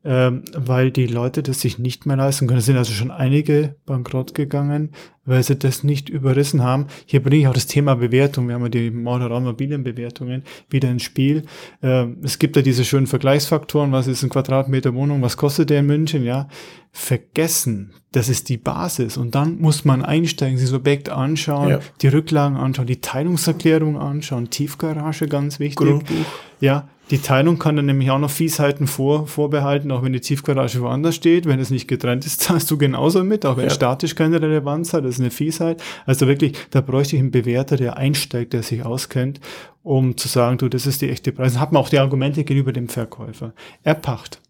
ähm, 0.04 0.44
weil 0.54 0.90
die 0.90 1.06
Leute 1.06 1.42
das 1.42 1.60
sich 1.60 1.78
nicht 1.78 2.04
mehr 2.04 2.16
leisten 2.16 2.46
können. 2.46 2.58
Es 2.58 2.66
sind 2.66 2.76
also 2.76 2.92
schon 2.92 3.10
einige 3.10 3.76
bankrott 3.86 4.34
gegangen, 4.34 4.90
weil 5.26 5.42
sie 5.42 5.56
das 5.56 5.84
nicht 5.84 6.08
überrissen 6.08 6.62
haben. 6.62 6.86
Hier 7.06 7.22
bringe 7.22 7.42
ich 7.42 7.48
auch 7.48 7.54
das 7.54 7.66
Thema 7.66 7.94
Bewertung. 7.96 8.48
Wir 8.48 8.54
haben 8.54 8.62
ja 8.62 8.68
die 8.68 8.86
Immobilienbewertungen 8.88 10.42
wieder 10.70 10.90
ins 10.90 11.02
Spiel. 11.02 11.44
Ähm, 11.82 12.18
es 12.22 12.38
gibt 12.38 12.56
ja 12.56 12.62
diese 12.62 12.84
schönen 12.84 13.06
Vergleichsfaktoren. 13.06 13.92
Was 13.92 14.06
ist 14.06 14.22
ein 14.22 14.30
Quadratmeter 14.30 14.94
Wohnung? 14.94 15.22
Was 15.22 15.36
kostet 15.36 15.70
der 15.70 15.80
in 15.80 15.86
München? 15.86 16.24
Ja, 16.24 16.48
vergessen. 16.92 17.92
Das 18.12 18.28
ist 18.28 18.48
die 18.48 18.56
Basis. 18.56 19.16
Und 19.16 19.34
dann 19.34 19.60
muss 19.60 19.84
man 19.84 20.04
einsteigen, 20.04 20.56
sich 20.56 20.68
das 20.68 20.78
Objekt 20.78 21.08
anschauen, 21.08 21.70
ja. 21.70 21.80
die 22.00 22.08
Rücklagen 22.08 22.56
anschauen, 22.56 22.86
die 22.86 23.00
Teilungserklärung 23.00 23.98
anschauen, 23.98 24.50
Tiefgarage 24.50 25.26
ganz 25.26 25.58
wichtig. 25.58 25.88
Grundbuch. 25.88 26.24
Ja, 26.60 26.88
die 27.10 27.18
Teilung 27.18 27.58
kann 27.58 27.76
dann 27.76 27.86
nämlich 27.86 28.10
auch 28.10 28.18
noch 28.18 28.30
Fiesheiten 28.30 28.86
vor, 28.86 29.26
vorbehalten, 29.26 29.90
auch 29.90 30.02
wenn 30.02 30.14
die 30.14 30.20
Tiefgarage 30.20 30.80
woanders 30.80 31.14
steht. 31.14 31.44
Wenn 31.44 31.60
es 31.60 31.68
nicht 31.70 31.86
getrennt 31.86 32.24
ist, 32.24 32.40
zahlst 32.42 32.70
du 32.70 32.78
genauso 32.78 33.22
mit, 33.24 33.44
auch 33.44 33.56
wenn 33.56 33.64
ja. 33.64 33.70
statisch 33.70 34.14
keine 34.14 34.40
Relevanz 34.40 34.94
hat. 34.94 35.04
Ist 35.14 35.20
eine 35.20 35.30
Fiesheit. 35.30 35.82
Also 36.06 36.26
wirklich, 36.26 36.56
da 36.70 36.80
bräuchte 36.80 37.16
ich 37.16 37.22
einen 37.22 37.30
Bewerter, 37.30 37.76
der 37.76 37.96
einsteigt, 37.96 38.52
der 38.52 38.62
sich 38.62 38.84
auskennt, 38.84 39.40
um 39.82 40.16
zu 40.16 40.28
sagen, 40.28 40.58
du, 40.58 40.68
das 40.68 40.86
ist 40.86 41.02
die 41.02 41.10
echte 41.10 41.32
Preis. 41.32 41.52
Dann 41.52 41.60
hat 41.60 41.72
man 41.72 41.82
auch 41.82 41.88
die 41.88 41.98
Argumente 41.98 42.44
gegenüber 42.44 42.72
dem 42.72 42.88
Verkäufer. 42.88 43.52
Erpacht. 43.82 44.40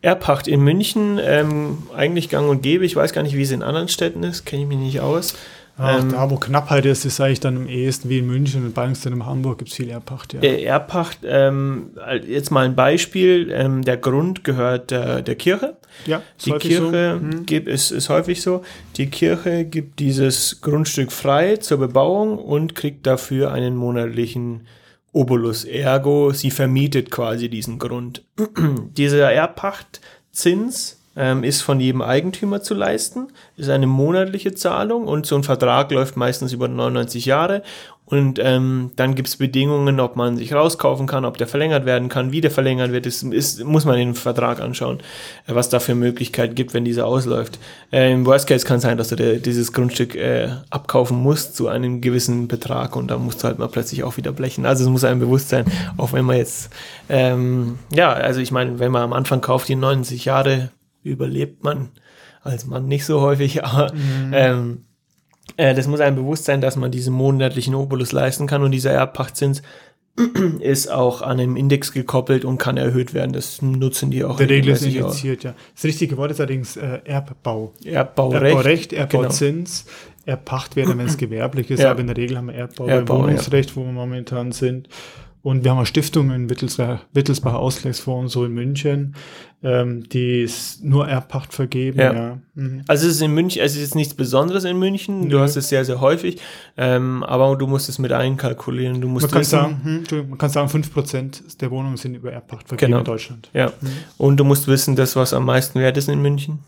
Erpacht 0.00 0.48
in 0.48 0.60
München, 0.60 1.18
ähm, 1.22 1.78
eigentlich 1.96 2.28
gang 2.28 2.48
und 2.48 2.62
gäbe. 2.62 2.84
Ich 2.84 2.96
weiß 2.96 3.12
gar 3.12 3.22
nicht, 3.22 3.36
wie 3.36 3.42
es 3.42 3.52
in 3.52 3.62
anderen 3.62 3.88
Städten 3.88 4.22
ist, 4.22 4.44
kenne 4.44 4.62
ich 4.62 4.68
mich 4.68 4.78
nicht 4.78 5.00
aus. 5.00 5.34
Ach, 5.76 6.00
ähm, 6.00 6.12
da, 6.12 6.30
wo 6.30 6.36
Knappheit 6.36 6.86
ist, 6.86 7.04
ist 7.04 7.20
eigentlich 7.20 7.40
dann 7.40 7.56
am 7.56 7.68
ehesten 7.68 8.08
wie 8.08 8.18
in 8.18 8.26
München 8.26 8.64
und 8.64 8.74
Ballungszentrum 8.74 9.22
in 9.22 9.26
Hamburg 9.26 9.58
gibt 9.58 9.70
es 9.70 9.76
viel 9.76 9.90
Erbpacht. 9.90 10.32
Ja. 10.34 10.40
Äh, 10.40 10.62
Erbpacht, 10.62 11.18
ähm, 11.24 11.90
jetzt 12.26 12.50
mal 12.50 12.64
ein 12.64 12.76
Beispiel, 12.76 13.50
ähm, 13.50 13.82
der 13.82 13.96
Grund 13.96 14.44
gehört 14.44 14.92
der, 14.92 15.22
der 15.22 15.34
Kirche. 15.34 15.76
Ja, 16.06 16.22
die 16.44 16.52
Kirche 16.52 17.18
so. 17.20 17.20
hm. 17.20 17.46
gibt, 17.46 17.66
ist, 17.66 17.90
ist 17.90 18.08
häufig 18.08 18.40
so. 18.40 18.62
Die 18.96 19.06
Kirche 19.06 19.64
gibt 19.64 19.98
dieses 19.98 20.60
Grundstück 20.60 21.10
frei 21.10 21.56
zur 21.56 21.78
Bebauung 21.78 22.38
und 22.38 22.76
kriegt 22.76 23.06
dafür 23.06 23.52
einen 23.52 23.76
monatlichen 23.76 24.66
Obolus. 25.12 25.64
Ergo, 25.64 26.32
sie 26.32 26.50
vermietet 26.50 27.10
quasi 27.10 27.48
diesen 27.48 27.78
Grund. 27.78 28.24
Dieser 28.96 29.32
Erbpachtzins 29.32 30.98
ähm, 31.16 31.44
ist 31.44 31.62
von 31.62 31.80
jedem 31.80 32.02
Eigentümer 32.02 32.62
zu 32.62 32.74
leisten, 32.74 33.28
ist 33.56 33.70
eine 33.70 33.86
monatliche 33.86 34.54
Zahlung 34.54 35.06
und 35.06 35.26
so 35.26 35.36
ein 35.36 35.44
Vertrag 35.44 35.90
läuft 35.90 36.16
meistens 36.16 36.52
über 36.52 36.68
99 36.68 37.24
Jahre 37.26 37.62
und 38.06 38.38
ähm, 38.38 38.90
dann 38.96 39.14
gibt's 39.14 39.36
Bedingungen, 39.36 39.98
ob 39.98 40.14
man 40.14 40.36
sich 40.36 40.52
rauskaufen 40.52 41.06
kann, 41.06 41.24
ob 41.24 41.38
der 41.38 41.46
verlängert 41.46 41.86
werden 41.86 42.10
kann, 42.10 42.32
wie 42.32 42.42
der 42.42 42.50
verlängert 42.50 42.92
wird, 42.92 43.06
das 43.06 43.22
ist, 43.22 43.64
muss 43.64 43.86
man 43.86 43.96
den 43.96 44.14
Vertrag 44.14 44.60
anschauen, 44.60 44.98
äh, 45.46 45.54
was 45.54 45.70
da 45.70 45.80
für 45.80 45.94
Möglichkeiten 45.94 46.54
gibt, 46.54 46.74
wenn 46.74 46.84
dieser 46.84 47.06
ausläuft. 47.06 47.58
Äh, 47.90 48.12
Im 48.12 48.26
Worst 48.26 48.46
Case 48.46 48.66
kann 48.66 48.78
sein, 48.78 48.98
dass 48.98 49.08
du 49.08 49.16
dir 49.16 49.40
dieses 49.40 49.72
Grundstück 49.72 50.14
äh, 50.16 50.50
abkaufen 50.68 51.16
musst 51.16 51.56
zu 51.56 51.68
einem 51.68 52.02
gewissen 52.02 52.46
Betrag 52.46 52.94
und 52.94 53.10
da 53.10 53.16
musst 53.16 53.42
du 53.42 53.48
halt 53.48 53.58
mal 53.58 53.68
plötzlich 53.68 54.04
auch 54.04 54.18
wieder 54.18 54.32
blechen. 54.32 54.66
Also 54.66 54.84
es 54.84 54.90
muss 54.90 55.04
einem 55.04 55.20
bewusst 55.20 55.48
sein, 55.48 55.64
auch 55.96 56.12
wenn 56.12 56.26
man 56.26 56.36
jetzt, 56.36 56.68
ähm, 57.08 57.78
ja, 57.90 58.12
also 58.12 58.38
ich 58.40 58.52
meine, 58.52 58.78
wenn 58.80 58.92
man 58.92 59.02
am 59.02 59.14
Anfang 59.14 59.40
kauft, 59.40 59.68
die 59.68 59.76
90 59.76 60.26
Jahre 60.26 60.68
überlebt 61.04 61.62
man 61.62 61.90
als 62.42 62.66
Mann 62.66 62.86
nicht 62.86 63.04
so 63.04 63.20
häufig, 63.20 63.64
aber 63.64 63.92
mhm. 63.94 64.32
ähm, 64.32 64.84
äh, 65.56 65.74
das 65.74 65.86
muss 65.86 66.00
einem 66.00 66.16
bewusst 66.16 66.44
sein, 66.44 66.60
dass 66.60 66.76
man 66.76 66.90
diesen 66.90 67.14
monatlichen 67.14 67.74
Obolus 67.74 68.12
leisten 68.12 68.46
kann 68.46 68.62
und 68.62 68.72
dieser 68.72 68.92
Erbpachtzins 68.92 69.62
ist 70.60 70.90
auch 70.90 71.22
an 71.22 71.40
einem 71.40 71.56
Index 71.56 71.92
gekoppelt 71.92 72.44
und 72.44 72.58
kann 72.58 72.76
erhöht 72.76 73.14
werden. 73.14 73.32
Das 73.32 73.62
nutzen 73.62 74.10
die 74.10 74.24
auch. 74.24 74.36
Der 74.36 74.48
Regel 74.48 74.72
ist 74.72 74.84
indiziert, 74.84 75.42
ja. 75.42 75.54
Das 75.74 75.84
richtige 75.84 76.16
Wort 76.16 76.30
ist 76.30 76.40
allerdings 76.40 76.76
äh, 76.76 77.00
Erbbau. 77.04 77.72
Erbbaurecht. 77.84 78.44
Erbbaurecht, 78.44 78.92
Erbbauzins. 78.92 79.84
Genau. 79.84 80.14
Erbpacht 80.26 80.76
wäre, 80.76 80.96
wenn 80.96 81.06
es 81.06 81.16
gewerblich 81.18 81.70
ist, 81.70 81.80
ja. 81.80 81.90
aber 81.90 82.00
in 82.00 82.06
der 82.06 82.16
Regel 82.16 82.38
haben 82.38 82.46
wir 82.46 82.54
Erbbau, 82.54 82.86
Erbbau 82.86 83.22
Wohnungsrecht, 83.24 83.70
ja. 83.70 83.76
wo 83.76 83.84
wir 83.84 83.92
momentan 83.92 84.52
sind. 84.52 84.88
Und 85.44 85.62
wir 85.62 85.72
haben 85.72 85.76
eine 85.76 85.84
Stiftung 85.86 86.30
in 86.30 86.48
Wittelsbach, 86.48 87.04
Wittelsbacher 87.12 87.58
Ausgleichsfonds, 87.58 88.32
so 88.32 88.46
in 88.46 88.52
München, 88.52 89.14
ähm, 89.62 90.08
die 90.08 90.40
ist 90.40 90.82
nur 90.82 91.06
Erbpacht 91.06 91.52
vergeben. 91.52 91.98
Ja. 92.00 92.14
ja. 92.14 92.38
Mhm. 92.54 92.82
Also 92.88 93.06
es 93.06 93.16
ist 93.16 93.20
in 93.20 93.32
München, 93.32 93.60
es 93.60 93.74
ist 93.74 93.82
jetzt 93.82 93.94
nichts 93.94 94.14
Besonderes 94.14 94.64
in 94.64 94.78
München. 94.78 95.28
Du 95.28 95.36
ja. 95.36 95.42
hast 95.42 95.56
es 95.56 95.68
sehr, 95.68 95.84
sehr 95.84 96.00
häufig, 96.00 96.40
ähm, 96.78 97.22
aber 97.24 97.56
du 97.56 97.66
musst 97.66 97.90
es 97.90 97.98
mit 97.98 98.10
einkalkulieren. 98.10 99.02
Du 99.02 99.08
musst 99.08 99.26
man, 99.26 99.32
kann 99.32 99.44
sagen, 99.44 100.06
hm, 100.08 100.30
man 100.30 100.38
kann 100.38 100.48
sagen, 100.48 100.70
fünf 100.70 100.90
Prozent 100.90 101.42
der 101.60 101.70
Wohnungen 101.70 101.98
sind 101.98 102.14
über 102.14 102.32
Erbpacht 102.32 102.66
vergeben 102.66 102.92
genau. 102.92 103.00
in 103.00 103.04
Deutschland. 103.04 103.50
Ja. 103.52 103.66
Mhm. 103.66 103.88
Und 104.16 104.38
du 104.38 104.44
musst 104.44 104.66
wissen, 104.66 104.96
das, 104.96 105.14
was 105.14 105.34
am 105.34 105.44
meisten 105.44 105.78
wert 105.78 105.98
ist 105.98 106.08
in 106.08 106.22
München, 106.22 106.60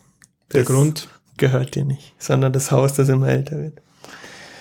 der 0.53 0.65
Grund 0.65 1.09
gehört 1.39 1.77
dir 1.77 1.87
nicht, 1.87 2.13
sondern 2.19 2.53
das 2.53 2.71
Haus, 2.71 2.93
das 2.93 3.09
immer 3.09 3.29
älter 3.29 3.57
wird. 3.57 3.81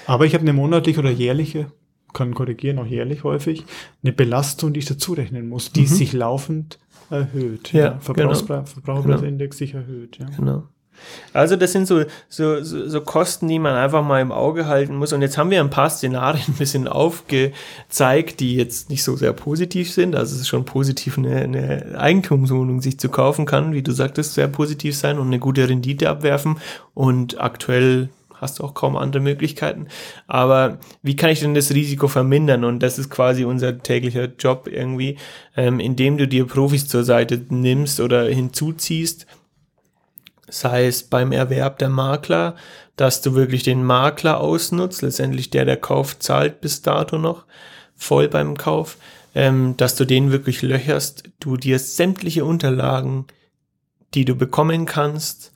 Aber 0.08 0.25
ich 0.25 0.34
habe 0.34 0.43
eine 0.43 0.54
monatliche 0.54 1.01
oder 1.01 1.12
jährliche 1.12 1.67
kann 2.15 2.34
korrigieren, 2.34 2.80
auch 2.80 2.88
jährlich 2.88 3.23
häufig, 3.23 3.63
eine 4.01 4.13
Belastung, 4.13 4.73
die 4.73 4.80
ich 4.80 4.86
dazu 4.86 5.13
rechnen 5.13 5.47
muss, 5.47 5.71
die 5.71 5.82
mhm. 5.82 5.88
sich 5.88 6.13
laufend 6.13 6.80
erhöht. 7.12 7.71
Ja, 7.73 7.86
ja. 7.86 7.99
Verbrauchspre 7.99 8.56
genau. 8.56 8.65
Verbraucherpreisindex 8.65 9.58
genau. 9.58 9.67
sich 9.67 9.75
erhöht. 9.75 10.17
Ja. 10.17 10.25
Genau. 10.36 10.63
Also 11.34 11.56
das 11.56 11.71
sind 11.71 11.88
so, 11.88 12.04
so, 12.30 12.63
so, 12.63 12.88
so 12.88 13.01
Kosten, 13.01 13.47
die 13.47 13.60
man 13.60 13.75
einfach 13.75 14.04
mal 14.04 14.21
im 14.21 14.32
Auge 14.32 14.65
halten 14.65 14.95
muss. 14.95 15.13
Und 15.13 15.21
jetzt 15.21 15.38
haben 15.38 15.49
wir 15.49 15.60
ein 15.60 15.69
paar 15.69 15.89
Szenarien 15.89 16.45
ein 16.47 16.54
bisschen 16.54 16.88
aufgezeigt, 16.88 18.39
die 18.39 18.56
jetzt 18.56 18.89
nicht 18.89 19.04
so 19.04 19.15
sehr 19.15 19.34
positiv 19.34 19.91
sind. 19.91 20.15
Also 20.15 20.36
es 20.36 20.41
ist 20.41 20.47
schon 20.47 20.65
positiv, 20.65 21.17
eine, 21.17 21.36
eine 21.36 21.99
Eigentumswohnung 21.99 22.82
sich 22.82 22.99
zu 22.99 23.10
kaufen 23.10 23.45
kann, 23.45 23.73
wie 23.73 23.84
du 23.84 23.91
sagtest, 23.91 24.36
sehr 24.36 24.47
positiv 24.47 24.95
sein 24.95 25.19
und 25.19 25.28
eine 25.28 25.39
gute 25.39 25.67
Rendite 25.67 26.10
abwerfen. 26.10 26.58
Und 26.93 27.41
aktuell 27.41 28.10
hast 28.39 28.60
du 28.60 28.63
auch 28.63 28.74
kaum 28.74 28.95
andere 28.95 29.21
Möglichkeiten. 29.21 29.88
Aber 30.28 30.80
wie 31.02 31.15
kann 31.15 31.30
ich 31.30 31.39
denn 31.39 31.54
das 31.54 31.71
Risiko 31.71 32.08
vermindern? 32.08 32.63
Und 32.63 32.80
das 32.80 33.00
ist 33.00 33.10
quasi 33.10 33.45
unser 33.45 33.80
täglicher 33.80 34.26
Job 34.38 34.67
irgendwie, 34.71 35.17
ähm, 35.56 35.80
indem 35.80 36.17
du 36.17 36.28
dir 36.28 36.45
Profis 36.45 36.88
zur 36.88 37.04
Seite 37.04 37.45
nimmst 37.50 38.00
oder 38.00 38.26
hinzuziehst, 38.26 39.26
sei 40.48 40.88
es 40.88 41.04
beim 41.04 41.32
Erwerb 41.32 41.80
der 41.80 41.89
Makler, 41.89 42.56
dass 42.95 43.21
du 43.21 43.36
wirklich 43.36 43.63
den 43.63 43.84
Makler 43.84 44.39
ausnutzt, 44.39 45.02
letztendlich 45.02 45.50
der, 45.50 45.65
der 45.65 45.78
Kauf 45.78 46.19
zahlt 46.19 46.62
bis 46.62 46.82
dato 46.82 47.17
noch, 47.17 47.45
voll 47.95 48.28
beim 48.30 48.58
Kauf, 48.58 48.98
ähm, 49.34 49.76
dass 49.78 49.95
du 49.95 50.06
den 50.06 50.32
wirklich 50.32 50.62
löcherst, 50.62 51.24
du 51.39 51.58
dir 51.58 51.80
sämtliche 51.80 52.45
Unterlagen, 52.45 53.26
die 54.13 54.26
du 54.26 54.36
bekommen 54.36 54.86
kannst, 54.86 55.52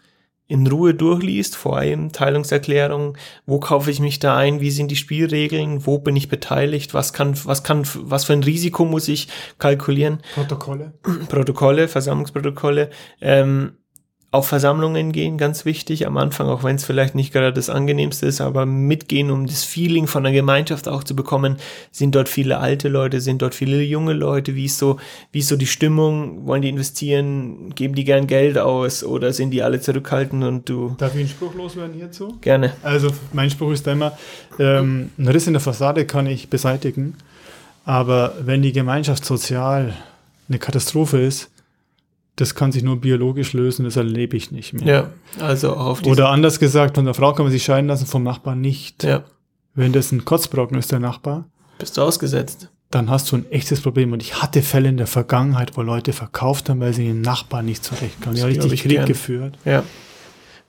in 0.49 0.65
Ruhe 0.65 0.95
durchliest, 0.95 1.55
vor 1.55 1.77
allem 1.77 2.11
Teilungserklärung, 2.11 3.17
wo 3.45 3.59
kaufe 3.59 3.91
ich 3.91 3.99
mich 3.99 4.17
da 4.17 4.35
ein, 4.35 4.59
wie 4.59 4.71
sind 4.71 4.89
die 4.89 4.95
Spielregeln, 4.95 5.85
wo 5.85 5.99
bin 5.99 6.15
ich 6.15 6.27
beteiligt, 6.27 6.95
was 6.95 7.13
kann, 7.13 7.37
was 7.45 7.63
kann, 7.63 7.87
was 7.93 8.25
für 8.25 8.33
ein 8.33 8.43
Risiko 8.43 8.83
muss 8.83 9.07
ich 9.07 9.27
kalkulieren. 9.59 10.21
Protokolle. 10.33 10.93
Protokolle, 11.29 11.87
Versammlungsprotokolle. 11.87 12.89
Ähm, 13.21 13.73
auf 14.31 14.47
Versammlungen 14.47 15.11
gehen, 15.11 15.39
ganz 15.39 15.65
wichtig 15.65 16.05
am 16.05 16.15
Anfang, 16.17 16.47
auch 16.47 16.63
wenn 16.63 16.75
es 16.75 16.85
vielleicht 16.85 17.15
nicht 17.15 17.33
gerade 17.33 17.51
das 17.51 17.69
angenehmste 17.69 18.27
ist, 18.27 18.41
aber 18.41 18.67
mitgehen, 18.67 19.31
um 19.31 19.47
das 19.47 19.63
Feeling 19.63 20.05
von 20.05 20.23
der 20.23 20.31
Gemeinschaft 20.31 20.87
auch 20.87 21.03
zu 21.03 21.15
bekommen. 21.15 21.57
Sind 21.91 22.13
dort 22.13 22.29
viele 22.29 22.59
alte 22.59 22.89
Leute, 22.89 23.21
sind 23.21 23.41
dort 23.41 23.55
viele 23.55 23.81
junge 23.81 24.13
Leute? 24.13 24.53
Wie 24.53 24.65
ist 24.65 24.77
so, 24.77 24.97
wie 25.31 25.39
ist 25.39 25.47
so 25.47 25.55
die 25.55 25.65
Stimmung? 25.65 26.45
Wollen 26.45 26.61
die 26.61 26.69
investieren? 26.69 27.73
Geben 27.73 27.95
die 27.95 28.03
gern 28.03 28.27
Geld 28.27 28.59
aus 28.59 29.03
oder 29.03 29.33
sind 29.33 29.49
die 29.49 29.63
alle 29.63 29.81
zurückhaltend 29.81 30.43
und 30.43 30.69
du? 30.69 30.95
Darf 30.99 31.15
ich 31.15 31.21
einen 31.21 31.29
Spruch 31.29 31.55
loswerden 31.55 31.95
hierzu? 31.95 32.37
Gerne. 32.41 32.73
Also 32.83 33.09
mein 33.33 33.49
Spruch 33.49 33.71
ist 33.71 33.87
immer, 33.87 34.15
ähm, 34.59 35.09
ein 35.17 35.27
Riss 35.27 35.47
in 35.47 35.53
der 35.53 35.61
Fassade 35.61 36.05
kann 36.05 36.27
ich 36.27 36.49
beseitigen, 36.49 37.15
aber 37.83 38.35
wenn 38.41 38.61
die 38.61 38.73
Gemeinschaft 38.73 39.25
sozial 39.25 39.95
eine 40.47 40.59
Katastrophe 40.59 41.19
ist, 41.19 41.49
das 42.35 42.55
kann 42.55 42.71
sich 42.71 42.83
nur 42.83 43.01
biologisch 43.01 43.53
lösen, 43.53 43.83
das 43.85 43.95
erlebe 43.95 44.37
ich 44.37 44.51
nicht 44.51 44.73
mehr. 44.73 44.85
Ja, 44.85 45.43
also 45.43 45.75
auf 45.75 46.05
Oder 46.05 46.29
anders 46.29 46.59
gesagt, 46.59 46.95
von 46.95 47.05
der 47.05 47.13
Frau 47.13 47.33
kann 47.33 47.45
man 47.45 47.51
sich 47.51 47.63
scheiden 47.63 47.87
lassen, 47.87 48.05
vom 48.05 48.23
Nachbarn 48.23 48.61
nicht. 48.61 49.03
Ja. 49.03 49.23
Wenn 49.75 49.93
das 49.93 50.11
ein 50.11 50.25
Kotzbrocken 50.25 50.77
ist, 50.77 50.91
der 50.91 50.99
Nachbar. 50.99 51.45
Bist 51.77 51.97
du 51.97 52.01
ausgesetzt. 52.01 52.69
Dann 52.91 53.09
hast 53.09 53.31
du 53.31 53.37
ein 53.37 53.51
echtes 53.51 53.81
Problem. 53.81 54.13
Und 54.13 54.23
ich 54.23 54.41
hatte 54.41 54.61
Fälle 54.61 54.89
in 54.89 54.97
der 54.97 55.07
Vergangenheit, 55.07 55.77
wo 55.77 55.81
Leute 55.81 56.11
verkauft 56.11 56.69
haben, 56.69 56.79
weil 56.79 56.93
sie 56.93 57.05
den 57.05 57.21
Nachbarn 57.21 57.65
nicht 57.65 57.83
zurechtkamen. 57.83 58.35
Die 58.35 58.41
haben 58.41 58.49
richtig 58.49 58.81
Krieg 58.81 58.91
gern. 58.91 59.05
geführt. 59.05 59.57
Ja. 59.63 59.83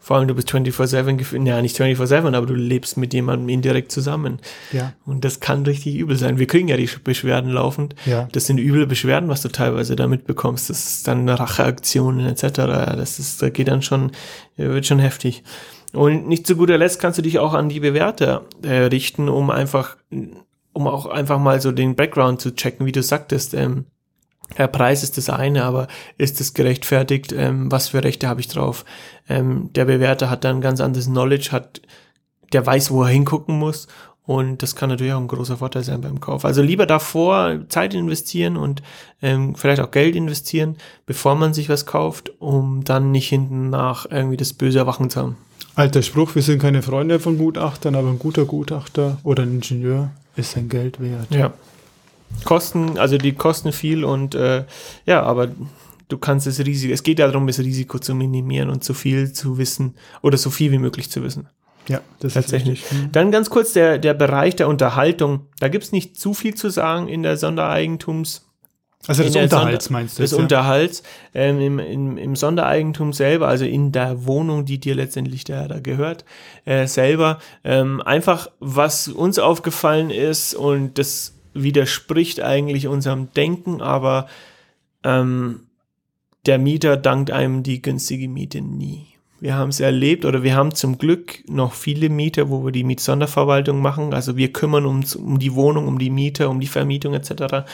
Vor 0.02 0.16
allem, 0.16 0.28
du 0.28 0.34
bist 0.34 0.50
24-7 0.50 1.16
gefühlt, 1.16 1.46
ja, 1.46 1.60
nicht 1.60 1.78
24-7, 1.78 2.34
aber 2.34 2.46
du 2.46 2.54
lebst 2.54 2.96
mit 2.96 3.12
jemandem 3.12 3.50
indirekt 3.50 3.92
zusammen. 3.92 4.40
Ja. 4.72 4.94
Und 5.04 5.26
das 5.26 5.40
kann 5.40 5.62
richtig 5.64 5.94
übel 5.94 6.16
sein. 6.16 6.38
Wir 6.38 6.46
kriegen 6.46 6.68
ja 6.68 6.78
die 6.78 6.88
Beschwerden 7.04 7.50
laufend. 7.50 7.94
Ja. 8.06 8.26
Das 8.32 8.46
sind 8.46 8.58
üble 8.58 8.86
Beschwerden, 8.86 9.28
was 9.28 9.42
du 9.42 9.48
teilweise 9.48 9.96
da 9.96 10.08
mitbekommst. 10.08 10.70
Das 10.70 10.86
ist 10.86 11.06
dann 11.06 11.28
Racheaktionen 11.28 12.26
etc. 12.26 12.42
Das 12.56 13.18
ist, 13.18 13.42
da 13.42 13.50
geht 13.50 13.68
dann 13.68 13.82
schon, 13.82 14.12
wird 14.56 14.86
schon 14.86 15.00
heftig. 15.00 15.44
Und 15.92 16.26
nicht 16.26 16.46
zu 16.46 16.56
guter 16.56 16.78
Letzt 16.78 16.98
kannst 16.98 17.18
du 17.18 17.22
dich 17.22 17.38
auch 17.38 17.52
an 17.52 17.68
die 17.68 17.80
Bewerter 17.80 18.46
äh, 18.62 18.84
richten, 18.84 19.28
um 19.28 19.50
einfach, 19.50 19.98
um 20.72 20.86
auch 20.86 21.06
einfach 21.06 21.38
mal 21.38 21.60
so 21.60 21.72
den 21.72 21.94
Background 21.94 22.40
zu 22.40 22.54
checken, 22.54 22.86
wie 22.86 22.92
du 22.92 23.02
sagtest. 23.02 23.52
Ähm, 23.52 23.84
der 24.58 24.66
Preis 24.68 25.02
ist 25.02 25.16
das 25.16 25.30
eine, 25.30 25.64
aber 25.64 25.88
ist 26.18 26.40
es 26.40 26.54
gerechtfertigt? 26.54 27.32
Ähm, 27.32 27.70
was 27.70 27.88
für 27.88 28.02
Rechte 28.02 28.28
habe 28.28 28.40
ich 28.40 28.48
drauf? 28.48 28.84
Ähm, 29.28 29.70
der 29.74 29.84
Bewerter 29.84 30.30
hat 30.30 30.44
dann 30.44 30.60
ganz 30.60 30.80
anderes 30.80 31.06
Knowledge, 31.06 31.50
hat, 31.52 31.80
der 32.52 32.66
weiß, 32.66 32.90
wo 32.90 33.02
er 33.04 33.10
hingucken 33.10 33.58
muss. 33.58 33.86
Und 34.26 34.62
das 34.62 34.76
kann 34.76 34.90
natürlich 34.90 35.12
auch 35.12 35.20
ein 35.20 35.28
großer 35.28 35.56
Vorteil 35.56 35.82
sein 35.82 36.02
beim 36.02 36.20
Kauf. 36.20 36.44
Also 36.44 36.62
lieber 36.62 36.86
davor 36.86 37.58
Zeit 37.68 37.94
investieren 37.94 38.56
und 38.56 38.82
ähm, 39.22 39.56
vielleicht 39.56 39.80
auch 39.80 39.90
Geld 39.90 40.14
investieren, 40.14 40.76
bevor 41.04 41.34
man 41.34 41.52
sich 41.52 41.68
was 41.68 41.84
kauft, 41.84 42.30
um 42.38 42.84
dann 42.84 43.10
nicht 43.10 43.28
hinten 43.28 43.70
nach 43.70 44.06
irgendwie 44.08 44.36
das 44.36 44.52
böse 44.52 44.78
Erwachen 44.78 45.10
zu 45.10 45.20
haben. 45.20 45.36
Alter 45.74 46.02
Spruch, 46.02 46.34
wir 46.34 46.42
sind 46.42 46.60
keine 46.60 46.82
Freunde 46.82 47.18
von 47.18 47.38
Gutachtern, 47.38 47.94
aber 47.94 48.08
ein 48.08 48.18
guter 48.18 48.44
Gutachter 48.44 49.18
oder 49.24 49.42
ein 49.42 49.54
Ingenieur 49.54 50.10
ist 50.36 50.52
sein 50.52 50.68
Geld 50.68 51.00
wert. 51.00 51.26
Ja 51.30 51.52
kosten, 52.44 52.98
also 52.98 53.18
die 53.18 53.32
kosten 53.32 53.72
viel 53.72 54.04
und 54.04 54.34
äh, 54.34 54.64
ja, 55.06 55.22
aber 55.22 55.48
du 56.08 56.18
kannst 56.18 56.46
das 56.46 56.58
Risiko, 56.60 56.92
es 56.92 57.02
geht 57.02 57.18
ja 57.18 57.26
darum, 57.26 57.46
das 57.46 57.58
Risiko 57.58 57.98
zu 57.98 58.14
minimieren 58.14 58.70
und 58.70 58.82
so 58.84 58.94
viel 58.94 59.32
zu 59.32 59.58
wissen 59.58 59.94
oder 60.22 60.36
so 60.36 60.50
viel 60.50 60.72
wie 60.72 60.78
möglich 60.78 61.10
zu 61.10 61.22
wissen. 61.22 61.48
Ja, 61.88 62.00
das 62.20 62.34
tatsächlich. 62.34 62.84
Ist 62.84 62.92
mhm. 62.92 63.12
Dann 63.12 63.32
ganz 63.32 63.50
kurz 63.50 63.72
der, 63.72 63.98
der 63.98 64.14
Bereich 64.14 64.54
der 64.54 64.68
Unterhaltung. 64.68 65.46
Da 65.58 65.68
gibt's 65.68 65.92
nicht 65.92 66.18
zu 66.20 66.34
viel 66.34 66.54
zu 66.54 66.68
sagen 66.68 67.08
in 67.08 67.22
der 67.22 67.36
Sondereigentums 67.36 68.46
Also 69.06 69.22
des 69.24 69.34
Unterhalts 69.34 69.86
Sonder- 69.86 69.98
meinst 69.98 70.18
du 70.18 70.22
Des 70.22 70.32
ja? 70.32 70.38
Unterhalts 70.38 71.02
ähm, 71.34 71.58
im, 71.60 71.78
im, 71.78 72.18
im 72.18 72.36
Sondereigentum 72.36 73.12
selber, 73.12 73.48
also 73.48 73.64
in 73.64 73.92
der 73.92 74.26
Wohnung, 74.26 74.66
die 74.66 74.78
dir 74.78 74.94
letztendlich 74.94 75.44
da, 75.44 75.66
da 75.68 75.80
gehört, 75.80 76.24
äh, 76.64 76.86
selber. 76.86 77.38
Ähm, 77.64 78.02
einfach, 78.02 78.50
was 78.60 79.08
uns 79.08 79.38
aufgefallen 79.38 80.10
ist 80.10 80.54
und 80.54 80.98
das 80.98 81.34
widerspricht 81.54 82.40
eigentlich 82.40 82.86
unserem 82.86 83.32
Denken, 83.32 83.80
aber 83.80 84.26
ähm, 85.04 85.66
der 86.46 86.58
Mieter 86.58 86.96
dankt 86.96 87.30
einem 87.30 87.62
die 87.62 87.82
günstige 87.82 88.28
Miete 88.28 88.60
nie. 88.60 89.06
Wir 89.40 89.54
haben 89.54 89.70
es 89.70 89.80
erlebt 89.80 90.26
oder 90.26 90.42
wir 90.42 90.54
haben 90.54 90.74
zum 90.74 90.98
Glück 90.98 91.42
noch 91.48 91.72
viele 91.72 92.10
Mieter, 92.10 92.50
wo 92.50 92.64
wir 92.64 92.72
die 92.72 92.84
Mietsonderverwaltung 92.84 93.80
machen. 93.80 94.12
Also 94.12 94.36
wir 94.36 94.52
kümmern 94.52 94.84
uns 94.84 95.16
um 95.16 95.38
die 95.38 95.54
Wohnung, 95.54 95.88
um 95.88 95.98
die 95.98 96.10
Mieter, 96.10 96.50
um 96.50 96.60
die 96.60 96.66
Vermietung 96.66 97.14
etc. 97.14 97.64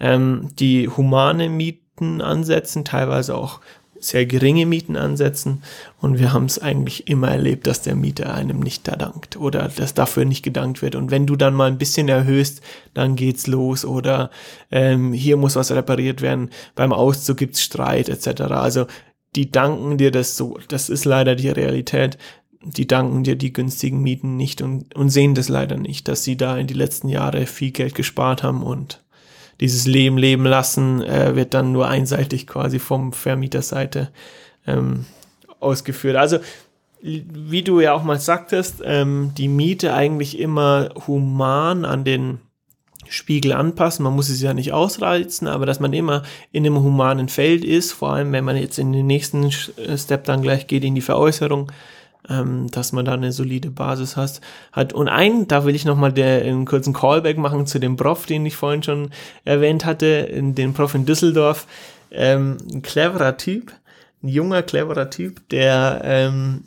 Ähm, 0.00 0.48
die 0.58 0.88
humane 0.88 1.48
Mieten 1.48 2.20
ansetzen, 2.20 2.84
teilweise 2.84 3.36
auch 3.36 3.60
sehr 4.04 4.26
geringe 4.26 4.66
Mieten 4.66 4.96
ansetzen. 4.96 5.62
Und 6.00 6.18
wir 6.18 6.32
haben 6.32 6.46
es 6.46 6.58
eigentlich 6.58 7.08
immer 7.08 7.30
erlebt, 7.30 7.66
dass 7.66 7.82
der 7.82 7.94
Mieter 7.94 8.34
einem 8.34 8.60
nicht 8.60 8.86
da 8.88 8.96
dankt 8.96 9.36
oder 9.36 9.68
dass 9.68 9.94
dafür 9.94 10.24
nicht 10.24 10.42
gedankt 10.42 10.82
wird. 10.82 10.94
Und 10.94 11.10
wenn 11.10 11.26
du 11.26 11.36
dann 11.36 11.54
mal 11.54 11.68
ein 11.70 11.78
bisschen 11.78 12.08
erhöhst, 12.08 12.62
dann 12.94 13.16
geht's 13.16 13.46
los 13.46 13.84
oder 13.84 14.30
ähm, 14.70 15.12
hier 15.12 15.36
muss 15.36 15.56
was 15.56 15.70
repariert 15.70 16.20
werden, 16.22 16.50
beim 16.74 16.92
Auszug 16.92 17.36
gibt's 17.36 17.62
Streit 17.62 18.08
etc. 18.08 18.42
Also 18.42 18.86
die 19.34 19.50
danken 19.50 19.98
dir 19.98 20.10
das 20.10 20.36
so. 20.36 20.58
Das 20.68 20.88
ist 20.88 21.04
leider 21.04 21.34
die 21.34 21.48
Realität. 21.48 22.18
Die 22.64 22.86
danken 22.86 23.24
dir 23.24 23.36
die 23.36 23.52
günstigen 23.52 24.02
Mieten 24.02 24.36
nicht 24.36 24.62
und, 24.62 24.94
und 24.94 25.08
sehen 25.08 25.34
das 25.34 25.48
leider 25.48 25.76
nicht, 25.76 26.06
dass 26.06 26.22
sie 26.22 26.36
da 26.36 26.56
in 26.56 26.68
die 26.68 26.74
letzten 26.74 27.08
Jahre 27.08 27.46
viel 27.46 27.72
Geld 27.72 27.94
gespart 27.96 28.44
haben 28.44 28.62
und 28.62 29.01
dieses 29.62 29.86
Leben 29.86 30.18
leben 30.18 30.44
lassen 30.44 31.02
äh, 31.02 31.36
wird 31.36 31.54
dann 31.54 31.70
nur 31.70 31.86
einseitig 31.86 32.48
quasi 32.48 32.80
vom 32.80 33.12
Vermieterseite 33.12 34.08
ähm, 34.66 35.06
ausgeführt. 35.60 36.16
Also 36.16 36.38
wie 37.00 37.62
du 37.62 37.78
ja 37.78 37.92
auch 37.94 38.02
mal 38.02 38.18
sagtest, 38.18 38.82
ähm, 38.84 39.32
die 39.38 39.46
Miete 39.46 39.94
eigentlich 39.94 40.38
immer 40.40 40.90
human 41.06 41.84
an 41.84 42.02
den 42.02 42.40
Spiegel 43.08 43.52
anpassen. 43.52 44.02
Man 44.02 44.14
muss 44.14 44.28
es 44.28 44.42
ja 44.42 44.52
nicht 44.52 44.72
ausreizen, 44.72 45.46
aber 45.46 45.64
dass 45.64 45.78
man 45.78 45.92
immer 45.92 46.24
in 46.50 46.66
einem 46.66 46.82
humanen 46.82 47.28
Feld 47.28 47.64
ist, 47.64 47.92
vor 47.92 48.14
allem 48.14 48.32
wenn 48.32 48.44
man 48.44 48.56
jetzt 48.56 48.80
in 48.80 48.92
den 48.92 49.06
nächsten 49.06 49.52
Step 49.52 50.24
dann 50.24 50.42
gleich 50.42 50.66
geht 50.66 50.82
in 50.82 50.96
die 50.96 51.00
Veräußerung, 51.00 51.70
ähm, 52.28 52.68
dass 52.70 52.92
man 52.92 53.04
da 53.04 53.14
eine 53.14 53.32
solide 53.32 53.70
Basis 53.70 54.16
hast, 54.16 54.40
hat. 54.72 54.92
Und 54.92 55.08
ein, 55.08 55.48
da 55.48 55.64
will 55.64 55.74
ich 55.74 55.84
nochmal 55.84 56.12
einen 56.16 56.64
kurzen 56.66 56.92
Callback 56.92 57.38
machen 57.38 57.66
zu 57.66 57.78
dem 57.78 57.96
Prof, 57.96 58.26
den 58.26 58.46
ich 58.46 58.56
vorhin 58.56 58.82
schon 58.82 59.10
erwähnt 59.44 59.84
hatte, 59.84 60.06
in 60.06 60.54
den 60.54 60.72
Prof 60.72 60.94
in 60.94 61.06
Düsseldorf. 61.06 61.66
Ähm, 62.10 62.58
ein 62.72 62.82
cleverer 62.82 63.36
Typ, 63.36 63.72
ein 64.22 64.28
junger, 64.28 64.62
cleverer 64.62 65.10
Typ, 65.10 65.48
der 65.48 66.02
ähm, 66.04 66.64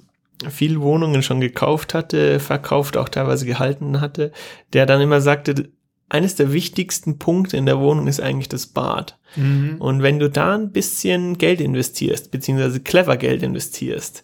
viele 0.49 0.81
Wohnungen 0.81 1.23
schon 1.23 1.39
gekauft 1.39 1.93
hatte, 1.93 2.39
verkauft, 2.39 2.97
auch 2.97 3.09
teilweise 3.09 3.45
gehalten 3.45 4.01
hatte, 4.01 4.31
der 4.73 4.85
dann 4.85 5.01
immer 5.01 5.21
sagte, 5.21 5.69
eines 6.09 6.35
der 6.35 6.53
wichtigsten 6.53 7.17
Punkte 7.17 7.57
in 7.57 7.65
der 7.65 7.79
Wohnung 7.79 8.07
ist 8.07 8.21
eigentlich 8.21 8.49
das 8.49 8.67
Bad. 8.67 9.17
Mhm. 9.35 9.77
Und 9.79 10.03
wenn 10.03 10.19
du 10.19 10.29
da 10.29 10.55
ein 10.55 10.71
bisschen 10.71 11.37
Geld 11.37 11.61
investierst, 11.61 12.31
beziehungsweise 12.31 12.79
clever 12.79 13.17
Geld 13.17 13.41
investierst, 13.41 14.23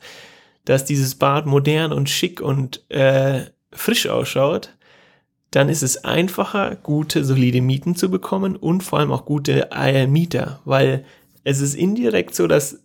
dass 0.66 0.86
dieses 0.86 1.16
Bad 1.16 1.45
modern 1.45 1.91
und 1.91 2.09
schick 2.09 2.41
und 2.41 2.84
äh, 2.89 3.45
frisch 3.72 4.07
ausschaut, 4.07 4.76
dann 5.51 5.68
ist 5.68 5.84
es 5.84 6.05
einfacher, 6.05 6.76
gute, 6.76 7.26
solide 7.26 7.62
Mieten 7.62 7.95
zu 7.95 8.09
bekommen 8.09 8.55
und 8.55 8.84
vor 8.84 8.99
allem 8.99 9.12
auch 9.12 9.26
gute 9.26 9.70
äh, 9.72 10.07
Mieter, 10.07 10.62
weil 10.66 11.03
es 11.43 11.59
ist 11.59 11.76
indirekt 11.76 12.36
so, 12.36 12.47
dass 12.47 12.82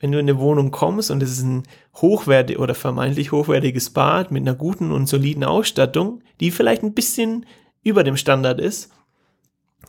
wenn 0.00 0.12
du 0.12 0.18
in 0.18 0.28
eine 0.28 0.38
Wohnung 0.38 0.70
kommst 0.70 1.10
und 1.10 1.22
es 1.22 1.30
ist 1.30 1.42
ein 1.42 1.62
hochwertig 1.96 2.58
oder 2.58 2.74
vermeintlich 2.74 3.32
hochwertiges 3.32 3.90
Bad 3.90 4.30
mit 4.30 4.42
einer 4.42 4.54
guten 4.56 4.92
und 4.92 5.06
soliden 5.06 5.44
Ausstattung, 5.44 6.22
die 6.40 6.50
vielleicht 6.50 6.82
ein 6.82 6.94
bisschen 6.94 7.46
über 7.82 8.02
dem 8.02 8.16
Standard 8.16 8.60
ist, 8.60 8.90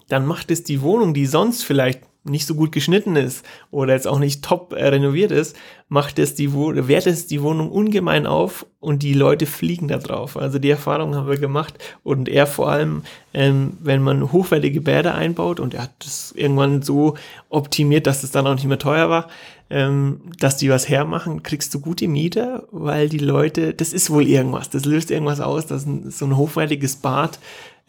dann 0.10 0.26
macht 0.26 0.52
es 0.52 0.64
die 0.64 0.82
Wohnung, 0.82 1.14
die 1.14 1.26
sonst 1.26 1.64
vielleicht 1.64 2.02
nicht 2.24 2.46
so 2.46 2.54
gut 2.54 2.72
geschnitten 2.72 3.16
ist 3.16 3.44
oder 3.72 3.94
jetzt 3.94 4.08
auch 4.08 4.20
nicht 4.20 4.44
top 4.44 4.74
äh, 4.74 4.88
renoviert 4.88 5.32
ist, 5.32 5.56
macht 5.90 6.20
es 6.20 6.36
die 6.36 6.54
Wo 6.54 6.72
wertet 6.74 7.14
es 7.14 7.28
die 7.28 7.42
Wohnung 7.42 7.72
ungemein 7.72 8.28
auf 8.28 8.66
und 8.80 9.02
die 9.02 9.14
Leute 9.14 9.48
fliegen 9.48 9.88
da 9.88 9.98
drauf. 9.98 10.38
Also 10.38 10.60
die 10.60 10.70
Erfahrung 10.70 11.16
haben 11.16 11.28
wir 11.28 11.38
gemacht 11.38 11.74
und 12.04 12.30
er 12.30 12.46
vor 12.46 12.70
allem, 12.70 13.02
ähm, 13.34 13.78
wenn 13.80 14.02
man 14.02 14.32
hochwertige 14.32 14.82
Bäder 14.82 15.16
einbaut 15.16 15.60
und 15.60 15.74
er 15.74 15.84
hat 15.84 15.94
das 16.00 16.32
irgendwann 16.32 16.84
so 16.84 17.16
optimiert, 17.50 18.06
dass 18.06 18.24
es 18.24 18.32
dann 18.32 18.46
auch 18.46 18.56
nicht 18.56 18.68
mehr 18.68 18.80
teuer 18.80 19.10
war, 19.10 19.28
ähm, 19.72 20.22
dass 20.38 20.58
die 20.58 20.70
was 20.70 20.90
hermachen, 20.90 21.44
kriegst 21.44 21.74
du 21.74 21.80
gute 21.80 22.08
Mieter, 22.08 22.68
weil 22.72 23.10
die 23.10 23.18
Leute, 23.18 23.74
das 23.74 23.94
ist 23.94 24.12
wohl 24.12 24.28
irgendwas, 24.28 24.70
das 24.70 24.86
löst 24.86 25.10
irgendwas 25.10 25.40
aus, 25.40 25.66
dass 25.66 25.86
ein, 25.86 26.12
so 26.12 26.26
ein 26.26 26.38
hochwertiges 26.38 26.98
Bad, 26.98 27.40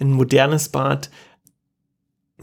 ein 0.00 0.12
modernes 0.12 0.70
Bad 0.70 1.10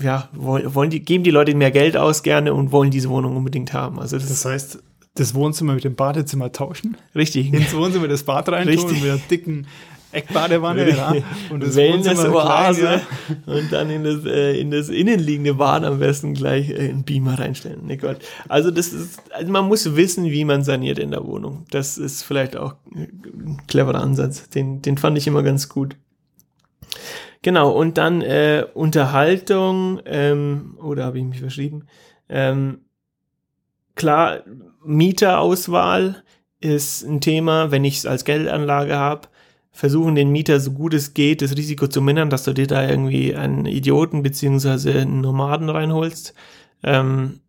ja, 0.01 0.29
wollen, 0.33 0.89
die, 0.89 1.01
geben 1.01 1.23
die 1.23 1.31
Leute 1.31 1.55
mehr 1.55 1.71
Geld 1.71 1.97
aus 1.97 2.23
gerne 2.23 2.53
und 2.53 2.71
wollen 2.71 2.91
diese 2.91 3.09
Wohnung 3.09 3.35
unbedingt 3.35 3.73
haben. 3.73 3.99
Also 3.99 4.17
das, 4.17 4.27
Das 4.27 4.45
heißt, 4.45 4.79
das 5.15 5.33
Wohnzimmer 5.33 5.73
mit 5.73 5.83
dem 5.83 5.95
Badezimmer 5.95 6.51
tauschen, 6.51 6.97
richtig. 7.15 7.53
ins 7.53 7.75
Wohnzimmer 7.75 8.07
das 8.07 8.23
Bad 8.23 8.49
reintun 8.49 8.73
Richtig. 8.73 9.01
mit 9.01 9.11
einer 9.11 9.19
dicken 9.29 9.67
Eckbadewanne 10.11 10.89
ja, 10.89 11.13
und 11.51 11.61
das 11.61 11.75
Wohnzimmer 11.75 12.33
Wellness-Oase 12.33 12.81
klein, 12.81 13.01
und 13.45 13.71
dann 13.71 13.89
in 13.91 14.03
das, 14.03 14.25
äh, 14.25 14.59
in 14.59 14.71
das 14.71 14.89
innenliegende 14.89 15.53
Bad 15.53 15.83
am 15.83 15.99
besten 15.99 16.33
gleich 16.33 16.69
äh, 16.71 16.89
einen 16.89 17.03
Beamer 17.03 17.37
reinstellen. 17.37 17.85
Ne 17.85 17.97
Gott. 17.97 18.17
Also 18.47 18.71
das 18.71 18.91
ist, 18.91 19.21
also 19.31 19.51
man 19.51 19.67
muss 19.67 19.95
wissen, 19.95 20.25
wie 20.25 20.45
man 20.45 20.63
saniert 20.63 20.97
in 20.97 21.11
der 21.11 21.25
Wohnung. 21.25 21.65
Das 21.69 21.99
ist 21.99 22.23
vielleicht 22.23 22.57
auch 22.57 22.75
ein 22.95 23.61
cleverer 23.67 24.01
Ansatz. 24.01 24.49
Den, 24.49 24.81
den 24.81 24.97
fand 24.97 25.17
ich 25.17 25.27
immer 25.27 25.43
ganz 25.43 25.69
gut. 25.69 25.95
Genau, 27.41 27.71
und 27.71 27.97
dann 27.97 28.21
äh, 28.21 28.65
Unterhaltung, 28.73 30.01
ähm, 30.05 30.77
oder 30.81 31.05
habe 31.05 31.19
ich 31.19 31.23
mich 31.23 31.39
verschrieben? 31.39 31.87
Ähm, 32.27 32.81
klar, 33.95 34.43
Mieterauswahl 34.83 36.23
ist 36.59 37.03
ein 37.03 37.21
Thema, 37.21 37.71
wenn 37.71 37.85
ich 37.85 37.97
es 37.99 38.05
als 38.05 38.25
Geldanlage 38.25 38.97
habe. 38.97 39.29
Versuchen 39.71 40.15
den 40.15 40.31
Mieter 40.31 40.59
so 40.59 40.71
gut 40.71 40.93
es 40.93 41.13
geht, 41.13 41.41
das 41.41 41.55
Risiko 41.55 41.87
zu 41.87 42.01
mindern, 42.01 42.29
dass 42.29 42.43
du 42.43 42.53
dir 42.53 42.67
da 42.67 42.87
irgendwie 42.87 43.35
einen 43.35 43.65
Idioten 43.65 44.21
beziehungsweise 44.23 44.91
einen 44.91 45.21
Nomaden 45.21 45.69
reinholst. 45.69 46.33
Ähm, 46.83 47.39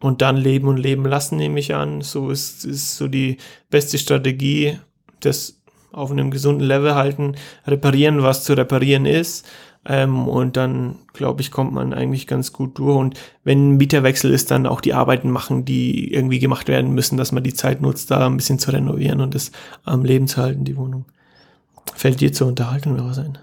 und 0.00 0.22
dann 0.22 0.36
leben 0.36 0.68
und 0.68 0.78
leben 0.78 1.04
lassen, 1.04 1.36
nehme 1.36 1.58
ich 1.60 1.74
an. 1.74 2.00
So 2.02 2.30
ist, 2.30 2.64
ist 2.64 2.96
so 2.96 3.08
die 3.08 3.36
beste 3.68 3.98
Strategie, 3.98 4.78
das 5.20 5.57
auf 5.92 6.10
einem 6.10 6.30
gesunden 6.30 6.66
Level 6.66 6.94
halten, 6.94 7.34
reparieren, 7.66 8.22
was 8.22 8.44
zu 8.44 8.56
reparieren 8.56 9.06
ist. 9.06 9.46
Ähm, 9.84 10.28
und 10.28 10.56
dann, 10.56 10.96
glaube 11.12 11.40
ich, 11.40 11.50
kommt 11.50 11.72
man 11.72 11.94
eigentlich 11.94 12.26
ganz 12.26 12.52
gut 12.52 12.78
durch. 12.78 12.96
Und 12.96 13.18
wenn 13.44 13.70
ein 13.70 13.76
Mieterwechsel 13.78 14.32
ist, 14.32 14.50
dann 14.50 14.66
auch 14.66 14.80
die 14.80 14.94
Arbeiten 14.94 15.30
machen, 15.30 15.64
die 15.64 16.12
irgendwie 16.12 16.38
gemacht 16.38 16.68
werden 16.68 16.94
müssen, 16.94 17.16
dass 17.16 17.32
man 17.32 17.42
die 17.42 17.54
Zeit 17.54 17.80
nutzt, 17.80 18.10
da 18.10 18.26
ein 18.26 18.36
bisschen 18.36 18.58
zu 18.58 18.70
renovieren 18.70 19.20
und 19.20 19.34
das 19.34 19.50
am 19.84 20.04
Leben 20.04 20.28
zu 20.28 20.42
halten, 20.42 20.64
die 20.64 20.76
Wohnung. 20.76 21.06
Fällt 21.94 22.20
dir 22.20 22.32
zur 22.32 22.48
Unterhaltung 22.48 22.96
noch 22.96 23.08
was 23.08 23.18
ein? 23.18 23.38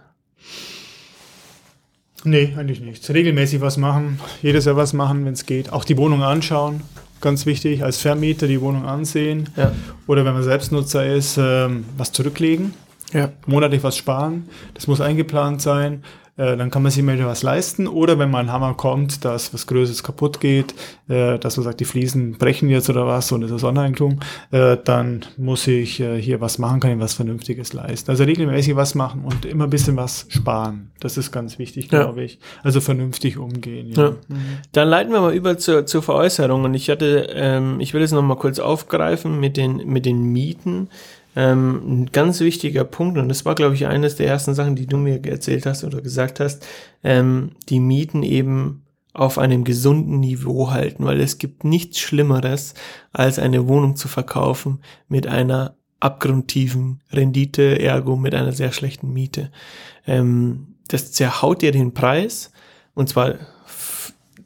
Nee, 2.23 2.53
eigentlich 2.57 2.81
nichts. 2.81 3.09
Regelmäßig 3.09 3.61
was 3.61 3.77
machen, 3.77 4.19
jedes 4.41 4.65
Jahr 4.65 4.75
was 4.75 4.93
machen, 4.93 5.25
wenn 5.25 5.33
es 5.33 5.45
geht. 5.45 5.71
Auch 5.71 5.83
die 5.83 5.97
Wohnung 5.97 6.23
anschauen, 6.23 6.81
ganz 7.25 7.45
wichtig. 7.45 7.83
Als 7.83 7.97
Vermieter 7.97 8.47
die 8.47 8.61
Wohnung 8.61 8.85
ansehen. 8.85 9.49
Ja. 9.57 9.73
Oder 10.07 10.23
wenn 10.23 10.33
man 10.33 10.43
Selbstnutzer 10.43 11.05
ist, 11.05 11.37
ähm, 11.37 11.83
was 11.97 12.11
zurücklegen, 12.13 12.73
Ja. 13.13 13.29
monatlich 13.47 13.83
was 13.83 13.97
sparen. 13.97 14.47
Das 14.73 14.87
muss 14.87 15.01
eingeplant 15.01 15.61
sein. 15.61 16.03
Äh, 16.37 16.57
dann 16.57 16.69
kann 16.69 16.83
man 16.83 16.91
sich 16.91 17.01
mal 17.01 17.15
wieder 17.15 17.27
was 17.27 17.43
leisten. 17.43 17.87
Oder 17.87 18.19
wenn 18.19 18.29
mal 18.29 18.39
ein 18.39 18.51
Hammer 18.51 18.73
kommt, 18.73 19.23
dass 19.23 19.53
was 19.53 19.67
Größeres 19.67 20.03
kaputt 20.03 20.41
geht, 20.41 20.73
äh, 21.07 21.39
dass 21.39 21.55
man 21.55 21.63
sagt, 21.63 21.79
die 21.79 21.85
Fliesen 21.85 22.37
brechen 22.37 22.67
jetzt 22.69 22.89
oder 22.89 23.07
was 23.07 23.31
und 23.31 23.43
es 23.43 23.51
ist 23.51 23.61
Sondereigentum, 23.61 24.19
äh, 24.51 24.75
dann 24.83 25.25
muss 25.37 25.65
ich 25.67 25.99
äh, 26.01 26.21
hier 26.21 26.41
was 26.41 26.57
machen, 26.57 26.81
kann 26.81 26.91
ich 26.91 26.99
was 26.99 27.13
Vernünftiges 27.13 27.71
leisten. 27.73 28.11
Also 28.11 28.25
regelmäßig 28.25 28.75
was 28.75 28.95
machen 28.95 29.23
und 29.23 29.45
immer 29.45 29.63
ein 29.63 29.69
bisschen 29.69 29.95
was 29.95 30.25
sparen. 30.29 30.91
Das 30.99 31.17
ist 31.17 31.31
ganz 31.31 31.57
wichtig, 31.57 31.91
Ja. 31.91 32.03
glaube 32.03 32.23
ich. 32.23 32.39
Also 32.63 32.81
vernünftig 32.81 33.37
umgehen. 33.37 33.93
Ja. 33.95 34.09
Mhm. 34.27 34.35
Dann 34.73 34.89
leiten 34.89 35.13
wir 35.13 35.21
mal 35.21 35.33
über 35.33 35.57
zur, 35.57 35.85
zur 35.85 36.01
Veräußerung. 36.03 36.63
Und 36.65 36.73
ich 36.73 36.89
hatte, 36.89 37.29
ähm, 37.33 37.79
ich 37.79 37.93
will 37.93 38.01
es 38.01 38.11
nochmal 38.11 38.37
kurz 38.37 38.59
aufgreifen 38.59 39.39
mit 39.39 39.55
den, 39.55 39.77
mit 39.87 40.05
den 40.05 40.21
Mieten. 40.33 40.89
Ähm, 41.35 41.81
ein 41.85 42.05
ganz 42.11 42.39
wichtiger 42.39 42.85
Punkt, 42.85 43.17
und 43.17 43.29
das 43.29 43.45
war, 43.45 43.55
glaube 43.55 43.75
ich, 43.75 43.87
eines 43.87 44.15
der 44.15 44.27
ersten 44.27 44.53
Sachen, 44.53 44.75
die 44.75 44.87
du 44.87 44.97
mir 44.97 45.23
erzählt 45.25 45.65
hast 45.65 45.83
oder 45.83 46.01
gesagt 46.01 46.39
hast, 46.39 46.65
ähm, 47.03 47.51
die 47.69 47.79
Mieten 47.79 48.23
eben 48.23 48.85
auf 49.13 49.37
einem 49.37 49.63
gesunden 49.63 50.19
Niveau 50.19 50.71
halten, 50.71 51.05
weil 51.05 51.19
es 51.21 51.37
gibt 51.37 51.63
nichts 51.63 51.99
Schlimmeres, 51.99 52.73
als 53.13 53.39
eine 53.39 53.67
Wohnung 53.67 53.95
zu 53.95 54.07
verkaufen 54.07 54.79
mit 55.07 55.27
einer 55.27 55.75
abgrundtiefen 55.99 57.01
Rendite, 57.11 57.79
ergo 57.79 58.15
mit 58.17 58.35
einer 58.35 58.51
sehr 58.51 58.71
schlechten 58.71 59.11
Miete. 59.13 59.51
Ähm, 60.05 60.75
das 60.87 61.11
zerhaut 61.11 61.61
dir 61.61 61.71
den 61.71 61.93
Preis, 61.93 62.51
und 62.93 63.09
zwar 63.09 63.35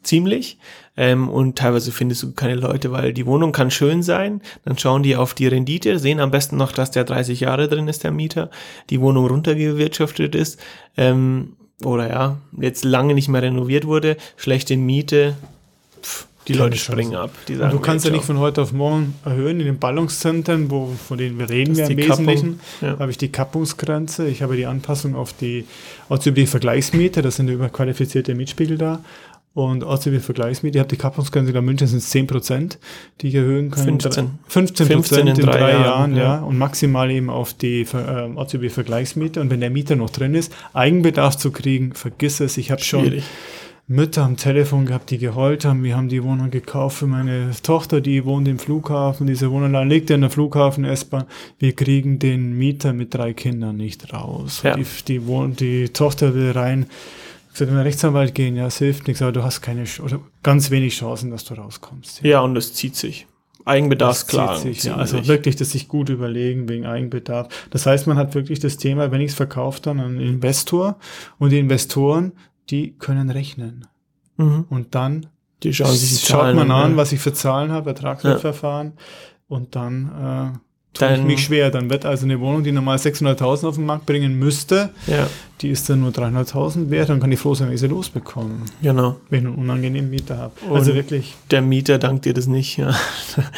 ziemlich. 0.03 0.59
Ähm, 0.99 1.29
und 1.29 1.57
teilweise 1.57 1.93
findest 1.93 2.23
du 2.23 2.33
keine 2.33 2.55
Leute, 2.55 2.91
weil 2.91 3.13
die 3.13 3.25
Wohnung 3.25 3.53
kann 3.53 3.71
schön 3.71 4.03
sein. 4.03 4.41
Dann 4.65 4.77
schauen 4.77 5.01
die 5.01 5.15
auf 5.15 5.33
die 5.33 5.47
Rendite, 5.47 5.97
sehen 5.97 6.19
am 6.19 6.29
besten 6.29 6.57
noch, 6.57 6.73
dass 6.73 6.91
der 6.91 7.05
30 7.05 7.39
Jahre 7.39 7.69
drin 7.69 7.87
ist, 7.87 8.03
der 8.03 8.11
Mieter, 8.11 8.49
die 8.89 8.99
Wohnung 8.99 9.25
runtergewirtschaftet 9.25 10.35
ist. 10.35 10.59
Ähm, 10.97 11.53
oder 11.85 12.09
ja, 12.09 12.37
jetzt 12.59 12.83
lange 12.83 13.13
nicht 13.13 13.29
mehr 13.29 13.41
renoviert 13.41 13.87
wurde, 13.87 14.17
schlechte 14.35 14.75
Miete, 14.75 15.37
pff, 16.03 16.27
die 16.49 16.53
Leute 16.53 16.77
springen 16.77 17.15
ab. 17.15 17.31
Sagen, 17.47 17.71
du 17.71 17.79
kannst 17.79 18.05
ja 18.05 18.11
nicht 18.11 18.25
von 18.25 18.39
heute 18.39 18.61
auf 18.61 18.73
morgen 18.73 19.13
erhöhen. 19.23 19.59
In 19.59 19.67
den 19.67 19.79
Ballungszentren, 19.79 20.71
wo, 20.71 20.87
von 21.07 21.17
denen 21.17 21.37
wir 21.37 21.49
reden, 21.49 21.77
wir 21.77 21.87
im 21.87 21.95
Wesentlichen, 21.95 22.59
ja. 22.81 22.97
habe 22.97 23.11
ich 23.11 23.19
die 23.19 23.29
Kappungsgrenze. 23.29 24.27
Ich 24.27 24.41
habe 24.41 24.57
die 24.57 24.65
Anpassung 24.65 25.15
auf 25.15 25.31
die 25.31 25.65
Vergleichsmiete. 26.09 27.21
Das 27.21 27.35
sind 27.35 27.49
überqualifizierte 27.49 28.33
Mietspiegel 28.33 28.79
da. 28.79 29.01
Und 29.55 29.83
außerdem 29.83 30.21
Vergleichsmiete, 30.21 30.77
ich 30.77 30.79
habe 30.79 30.89
die 30.89 30.97
Kappungsgrenze 30.97 31.51
in 31.51 31.65
München 31.65 31.87
sind 31.87 32.01
10 32.01 32.27
Prozent, 32.27 32.77
die 33.19 33.29
ich 33.29 33.35
erhöhen 33.35 33.71
können. 33.71 33.99
15. 33.99 34.39
15 34.47 34.87
Prozent 34.87 35.29
in, 35.29 35.35
in, 35.35 35.45
drei, 35.45 35.71
Jahren, 35.71 35.83
Jahren 35.83 36.15
ja. 36.15 36.23
ja. 36.23 36.39
Und 36.39 36.57
maximal 36.57 37.09
eben 37.09 37.29
auf 37.29 37.53
die 37.53 37.81
äh, 37.81 38.29
OCB-Vergleichsmiete. 38.35 39.41
Und 39.41 39.49
wenn 39.49 39.59
der 39.59 39.71
Mieter 39.71 39.95
noch 39.95 40.11
drin 40.11 40.35
ist, 40.35 40.55
Eigenbedarf 40.73 41.35
zu 41.35 41.51
kriegen, 41.51 41.93
vergiss 41.93 42.39
es. 42.39 42.57
Ich 42.57 42.69
habe 42.69 42.83
schon 42.83 43.21
Mütter 43.91 44.23
am 44.23 44.37
Telefon 44.37 44.85
gehabt, 44.85 45.09
die 45.09 45.17
geheult 45.17 45.65
haben. 45.65 45.83
Wir 45.83 45.97
haben 45.97 46.09
die 46.09 46.23
Wohnung 46.23 46.51
gekauft 46.51 46.99
für 46.99 47.07
meine 47.07 47.49
Tochter, 47.63 48.01
die 48.01 48.23
wohnt 48.23 48.47
im 48.47 48.59
Flughafen. 48.59 49.25
Diese 49.25 49.49
Wohnung 49.49 49.73
liegt 49.89 50.11
in 50.11 50.21
der 50.21 50.29
Flughafen 50.29 50.85
S-Bahn. 50.85 51.25
Wir 51.57 51.73
kriegen 51.75 52.19
den 52.19 52.55
Mieter 52.55 52.93
mit 52.93 53.15
drei 53.15 53.33
Kindern 53.33 53.77
nicht 53.77 54.13
raus. 54.13 54.61
Ja. 54.63 54.75
Die, 54.75 54.85
die, 55.07 55.19
die 55.59 55.89
Tochter 55.89 56.35
will 56.35 56.51
rein. 56.51 56.85
Gesagt, 57.51 57.71
wenn 57.71 57.79
Rechtsanwalt 57.79 58.35
gehen, 58.35 58.55
ja, 58.55 58.67
es 58.67 58.77
hilft 58.77 59.07
nichts, 59.07 59.21
aber 59.21 59.31
du 59.31 59.43
hast 59.43 59.61
keine 59.61 59.83
oder 60.03 60.19
ganz 60.43 60.71
wenig 60.71 60.95
Chancen, 60.95 61.31
dass 61.31 61.45
du 61.45 61.55
rauskommst. 61.55 62.21
Ja, 62.21 62.29
ja 62.29 62.39
und 62.41 62.55
es 62.55 62.73
zieht 62.73 62.95
sich. 62.95 63.27
Eigenbedarf, 63.65 64.25
klar. 64.25 64.57
Sich, 64.57 64.83
ja, 64.83 64.95
also 64.95 65.27
wirklich, 65.27 65.55
dass 65.55 65.71
sich 65.71 65.87
gut 65.87 66.09
überlegen 66.09 66.69
wegen 66.69 66.85
Eigenbedarf. 66.85 67.49
Das 67.69 67.85
heißt, 67.85 68.07
man 68.07 68.17
hat 68.17 68.33
wirklich 68.33 68.59
das 68.59 68.77
Thema, 68.77 69.11
wenn 69.11 69.21
ich 69.21 69.31
es 69.31 69.35
verkaufe, 69.35 69.81
dann 69.81 69.99
an 69.99 70.19
Investor 70.19 70.97
und 71.37 71.51
die 71.51 71.59
Investoren 71.59 72.33
die 72.69 72.95
können 72.97 73.29
rechnen. 73.29 73.87
Mhm. 74.37 74.65
Und 74.69 74.95
dann 74.95 75.27
die 75.63 75.73
schauen 75.73 75.93
sich 75.93 76.21
die 76.21 76.25
schaut 76.25 76.55
man 76.55 76.71
an, 76.71 76.91
ja. 76.91 76.97
was 76.97 77.11
ich 77.11 77.19
für 77.19 77.33
Zahlen 77.33 77.71
habe, 77.71 77.89
Ertragswertverfahren 77.89 78.93
ja. 78.95 79.03
und 79.47 79.75
dann 79.75 80.53
äh, 80.55 80.59
tue 80.93 81.15
ich 81.15 81.23
mich 81.23 81.43
schwer. 81.43 81.71
Dann 81.71 81.89
wird 81.89 82.05
also 82.05 82.25
eine 82.25 82.39
Wohnung, 82.39 82.63
die 82.63 82.71
normal 82.71 82.97
600.000 82.97 83.67
auf 83.67 83.75
den 83.75 83.85
Markt 83.85 84.05
bringen 84.05 84.37
müsste, 84.37 84.89
ja. 85.07 85.27
die 85.61 85.69
ist 85.69 85.89
dann 85.89 86.01
nur 86.01 86.11
300.000 86.11 86.89
wert, 86.89 87.09
dann 87.09 87.19
kann 87.19 87.31
ich 87.31 87.39
froh 87.39 87.53
sein, 87.55 87.67
wenn 87.67 87.75
ich 87.75 87.81
sie 87.81 87.87
losbekomme. 87.87 88.65
Genau. 88.81 89.17
Wenn 89.29 89.39
ich 89.39 89.47
einen 89.47 89.55
unangenehmen 89.55 90.09
Mieter 90.09 90.37
habe. 90.37 90.53
Also 90.71 90.93
wirklich. 90.93 91.35
Der 91.51 91.61
Mieter 91.61 91.97
dankt 91.97 92.25
dir 92.25 92.33
das 92.33 92.47
nicht, 92.47 92.77
ja. 92.77 92.95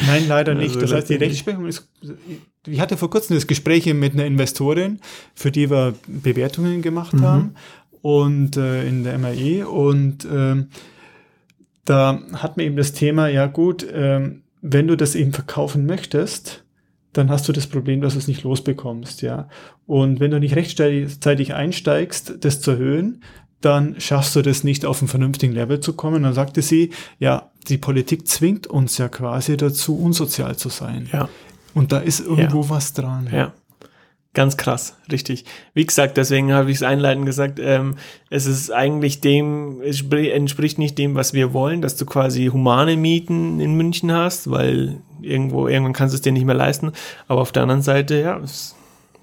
Nein, 0.06 0.28
leider 0.28 0.54
nicht. 0.54 0.74
Also 0.74 0.80
das 0.80 0.92
heißt, 0.92 1.10
die 1.10 1.14
Rechtsprechung 1.16 1.66
ist, 1.66 1.88
ich 2.66 2.80
hatte 2.80 2.96
vor 2.96 3.10
kurzem 3.10 3.36
das 3.36 3.46
Gespräch 3.46 3.86
mit 3.92 4.12
einer 4.12 4.26
Investorin, 4.26 5.00
für 5.34 5.50
die 5.50 5.70
wir 5.70 5.94
Bewertungen 6.06 6.82
gemacht 6.82 7.14
mhm. 7.14 7.22
haben 7.22 7.54
und 8.02 8.56
äh, 8.56 8.86
in 8.86 9.04
der 9.04 9.18
MAE 9.18 9.66
und 9.66 10.24
äh, 10.24 10.64
da 11.84 12.20
hat 12.34 12.56
man 12.56 12.66
eben 12.66 12.76
das 12.76 12.92
Thema, 12.92 13.28
ja 13.28 13.46
gut, 13.46 13.82
äh, 13.82 14.30
wenn 14.60 14.86
du 14.86 14.96
das 14.96 15.14
eben 15.14 15.32
verkaufen 15.32 15.86
möchtest, 15.86 16.61
dann 17.12 17.30
hast 17.30 17.48
du 17.48 17.52
das 17.52 17.66
Problem, 17.66 18.00
dass 18.00 18.14
du 18.14 18.18
es 18.18 18.28
nicht 18.28 18.42
losbekommst, 18.42 19.22
ja. 19.22 19.48
Und 19.86 20.20
wenn 20.20 20.30
du 20.30 20.40
nicht 20.40 20.56
rechtzeitig 20.56 21.54
einsteigst, 21.54 22.34
das 22.40 22.60
zu 22.60 22.72
erhöhen, 22.72 23.22
dann 23.60 24.00
schaffst 24.00 24.34
du 24.34 24.42
das 24.42 24.64
nicht 24.64 24.84
auf 24.84 25.00
einen 25.00 25.08
vernünftigen 25.08 25.52
Level 25.52 25.80
zu 25.80 25.92
kommen. 25.92 26.24
Dann 26.24 26.34
sagte 26.34 26.62
sie, 26.62 26.90
ja, 27.18 27.50
die 27.68 27.78
Politik 27.78 28.26
zwingt 28.26 28.66
uns 28.66 28.98
ja 28.98 29.08
quasi 29.08 29.56
dazu, 29.56 29.96
unsozial 29.96 30.56
zu 30.56 30.68
sein. 30.68 31.08
Ja. 31.12 31.28
Und 31.74 31.92
da 31.92 31.98
ist 31.98 32.20
irgendwo 32.20 32.62
ja. 32.62 32.70
was 32.70 32.92
dran. 32.92 33.28
Ja. 33.32 33.52
Ganz 34.34 34.56
krass, 34.56 34.96
richtig. 35.10 35.44
Wie 35.74 35.84
gesagt, 35.84 36.16
deswegen 36.16 36.54
habe 36.54 36.70
ich 36.70 36.78
es 36.78 36.82
einleitend 36.82 37.26
gesagt, 37.26 37.58
ähm, 37.58 37.96
es 38.30 38.46
ist 38.46 38.70
eigentlich 38.70 39.20
dem, 39.20 39.82
es 39.82 40.02
entspricht 40.10 40.78
nicht 40.78 40.96
dem, 40.96 41.14
was 41.14 41.34
wir 41.34 41.52
wollen, 41.52 41.82
dass 41.82 41.96
du 41.96 42.06
quasi 42.06 42.46
humane 42.46 42.96
Mieten 42.96 43.60
in 43.60 43.74
München 43.74 44.10
hast, 44.10 44.50
weil 44.50 45.02
irgendwo, 45.20 45.68
irgendwann 45.68 45.92
kannst 45.92 46.14
du 46.14 46.16
es 46.16 46.22
dir 46.22 46.32
nicht 46.32 46.46
mehr 46.46 46.54
leisten. 46.54 46.92
Aber 47.28 47.42
auf 47.42 47.52
der 47.52 47.64
anderen 47.64 47.82
Seite, 47.82 48.22
ja, 48.22 48.38
es, 48.38 48.74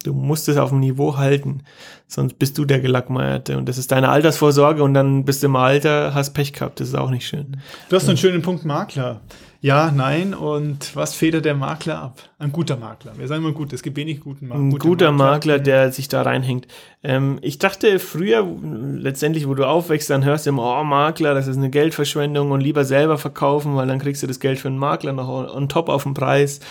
du 0.03 0.13
musst 0.13 0.47
es 0.47 0.57
auf 0.57 0.69
dem 0.69 0.79
Niveau 0.79 1.17
halten, 1.17 1.63
sonst 2.07 2.37
bist 2.37 2.59
du 2.59 2.65
der 2.65 2.79
Gelackmeierte 2.79 3.57
und 3.57 3.67
das 3.67 3.79
ist 3.79 3.91
deine 3.91 4.09
Altersvorsorge 4.09 4.83
und 4.83 4.93
dann 4.93 5.25
bist 5.25 5.41
du 5.41 5.47
im 5.47 5.55
Alter, 5.55 6.13
hast 6.13 6.33
Pech 6.33 6.53
gehabt, 6.53 6.79
das 6.81 6.89
ist 6.89 6.95
auch 6.95 7.09
nicht 7.09 7.27
schön. 7.27 7.57
Du 7.89 7.95
hast 7.95 8.07
einen 8.07 8.17
schönen 8.17 8.43
Punkt 8.43 8.63
Makler. 8.63 9.21
Ja, 9.61 9.91
nein. 9.91 10.33
Und 10.33 10.95
was 10.95 11.15
federt 11.15 11.43
der 11.43 11.53
Makler 11.53 12.01
ab? 12.01 12.29
Ein 12.37 12.51
guter 12.53 12.77
Makler. 12.77 13.17
Wir 13.17 13.27
sagen 13.27 13.43
mal 13.43 13.51
gut, 13.51 13.73
es 13.73 13.83
gibt 13.83 13.97
wenig 13.97 14.21
guten 14.21 14.47
Makler. 14.47 14.63
Ein 14.63 14.79
guter 14.79 15.11
Makler, 15.11 15.31
Makler, 15.31 15.59
der 15.59 15.91
sich 15.91 16.07
da 16.07 16.21
reinhängt. 16.21 16.67
Ähm, 17.03 17.39
ich 17.41 17.59
dachte 17.59 17.99
früher, 17.99 18.47
letztendlich, 18.63 19.47
wo 19.47 19.55
du 19.55 19.67
aufwächst, 19.67 20.09
dann 20.09 20.23
hörst 20.23 20.45
du 20.45 20.51
immer, 20.51 20.79
oh, 20.79 20.83
Makler, 20.85 21.33
das 21.33 21.47
ist 21.47 21.57
eine 21.57 21.69
Geldverschwendung 21.69 22.51
und 22.51 22.61
lieber 22.61 22.85
selber 22.85 23.17
verkaufen, 23.17 23.75
weil 23.75 23.87
dann 23.87 23.99
kriegst 23.99 24.23
du 24.23 24.27
das 24.27 24.39
Geld 24.39 24.59
für 24.59 24.69
einen 24.69 24.77
Makler 24.77 25.11
noch 25.11 25.27
on 25.27 25.67
top 25.67 25.89
auf 25.89 26.03
den 26.03 26.13
Preis 26.13 26.61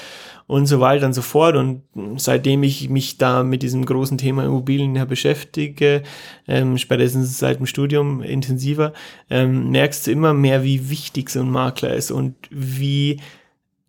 und 0.49 0.67
so 0.67 0.81
weiter 0.81 1.07
und 1.07 1.13
so 1.13 1.23
fort. 1.23 1.55
Und 1.55 1.83
seitdem 2.17 2.65
ich 2.65 2.89
mich 2.89 3.19
da 3.19 3.45
mit 3.45 3.63
diesem 3.63 3.85
großen 3.85 4.19
Thema 4.19 4.45
Immobilien 4.45 4.97
ja 4.97 5.05
beschäftige, 5.05 6.03
ähm, 6.49 6.79
spätestens 6.79 7.39
seit 7.39 7.61
dem 7.61 7.67
Studium 7.67 8.23
intensiver, 8.23 8.93
ähm, 9.31 9.71
merkst 9.71 10.07
du 10.07 10.11
immer 10.11 10.35
mehr, 10.35 10.65
wie 10.65 10.91
wichtig 10.91 11.31
so 11.31 11.41
ein 11.41 11.51
Makler 11.51 11.95
ist 11.95 12.11
und 12.11 12.35
wie 12.51 13.21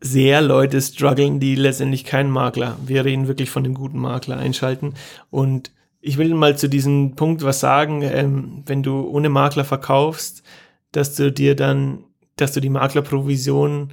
sehr 0.01 0.41
Leute 0.41 0.81
strugglen, 0.81 1.39
die 1.39 1.55
letztendlich 1.55 2.03
keinen 2.03 2.29
Makler, 2.29 2.77
wir 2.85 3.03
reden 3.05 3.27
wirklich 3.27 3.49
von 3.49 3.63
dem 3.63 3.73
guten 3.73 3.99
Makler 3.99 4.37
einschalten. 4.37 4.93
Und 5.29 5.71
ich 6.01 6.17
will 6.17 6.33
mal 6.33 6.57
zu 6.57 6.67
diesem 6.67 7.15
Punkt 7.15 7.41
was 7.43 7.61
sagen, 7.61 8.01
ähm, 8.03 8.63
wenn 8.65 8.83
du 8.83 9.07
ohne 9.07 9.29
Makler 9.29 9.63
verkaufst, 9.63 10.43
dass 10.91 11.15
du 11.15 11.31
dir 11.31 11.55
dann, 11.55 12.03
dass 12.35 12.51
du 12.51 12.59
die 12.59 12.69
Maklerprovision 12.69 13.91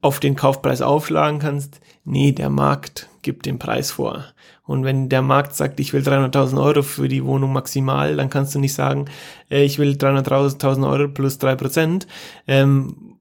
auf 0.00 0.20
den 0.20 0.36
Kaufpreis 0.36 0.82
aufschlagen 0.82 1.40
kannst. 1.40 1.80
Nee, 2.04 2.32
der 2.32 2.50
Markt 2.50 3.08
gibt 3.22 3.46
den 3.46 3.58
Preis 3.58 3.90
vor. 3.90 4.24
Und 4.64 4.84
wenn 4.84 5.08
der 5.08 5.22
Markt 5.22 5.54
sagt, 5.54 5.80
ich 5.80 5.92
will 5.92 6.02
300.000 6.02 6.62
Euro 6.62 6.82
für 6.82 7.08
die 7.08 7.24
Wohnung 7.24 7.52
maximal, 7.52 8.16
dann 8.16 8.30
kannst 8.30 8.54
du 8.54 8.58
nicht 8.58 8.74
sagen, 8.74 9.06
äh, 9.50 9.64
ich 9.64 9.78
will 9.78 9.92
300.000 9.92 10.88
Euro 10.88 11.08
plus 11.08 11.38
drei 11.38 11.54
Prozent. 11.54 12.06
Ähm, 12.46 13.18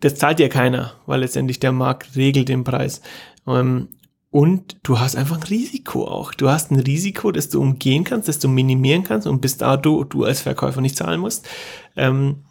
das 0.00 0.14
zahlt 0.14 0.38
dir 0.38 0.48
keiner, 0.48 0.94
weil 1.06 1.20
letztendlich 1.20 1.60
der 1.60 1.72
Markt 1.72 2.16
regelt 2.16 2.48
den 2.48 2.64
Preis. 2.64 3.02
Ähm, 3.46 3.88
und 4.30 4.76
du 4.84 5.00
hast 5.00 5.16
einfach 5.16 5.38
ein 5.38 5.42
Risiko 5.42 6.06
auch. 6.06 6.32
Du 6.34 6.48
hast 6.48 6.70
ein 6.70 6.78
Risiko, 6.78 7.32
das 7.32 7.48
du 7.48 7.60
umgehen 7.60 8.04
kannst, 8.04 8.28
das 8.28 8.38
du 8.38 8.48
minimieren 8.48 9.02
kannst 9.02 9.26
und 9.26 9.40
bis 9.40 9.56
da 9.56 9.76
du, 9.76 10.04
du 10.04 10.24
als 10.24 10.40
Verkäufer 10.40 10.80
nicht 10.80 10.96
zahlen 10.96 11.20
musst. 11.20 11.48
Ähm, 11.96 12.44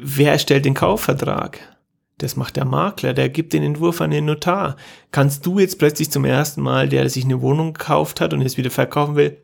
wer 0.00 0.32
erstellt 0.32 0.64
den 0.64 0.74
Kaufvertrag? 0.74 1.73
Das 2.18 2.36
macht 2.36 2.56
der 2.56 2.64
Makler, 2.64 3.12
der 3.12 3.28
gibt 3.28 3.52
den 3.52 3.64
Entwurf 3.64 4.00
an 4.00 4.10
den 4.10 4.26
Notar. 4.26 4.76
Kannst 5.10 5.44
du 5.46 5.58
jetzt 5.58 5.78
plötzlich 5.78 6.10
zum 6.10 6.24
ersten 6.24 6.62
Mal, 6.62 6.88
der 6.88 7.08
sich 7.10 7.24
eine 7.24 7.42
Wohnung 7.42 7.72
gekauft 7.72 8.20
hat 8.20 8.32
und 8.32 8.40
jetzt 8.40 8.56
wieder 8.56 8.70
verkaufen 8.70 9.16
will, 9.16 9.38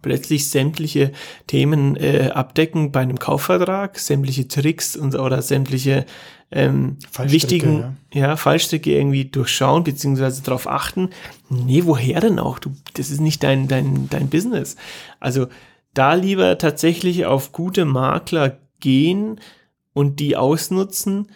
plötzlich 0.00 0.48
sämtliche 0.48 1.12
Themen 1.46 1.96
äh, 1.96 2.30
abdecken 2.34 2.92
bei 2.92 3.00
einem 3.00 3.18
Kaufvertrag, 3.18 3.98
sämtliche 3.98 4.48
Tricks 4.48 4.96
und 4.96 5.14
oder 5.14 5.42
sämtliche 5.42 6.06
ähm, 6.50 6.98
wichtigen 7.18 7.96
ja. 8.12 8.28
ja. 8.28 8.36
Fallstricke 8.36 8.92
irgendwie 8.92 9.24
durchschauen 9.24 9.84
beziehungsweise 9.84 10.42
darauf 10.42 10.66
achten. 10.66 11.10
Nee, 11.48 11.84
woher 11.84 12.20
denn 12.20 12.38
auch? 12.38 12.58
Du, 12.58 12.72
das 12.94 13.10
ist 13.10 13.20
nicht 13.20 13.42
dein 13.42 13.68
dein 13.68 14.08
dein 14.10 14.28
Business. 14.28 14.76
Also 15.18 15.46
da 15.94 16.14
lieber 16.14 16.58
tatsächlich 16.58 17.26
auf 17.26 17.52
gute 17.52 17.84
Makler 17.84 18.58
gehen 18.80 19.40
und 19.94 20.20
die 20.20 20.36
ausnutzen, 20.36 21.28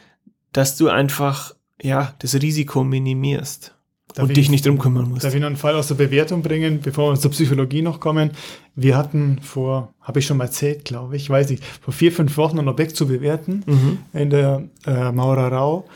dass 0.57 0.77
du 0.77 0.89
einfach, 0.89 1.55
ja, 1.83 2.15
das 2.21 2.35
Risiko 2.35 2.83
minimierst. 2.83 3.75
Darf 4.15 4.29
und 4.29 4.37
dich 4.37 4.49
nicht 4.49 4.65
drum 4.65 4.79
kümmern 4.79 5.11
musst. 5.11 5.25
Darf 5.25 5.35
ich 5.35 5.41
noch 5.41 5.49
einen 5.49 5.57
Fall 5.57 5.75
aus 5.75 5.89
der 5.89 5.97
Bewertung 5.97 6.41
bringen, 6.41 6.81
bevor 6.81 7.13
wir 7.13 7.21
zur 7.21 7.31
Psychologie 7.33 7.83
noch 7.83 8.01
kommen? 8.01 8.31
Wir 8.75 8.97
hatten 8.97 9.39
vor, 9.43 9.93
habe 10.01 10.21
ich 10.21 10.27
schon 10.27 10.39
mal 10.39 10.45
erzählt, 10.45 10.87
glaube 10.87 11.17
ich, 11.17 11.29
weiß 11.29 11.51
ich, 11.51 11.61
vor 11.83 11.93
vier, 11.93 12.11
fünf 12.11 12.39
Wochen 12.39 12.59
ein 12.59 12.69
Objekt 12.69 12.97
zu 12.97 13.07
bewerten 13.07 13.65
mhm. 13.67 13.99
in 14.15 14.31
der 14.31 14.63
äh, 14.87 15.13
Maurerau. 15.13 15.87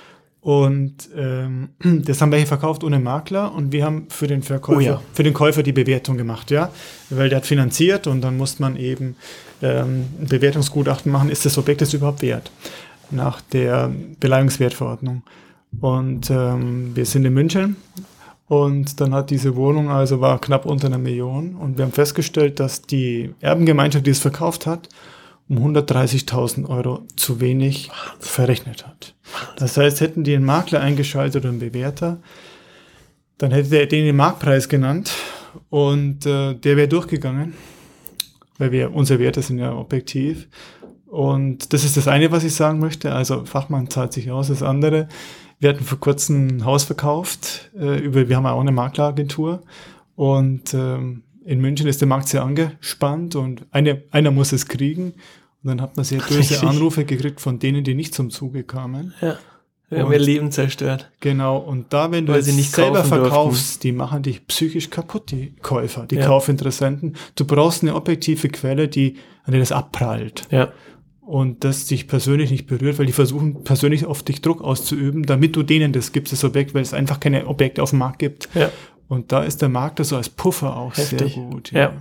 Und 0.42 1.08
ähm, 1.16 1.70
das 2.04 2.20
haben 2.20 2.30
wir 2.30 2.36
hier 2.36 2.46
verkauft 2.46 2.84
ohne 2.84 2.98
Makler 2.98 3.54
und 3.54 3.72
wir 3.72 3.86
haben 3.86 4.08
für 4.10 4.26
den 4.26 4.42
Verkäufer, 4.42 4.78
oh 4.78 4.80
ja. 4.80 5.02
für 5.14 5.22
den 5.22 5.32
Käufer 5.32 5.62
die 5.62 5.72
Bewertung 5.72 6.18
gemacht, 6.18 6.50
ja. 6.50 6.70
Weil 7.08 7.30
der 7.30 7.38
hat 7.38 7.46
finanziert 7.46 8.06
und 8.06 8.20
dann 8.20 8.36
muss 8.36 8.58
man 8.58 8.76
eben 8.76 9.16
ähm, 9.62 10.04
ein 10.20 10.26
Bewertungsgutachten 10.28 11.10
machen, 11.10 11.30
ist 11.30 11.46
das 11.46 11.56
Objekt 11.56 11.80
das 11.80 11.94
überhaupt 11.94 12.20
wert? 12.20 12.50
Nach 13.12 13.40
der 13.40 13.90
Beleihungswertverordnung. 14.18 15.22
Und 15.80 16.30
ähm, 16.30 16.94
wir 16.94 17.06
sind 17.06 17.24
in 17.24 17.32
München 17.32 17.76
und 18.48 19.00
dann 19.00 19.14
hat 19.14 19.30
diese 19.30 19.54
Wohnung 19.54 19.90
also 19.90 20.20
war 20.20 20.40
knapp 20.40 20.66
unter 20.66 20.88
einer 20.88 20.98
Million 20.98 21.54
und 21.54 21.78
wir 21.78 21.84
haben 21.84 21.92
festgestellt, 21.92 22.58
dass 22.58 22.82
die 22.82 23.32
Erbengemeinschaft, 23.40 24.04
die 24.04 24.10
es 24.10 24.18
verkauft 24.18 24.66
hat, 24.66 24.88
um 25.48 25.58
130.000 25.58 26.68
Euro 26.68 27.02
zu 27.14 27.40
wenig 27.40 27.90
verrechnet 28.18 28.86
hat. 28.86 29.14
Das 29.56 29.76
heißt, 29.76 30.00
hätten 30.00 30.24
die 30.24 30.34
einen 30.34 30.44
Makler 30.44 30.80
eingeschaltet 30.80 31.42
oder 31.42 31.50
einen 31.50 31.60
Bewerter, 31.60 32.18
dann 33.38 33.52
hätte 33.52 33.70
der 33.70 33.86
den 33.86 34.16
Marktpreis 34.16 34.68
genannt 34.68 35.12
und 35.70 36.26
äh, 36.26 36.54
der 36.54 36.76
wäre 36.76 36.88
durchgegangen, 36.88 37.54
weil 38.58 38.72
wir 38.72 38.92
unsere 38.92 39.20
Werte 39.20 39.42
sind 39.42 39.58
ja 39.58 39.72
objektiv. 39.72 40.48
Und 41.10 41.72
das 41.72 41.84
ist 41.84 41.96
das 41.96 42.06
eine, 42.06 42.30
was 42.30 42.44
ich 42.44 42.54
sagen 42.54 42.78
möchte. 42.78 43.12
Also 43.12 43.44
Fachmann 43.44 43.90
zahlt 43.90 44.12
sich 44.12 44.30
aus. 44.30 44.46
Das 44.46 44.62
andere, 44.62 45.08
wir 45.58 45.70
hatten 45.70 45.84
vor 45.84 45.98
kurzem 45.98 46.46
ein 46.46 46.64
Haus 46.64 46.84
verkauft. 46.84 47.70
Äh, 47.76 47.98
über, 47.98 48.28
wir 48.28 48.36
haben 48.36 48.46
auch 48.46 48.60
eine 48.60 48.70
Makleragentur 48.70 49.62
und 50.14 50.72
ähm, 50.72 51.24
in 51.44 51.60
München 51.60 51.88
ist 51.88 52.00
der 52.00 52.06
Markt 52.06 52.28
sehr 52.28 52.44
angespannt 52.44 53.34
und 53.34 53.66
eine, 53.72 54.04
einer 54.12 54.30
muss 54.30 54.52
es 54.52 54.68
kriegen. 54.68 55.14
Und 55.62 55.68
dann 55.68 55.80
hat 55.80 55.96
man 55.96 56.04
sehr 56.04 56.20
böse 56.28 56.64
Anrufe 56.64 57.04
gekriegt 57.04 57.40
von 57.40 57.58
denen, 57.58 57.82
die 57.82 57.94
nicht 57.94 58.14
zum 58.14 58.30
Zuge 58.30 58.62
kamen. 58.62 59.12
Ja. 59.20 59.36
Wir 59.88 60.04
haben 60.04 60.12
ihr 60.12 60.20
Leben 60.20 60.52
zerstört. 60.52 61.10
Genau, 61.18 61.56
und 61.56 61.92
da, 61.92 62.12
wenn 62.12 62.24
du 62.24 62.32
Weil 62.32 62.42
sie 62.42 62.52
nicht 62.52 62.72
selber 62.72 63.02
verkaufst, 63.02 63.82
die 63.82 63.90
machen 63.90 64.22
dich 64.22 64.46
psychisch 64.46 64.88
kaputt, 64.88 65.32
die 65.32 65.56
Käufer, 65.60 66.06
die 66.06 66.14
Ja. 66.14 66.26
Kaufinteressenten. 66.26 67.16
Du 67.34 67.44
brauchst 67.44 67.82
eine 67.82 67.96
objektive 67.96 68.48
Quelle, 68.50 68.86
die, 68.86 69.16
an 69.42 69.50
der 69.50 69.58
das 69.58 69.72
abprallt. 69.72 70.46
Ja. 70.52 70.72
Und 71.30 71.62
das 71.62 71.86
dich 71.86 72.08
persönlich 72.08 72.50
nicht 72.50 72.66
berührt, 72.66 72.98
weil 72.98 73.06
die 73.06 73.12
versuchen 73.12 73.62
persönlich 73.62 74.04
auf 74.04 74.24
dich 74.24 74.42
Druck 74.42 74.62
auszuüben, 74.62 75.22
damit 75.22 75.54
du 75.54 75.62
denen 75.62 75.92
das 75.92 76.10
gibst, 76.10 76.32
das 76.32 76.42
Objekt, 76.42 76.74
weil 76.74 76.82
es 76.82 76.92
einfach 76.92 77.20
keine 77.20 77.46
Objekte 77.46 77.84
auf 77.84 77.90
dem 77.90 78.00
Markt 78.00 78.18
gibt. 78.18 78.48
Ja. 78.52 78.68
Und 79.06 79.30
da 79.30 79.44
ist 79.44 79.62
der 79.62 79.68
Makler 79.68 80.04
so 80.04 80.16
als 80.16 80.28
Puffer 80.28 80.76
auch 80.76 80.96
Heftig. 80.96 81.34
sehr 81.34 81.44
gut. 81.44 81.70
Ja, 81.70 81.92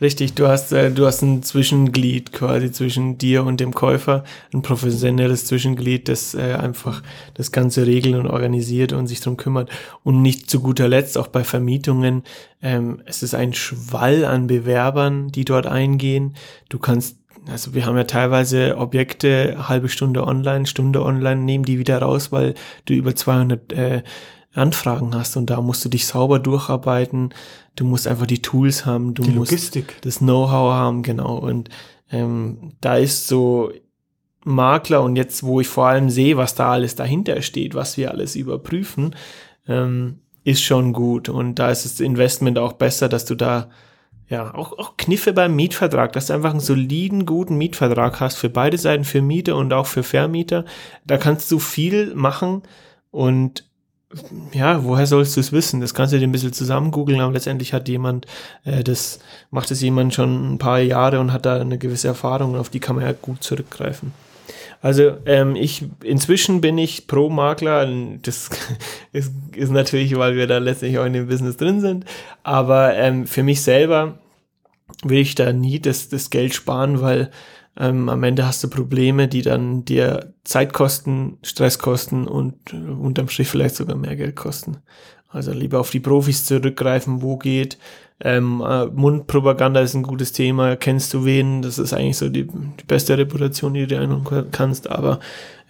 richtig. 0.00 0.34
Du 0.34 0.48
hast, 0.48 0.72
äh, 0.72 0.90
du 0.90 1.06
hast 1.06 1.22
ein 1.22 1.44
Zwischenglied 1.44 2.32
quasi 2.32 2.72
zwischen 2.72 3.18
dir 3.18 3.44
und 3.44 3.60
dem 3.60 3.72
Käufer, 3.72 4.24
ein 4.52 4.62
professionelles 4.62 5.46
Zwischenglied, 5.46 6.08
das 6.08 6.34
äh, 6.34 6.54
einfach 6.54 7.04
das 7.34 7.52
Ganze 7.52 7.86
regelt 7.86 8.16
und 8.16 8.26
organisiert 8.26 8.92
und 8.92 9.06
sich 9.06 9.20
drum 9.20 9.36
kümmert. 9.36 9.70
Und 10.02 10.22
nicht 10.22 10.50
zu 10.50 10.60
guter 10.60 10.88
Letzt 10.88 11.16
auch 11.18 11.28
bei 11.28 11.44
Vermietungen. 11.44 12.24
Ähm, 12.60 13.00
es 13.06 13.22
ist 13.22 13.36
ein 13.36 13.52
Schwall 13.54 14.24
an 14.24 14.48
Bewerbern, 14.48 15.28
die 15.28 15.44
dort 15.44 15.68
eingehen. 15.68 16.34
Du 16.68 16.80
kannst 16.80 17.21
also 17.48 17.74
wir 17.74 17.86
haben 17.86 17.96
ja 17.96 18.04
teilweise 18.04 18.76
Objekte, 18.78 19.68
halbe 19.68 19.88
Stunde 19.88 20.26
online, 20.26 20.66
Stunde 20.66 21.02
online, 21.04 21.40
nehmen 21.42 21.64
die 21.64 21.78
wieder 21.78 21.98
raus, 21.98 22.32
weil 22.32 22.54
du 22.84 22.94
über 22.94 23.14
200 23.14 23.72
äh, 23.72 24.02
Anfragen 24.54 25.14
hast 25.14 25.36
und 25.36 25.48
da 25.50 25.60
musst 25.60 25.84
du 25.84 25.88
dich 25.88 26.06
sauber 26.06 26.38
durcharbeiten. 26.38 27.30
Du 27.74 27.84
musst 27.84 28.06
einfach 28.06 28.26
die 28.26 28.42
Tools 28.42 28.84
haben, 28.84 29.14
du 29.14 29.22
Die 29.22 29.30
musst 29.30 29.50
Logistik. 29.50 29.96
das 30.02 30.18
Know-how 30.18 30.72
haben, 30.72 31.02
genau. 31.02 31.36
Und 31.38 31.70
ähm, 32.10 32.72
da 32.80 32.96
ist 32.96 33.28
so 33.28 33.72
Makler 34.44 35.02
und 35.02 35.16
jetzt, 35.16 35.42
wo 35.42 35.60
ich 35.60 35.68
vor 35.68 35.86
allem 35.86 36.10
sehe, 36.10 36.36
was 36.36 36.54
da 36.54 36.70
alles 36.70 36.96
dahinter 36.96 37.40
steht, 37.42 37.74
was 37.74 37.96
wir 37.96 38.10
alles 38.10 38.36
überprüfen, 38.36 39.14
ähm, 39.66 40.18
ist 40.44 40.62
schon 40.62 40.92
gut. 40.92 41.28
Und 41.28 41.58
da 41.58 41.70
ist 41.70 41.84
das 41.84 42.00
Investment 42.00 42.58
auch 42.58 42.74
besser, 42.74 43.08
dass 43.08 43.24
du 43.24 43.34
da 43.34 43.70
ja, 44.32 44.54
auch, 44.54 44.78
auch 44.78 44.96
Kniffe 44.96 45.34
beim 45.34 45.54
Mietvertrag, 45.54 46.14
dass 46.14 46.28
du 46.28 46.32
einfach 46.32 46.52
einen 46.52 46.60
soliden, 46.60 47.26
guten 47.26 47.58
Mietvertrag 47.58 48.18
hast 48.18 48.38
für 48.38 48.48
beide 48.48 48.78
Seiten, 48.78 49.04
für 49.04 49.20
Mieter 49.20 49.56
und 49.56 49.74
auch 49.74 49.86
für 49.86 50.02
Vermieter. 50.02 50.64
Da 51.04 51.18
kannst 51.18 51.50
du 51.50 51.58
viel 51.58 52.14
machen 52.14 52.62
und 53.10 53.66
ja, 54.54 54.84
woher 54.84 55.06
sollst 55.06 55.36
du 55.36 55.40
es 55.40 55.52
wissen? 55.52 55.82
Das 55.82 55.92
kannst 55.92 56.14
du 56.14 56.18
dir 56.18 56.26
ein 56.26 56.32
bisschen 56.32 56.54
zusammen 56.54 56.92
googeln, 56.92 57.20
aber 57.20 57.32
letztendlich 57.34 57.74
hat 57.74 57.90
jemand, 57.90 58.26
äh, 58.64 58.82
das 58.82 59.18
macht 59.50 59.70
es 59.70 59.82
jemand 59.82 60.14
schon 60.14 60.54
ein 60.54 60.58
paar 60.58 60.80
Jahre 60.80 61.20
und 61.20 61.30
hat 61.30 61.44
da 61.44 61.60
eine 61.60 61.76
gewisse 61.76 62.08
Erfahrung 62.08 62.54
und 62.54 62.58
auf 62.58 62.70
die 62.70 62.80
kann 62.80 62.96
man 62.96 63.04
ja 63.04 63.12
gut 63.12 63.42
zurückgreifen. 63.42 64.12
Also 64.80 65.12
ähm, 65.26 65.56
ich 65.56 65.84
inzwischen 66.02 66.62
bin 66.62 66.78
ich 66.78 67.06
pro 67.06 67.28
Makler. 67.28 67.86
Das 68.22 68.48
ist, 69.12 69.30
ist 69.54 69.70
natürlich, 69.70 70.16
weil 70.16 70.36
wir 70.36 70.46
da 70.46 70.56
letztlich 70.56 70.98
auch 70.98 71.04
in 71.04 71.12
dem 71.12 71.28
Business 71.28 71.58
drin 71.58 71.80
sind. 71.80 72.06
Aber 72.42 72.94
ähm, 72.94 73.26
für 73.26 73.42
mich 73.42 73.60
selber 73.60 74.18
will 75.02 75.18
ich 75.18 75.34
da 75.34 75.52
nie 75.52 75.80
das, 75.80 76.08
das 76.08 76.30
Geld 76.30 76.54
sparen, 76.54 77.00
weil 77.00 77.30
ähm, 77.78 78.08
am 78.08 78.22
Ende 78.22 78.46
hast 78.46 78.62
du 78.62 78.68
Probleme, 78.68 79.28
die 79.28 79.42
dann 79.42 79.84
dir 79.84 80.34
Zeit 80.44 80.72
kosten, 80.72 81.38
Stress 81.42 81.78
kosten 81.78 82.26
und 82.26 82.54
äh, 82.72 82.76
unterm 82.76 83.28
Strich 83.28 83.48
vielleicht 83.48 83.76
sogar 83.76 83.96
mehr 83.96 84.16
Geld 84.16 84.36
kosten. 84.36 84.78
Also 85.28 85.52
lieber 85.52 85.80
auf 85.80 85.90
die 85.90 86.00
Profis 86.00 86.44
zurückgreifen, 86.44 87.22
wo 87.22 87.38
geht. 87.38 87.78
Ähm, 88.20 88.62
äh, 88.64 88.86
Mundpropaganda 88.86 89.80
ist 89.80 89.94
ein 89.94 90.02
gutes 90.02 90.32
Thema. 90.32 90.76
Kennst 90.76 91.14
du 91.14 91.24
wen? 91.24 91.62
Das 91.62 91.78
ist 91.78 91.94
eigentlich 91.94 92.18
so 92.18 92.28
die, 92.28 92.44
die 92.44 92.84
beste 92.86 93.16
Reputation, 93.16 93.72
die 93.72 93.80
du 93.80 93.86
dir 93.88 94.00
einholen 94.00 94.48
kannst. 94.52 94.90
Aber 94.90 95.20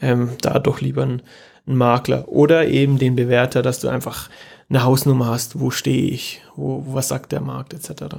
ähm, 0.01 0.31
da 0.41 0.59
doch 0.59 0.81
lieber 0.81 1.05
ein, 1.05 1.23
ein 1.67 1.77
Makler 1.77 2.29
oder 2.29 2.67
eben 2.67 2.99
den 2.99 3.15
Bewerter, 3.15 3.63
dass 3.63 3.79
du 3.79 3.89
einfach 3.89 4.29
eine 4.69 4.83
Hausnummer 4.83 5.27
hast. 5.27 5.61
Wo 5.61 5.71
stehe 5.71 6.11
ich? 6.11 6.43
Wo, 6.57 6.85
was 6.89 7.09
sagt 7.09 7.31
der 7.31 7.41
Markt 7.41 7.73
etc. 7.73 8.17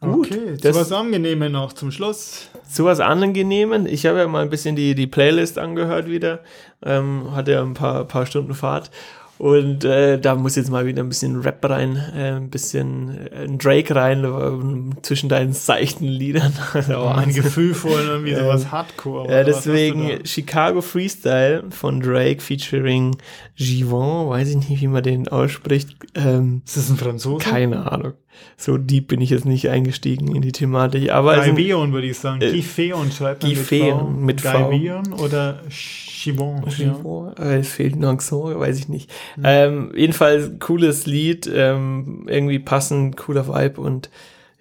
Gut, 0.00 0.26
okay, 0.30 0.56
das- 0.60 0.74
zu 0.74 0.80
was 0.80 0.92
Angenehme 0.92 1.48
noch 1.50 1.72
zum 1.72 1.90
Schluss. 1.90 2.48
zu 2.70 2.84
was 2.84 3.00
Angenehmen. 3.00 3.86
Ich 3.86 4.04
habe 4.06 4.18
ja 4.18 4.28
mal 4.28 4.42
ein 4.42 4.50
bisschen 4.50 4.76
die, 4.76 4.94
die 4.94 5.06
Playlist 5.06 5.58
angehört 5.58 6.08
wieder. 6.08 6.40
Ähm, 6.84 7.34
hatte 7.34 7.52
ja 7.52 7.62
ein 7.62 7.74
paar, 7.74 8.04
paar 8.04 8.26
Stunden 8.26 8.54
Fahrt. 8.54 8.90
Und 9.36 9.84
äh, 9.84 10.20
da 10.20 10.36
muss 10.36 10.54
jetzt 10.54 10.70
mal 10.70 10.86
wieder 10.86 11.02
ein 11.02 11.08
bisschen 11.08 11.40
Rap 11.40 11.68
rein, 11.68 11.96
äh, 12.16 12.36
ein 12.36 12.50
bisschen 12.50 13.26
äh, 13.32 13.44
ein 13.44 13.58
Drake 13.58 13.92
rein, 13.94 14.22
äh, 14.24 15.02
zwischen 15.02 15.28
deinen 15.28 15.52
seichten 15.52 16.06
Liedern. 16.06 16.52
Also, 16.72 17.02
ein 17.06 17.34
gefühlvoll, 17.34 18.00
irgendwie 18.06 18.30
Ähm, 18.30 18.44
sowas 18.44 18.70
Hardcore. 18.70 19.32
ja, 19.32 19.42
deswegen? 19.42 20.24
Chicago 20.24 20.80
Freestyle 20.82 21.64
von 21.70 22.00
Drake 22.00 22.40
featuring 22.40 23.16
Givon, 23.56 24.28
weiß 24.28 24.50
ich 24.50 24.68
nicht, 24.68 24.80
wie 24.80 24.86
man 24.86 25.02
den 25.02 25.26
ausspricht. 25.26 25.96
Ähm, 26.14 26.62
Ist 26.64 26.76
das 26.76 26.90
ein 26.90 26.96
Franzose? 26.96 27.44
keine 27.44 27.90
Ahnung. 27.90 28.12
So 28.56 28.78
deep 28.78 29.08
bin 29.08 29.20
ich 29.20 29.30
jetzt 29.30 29.44
nicht 29.44 29.68
eingestiegen 29.68 30.34
in 30.34 30.42
die 30.42 30.52
Thematik. 30.52 31.10
Aber 31.10 31.36
Gaiveon 31.36 31.92
würde 31.92 32.06
ich 32.06 32.18
sagen. 32.18 32.40
Äh, 32.40 32.52
Gifeon 32.52 33.10
schreibt 33.10 33.42
man 33.42 33.52
Gifeon 33.52 34.24
mit 34.24 34.40
V. 34.40 34.70
Gaiveon 34.70 35.12
oder 35.14 35.62
Chivon. 35.68 36.62
Ja. 36.64 36.70
Chivon, 36.70 37.36
äh, 37.36 37.58
es 37.58 37.68
fehlt 37.68 37.96
ein 37.96 38.04
Accent, 38.04 38.58
weiß 38.58 38.78
ich 38.78 38.88
nicht. 38.88 39.10
Ähm, 39.42 39.92
jedenfalls 39.94 40.58
cooles 40.60 41.06
Lied, 41.06 41.50
ähm, 41.52 42.26
irgendwie 42.28 42.58
passend, 42.58 43.16
cooler 43.16 43.48
Vibe 43.48 43.80
und 43.80 44.10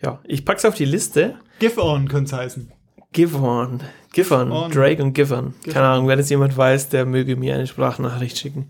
ja, 0.02 0.20
ich 0.26 0.44
pack's 0.44 0.66
auf 0.66 0.76
die 0.76 0.86
Liste. 0.86 1.36
Give 1.60 1.82
On 1.82 2.08
könnte 2.08 2.36
es 2.36 2.42
heißen. 2.42 2.72
Give 3.14 3.38
on. 3.38 3.80
Give 4.12 4.34
on. 4.34 4.52
On. 4.52 4.72
Drake 4.72 5.02
und 5.02 5.14
Give 5.14 5.34
on. 5.34 5.54
Give 5.64 5.74
Keine 5.74 5.88
Ahnung, 5.88 6.08
wenn 6.08 6.20
es 6.20 6.30
jemand 6.30 6.58
weiß, 6.58 6.90
der 6.90 7.06
möge 7.06 7.36
mir 7.36 7.56
eine 7.56 7.68
Sprachnachricht 7.68 8.38
schicken. 8.38 8.70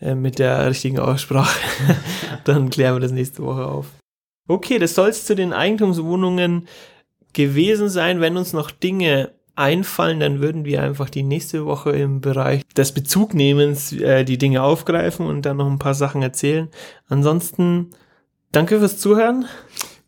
Äh, 0.00 0.14
mit 0.14 0.38
der 0.38 0.68
richtigen 0.68 0.98
Aussprache. 0.98 1.58
Dann 2.44 2.68
klären 2.68 2.96
wir 2.96 3.00
das 3.00 3.12
nächste 3.12 3.42
Woche 3.42 3.64
auf. 3.64 3.86
Okay, 4.48 4.78
das 4.78 4.94
soll 4.94 5.08
es 5.08 5.24
zu 5.24 5.34
den 5.34 5.52
Eigentumswohnungen 5.52 6.68
gewesen 7.32 7.88
sein. 7.88 8.20
Wenn 8.20 8.36
uns 8.36 8.52
noch 8.52 8.70
Dinge 8.70 9.32
einfallen, 9.56 10.20
dann 10.20 10.40
würden 10.40 10.64
wir 10.64 10.82
einfach 10.82 11.10
die 11.10 11.22
nächste 11.22 11.64
Woche 11.64 11.90
im 11.90 12.20
Bereich 12.20 12.62
des 12.76 12.92
Bezugnehmens 12.92 13.92
äh, 13.92 14.24
die 14.24 14.38
Dinge 14.38 14.62
aufgreifen 14.62 15.26
und 15.26 15.42
dann 15.42 15.56
noch 15.56 15.70
ein 15.70 15.78
paar 15.78 15.94
Sachen 15.94 16.22
erzählen. 16.22 16.68
Ansonsten, 17.08 17.90
danke 18.52 18.78
fürs 18.78 18.98
Zuhören. 18.98 19.46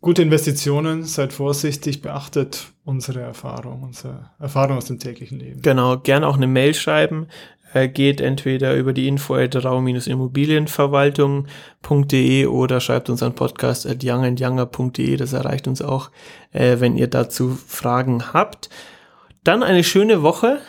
Gute 0.01 0.21
Investitionen, 0.21 1.03
seid 1.03 1.33
vorsichtig, 1.33 2.01
beachtet 2.01 2.67
unsere 2.85 3.19
Erfahrung, 3.19 3.83
unsere 3.83 4.29
Erfahrung 4.39 4.77
aus 4.77 4.85
dem 4.85 4.97
täglichen 4.97 5.39
Leben. 5.39 5.61
Genau, 5.61 5.97
gerne 5.97 6.25
auch 6.25 6.37
eine 6.37 6.47
Mail 6.47 6.73
schreiben. 6.73 7.27
Äh, 7.73 7.87
geht 7.87 8.21
entweder 8.21 8.75
über 8.75 8.93
die 8.93 9.07
info 9.07 9.35
at 9.35 9.55
rau-immobilienverwaltung.de 9.55 12.45
oder 12.47 12.79
schreibt 12.79 13.09
uns 13.09 13.21
an 13.23 13.35
podcast 13.35 13.85
at 13.85 14.03
youngandyounger.de. 14.03 15.17
Das 15.17 15.33
erreicht 15.33 15.67
uns 15.67 15.81
auch, 15.81 16.09
äh, 16.51 16.79
wenn 16.79 16.97
ihr 16.97 17.07
dazu 17.07 17.57
Fragen 17.67 18.33
habt. 18.33 18.69
Dann 19.43 19.63
eine 19.63 19.83
schöne 19.83 20.21
Woche. 20.23 20.59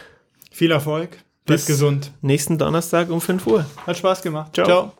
Viel 0.51 0.71
Erfolg, 0.71 1.11
bleibt 1.47 1.61
Bis- 1.61 1.67
gesund. 1.67 2.13
Nächsten 2.23 2.59
Donnerstag 2.59 3.11
um 3.11 3.21
5 3.21 3.47
Uhr. 3.47 3.67
Hat 3.87 3.97
Spaß 3.97 4.23
gemacht. 4.23 4.55
Ciao. 4.55 4.67
Ciao. 4.67 4.89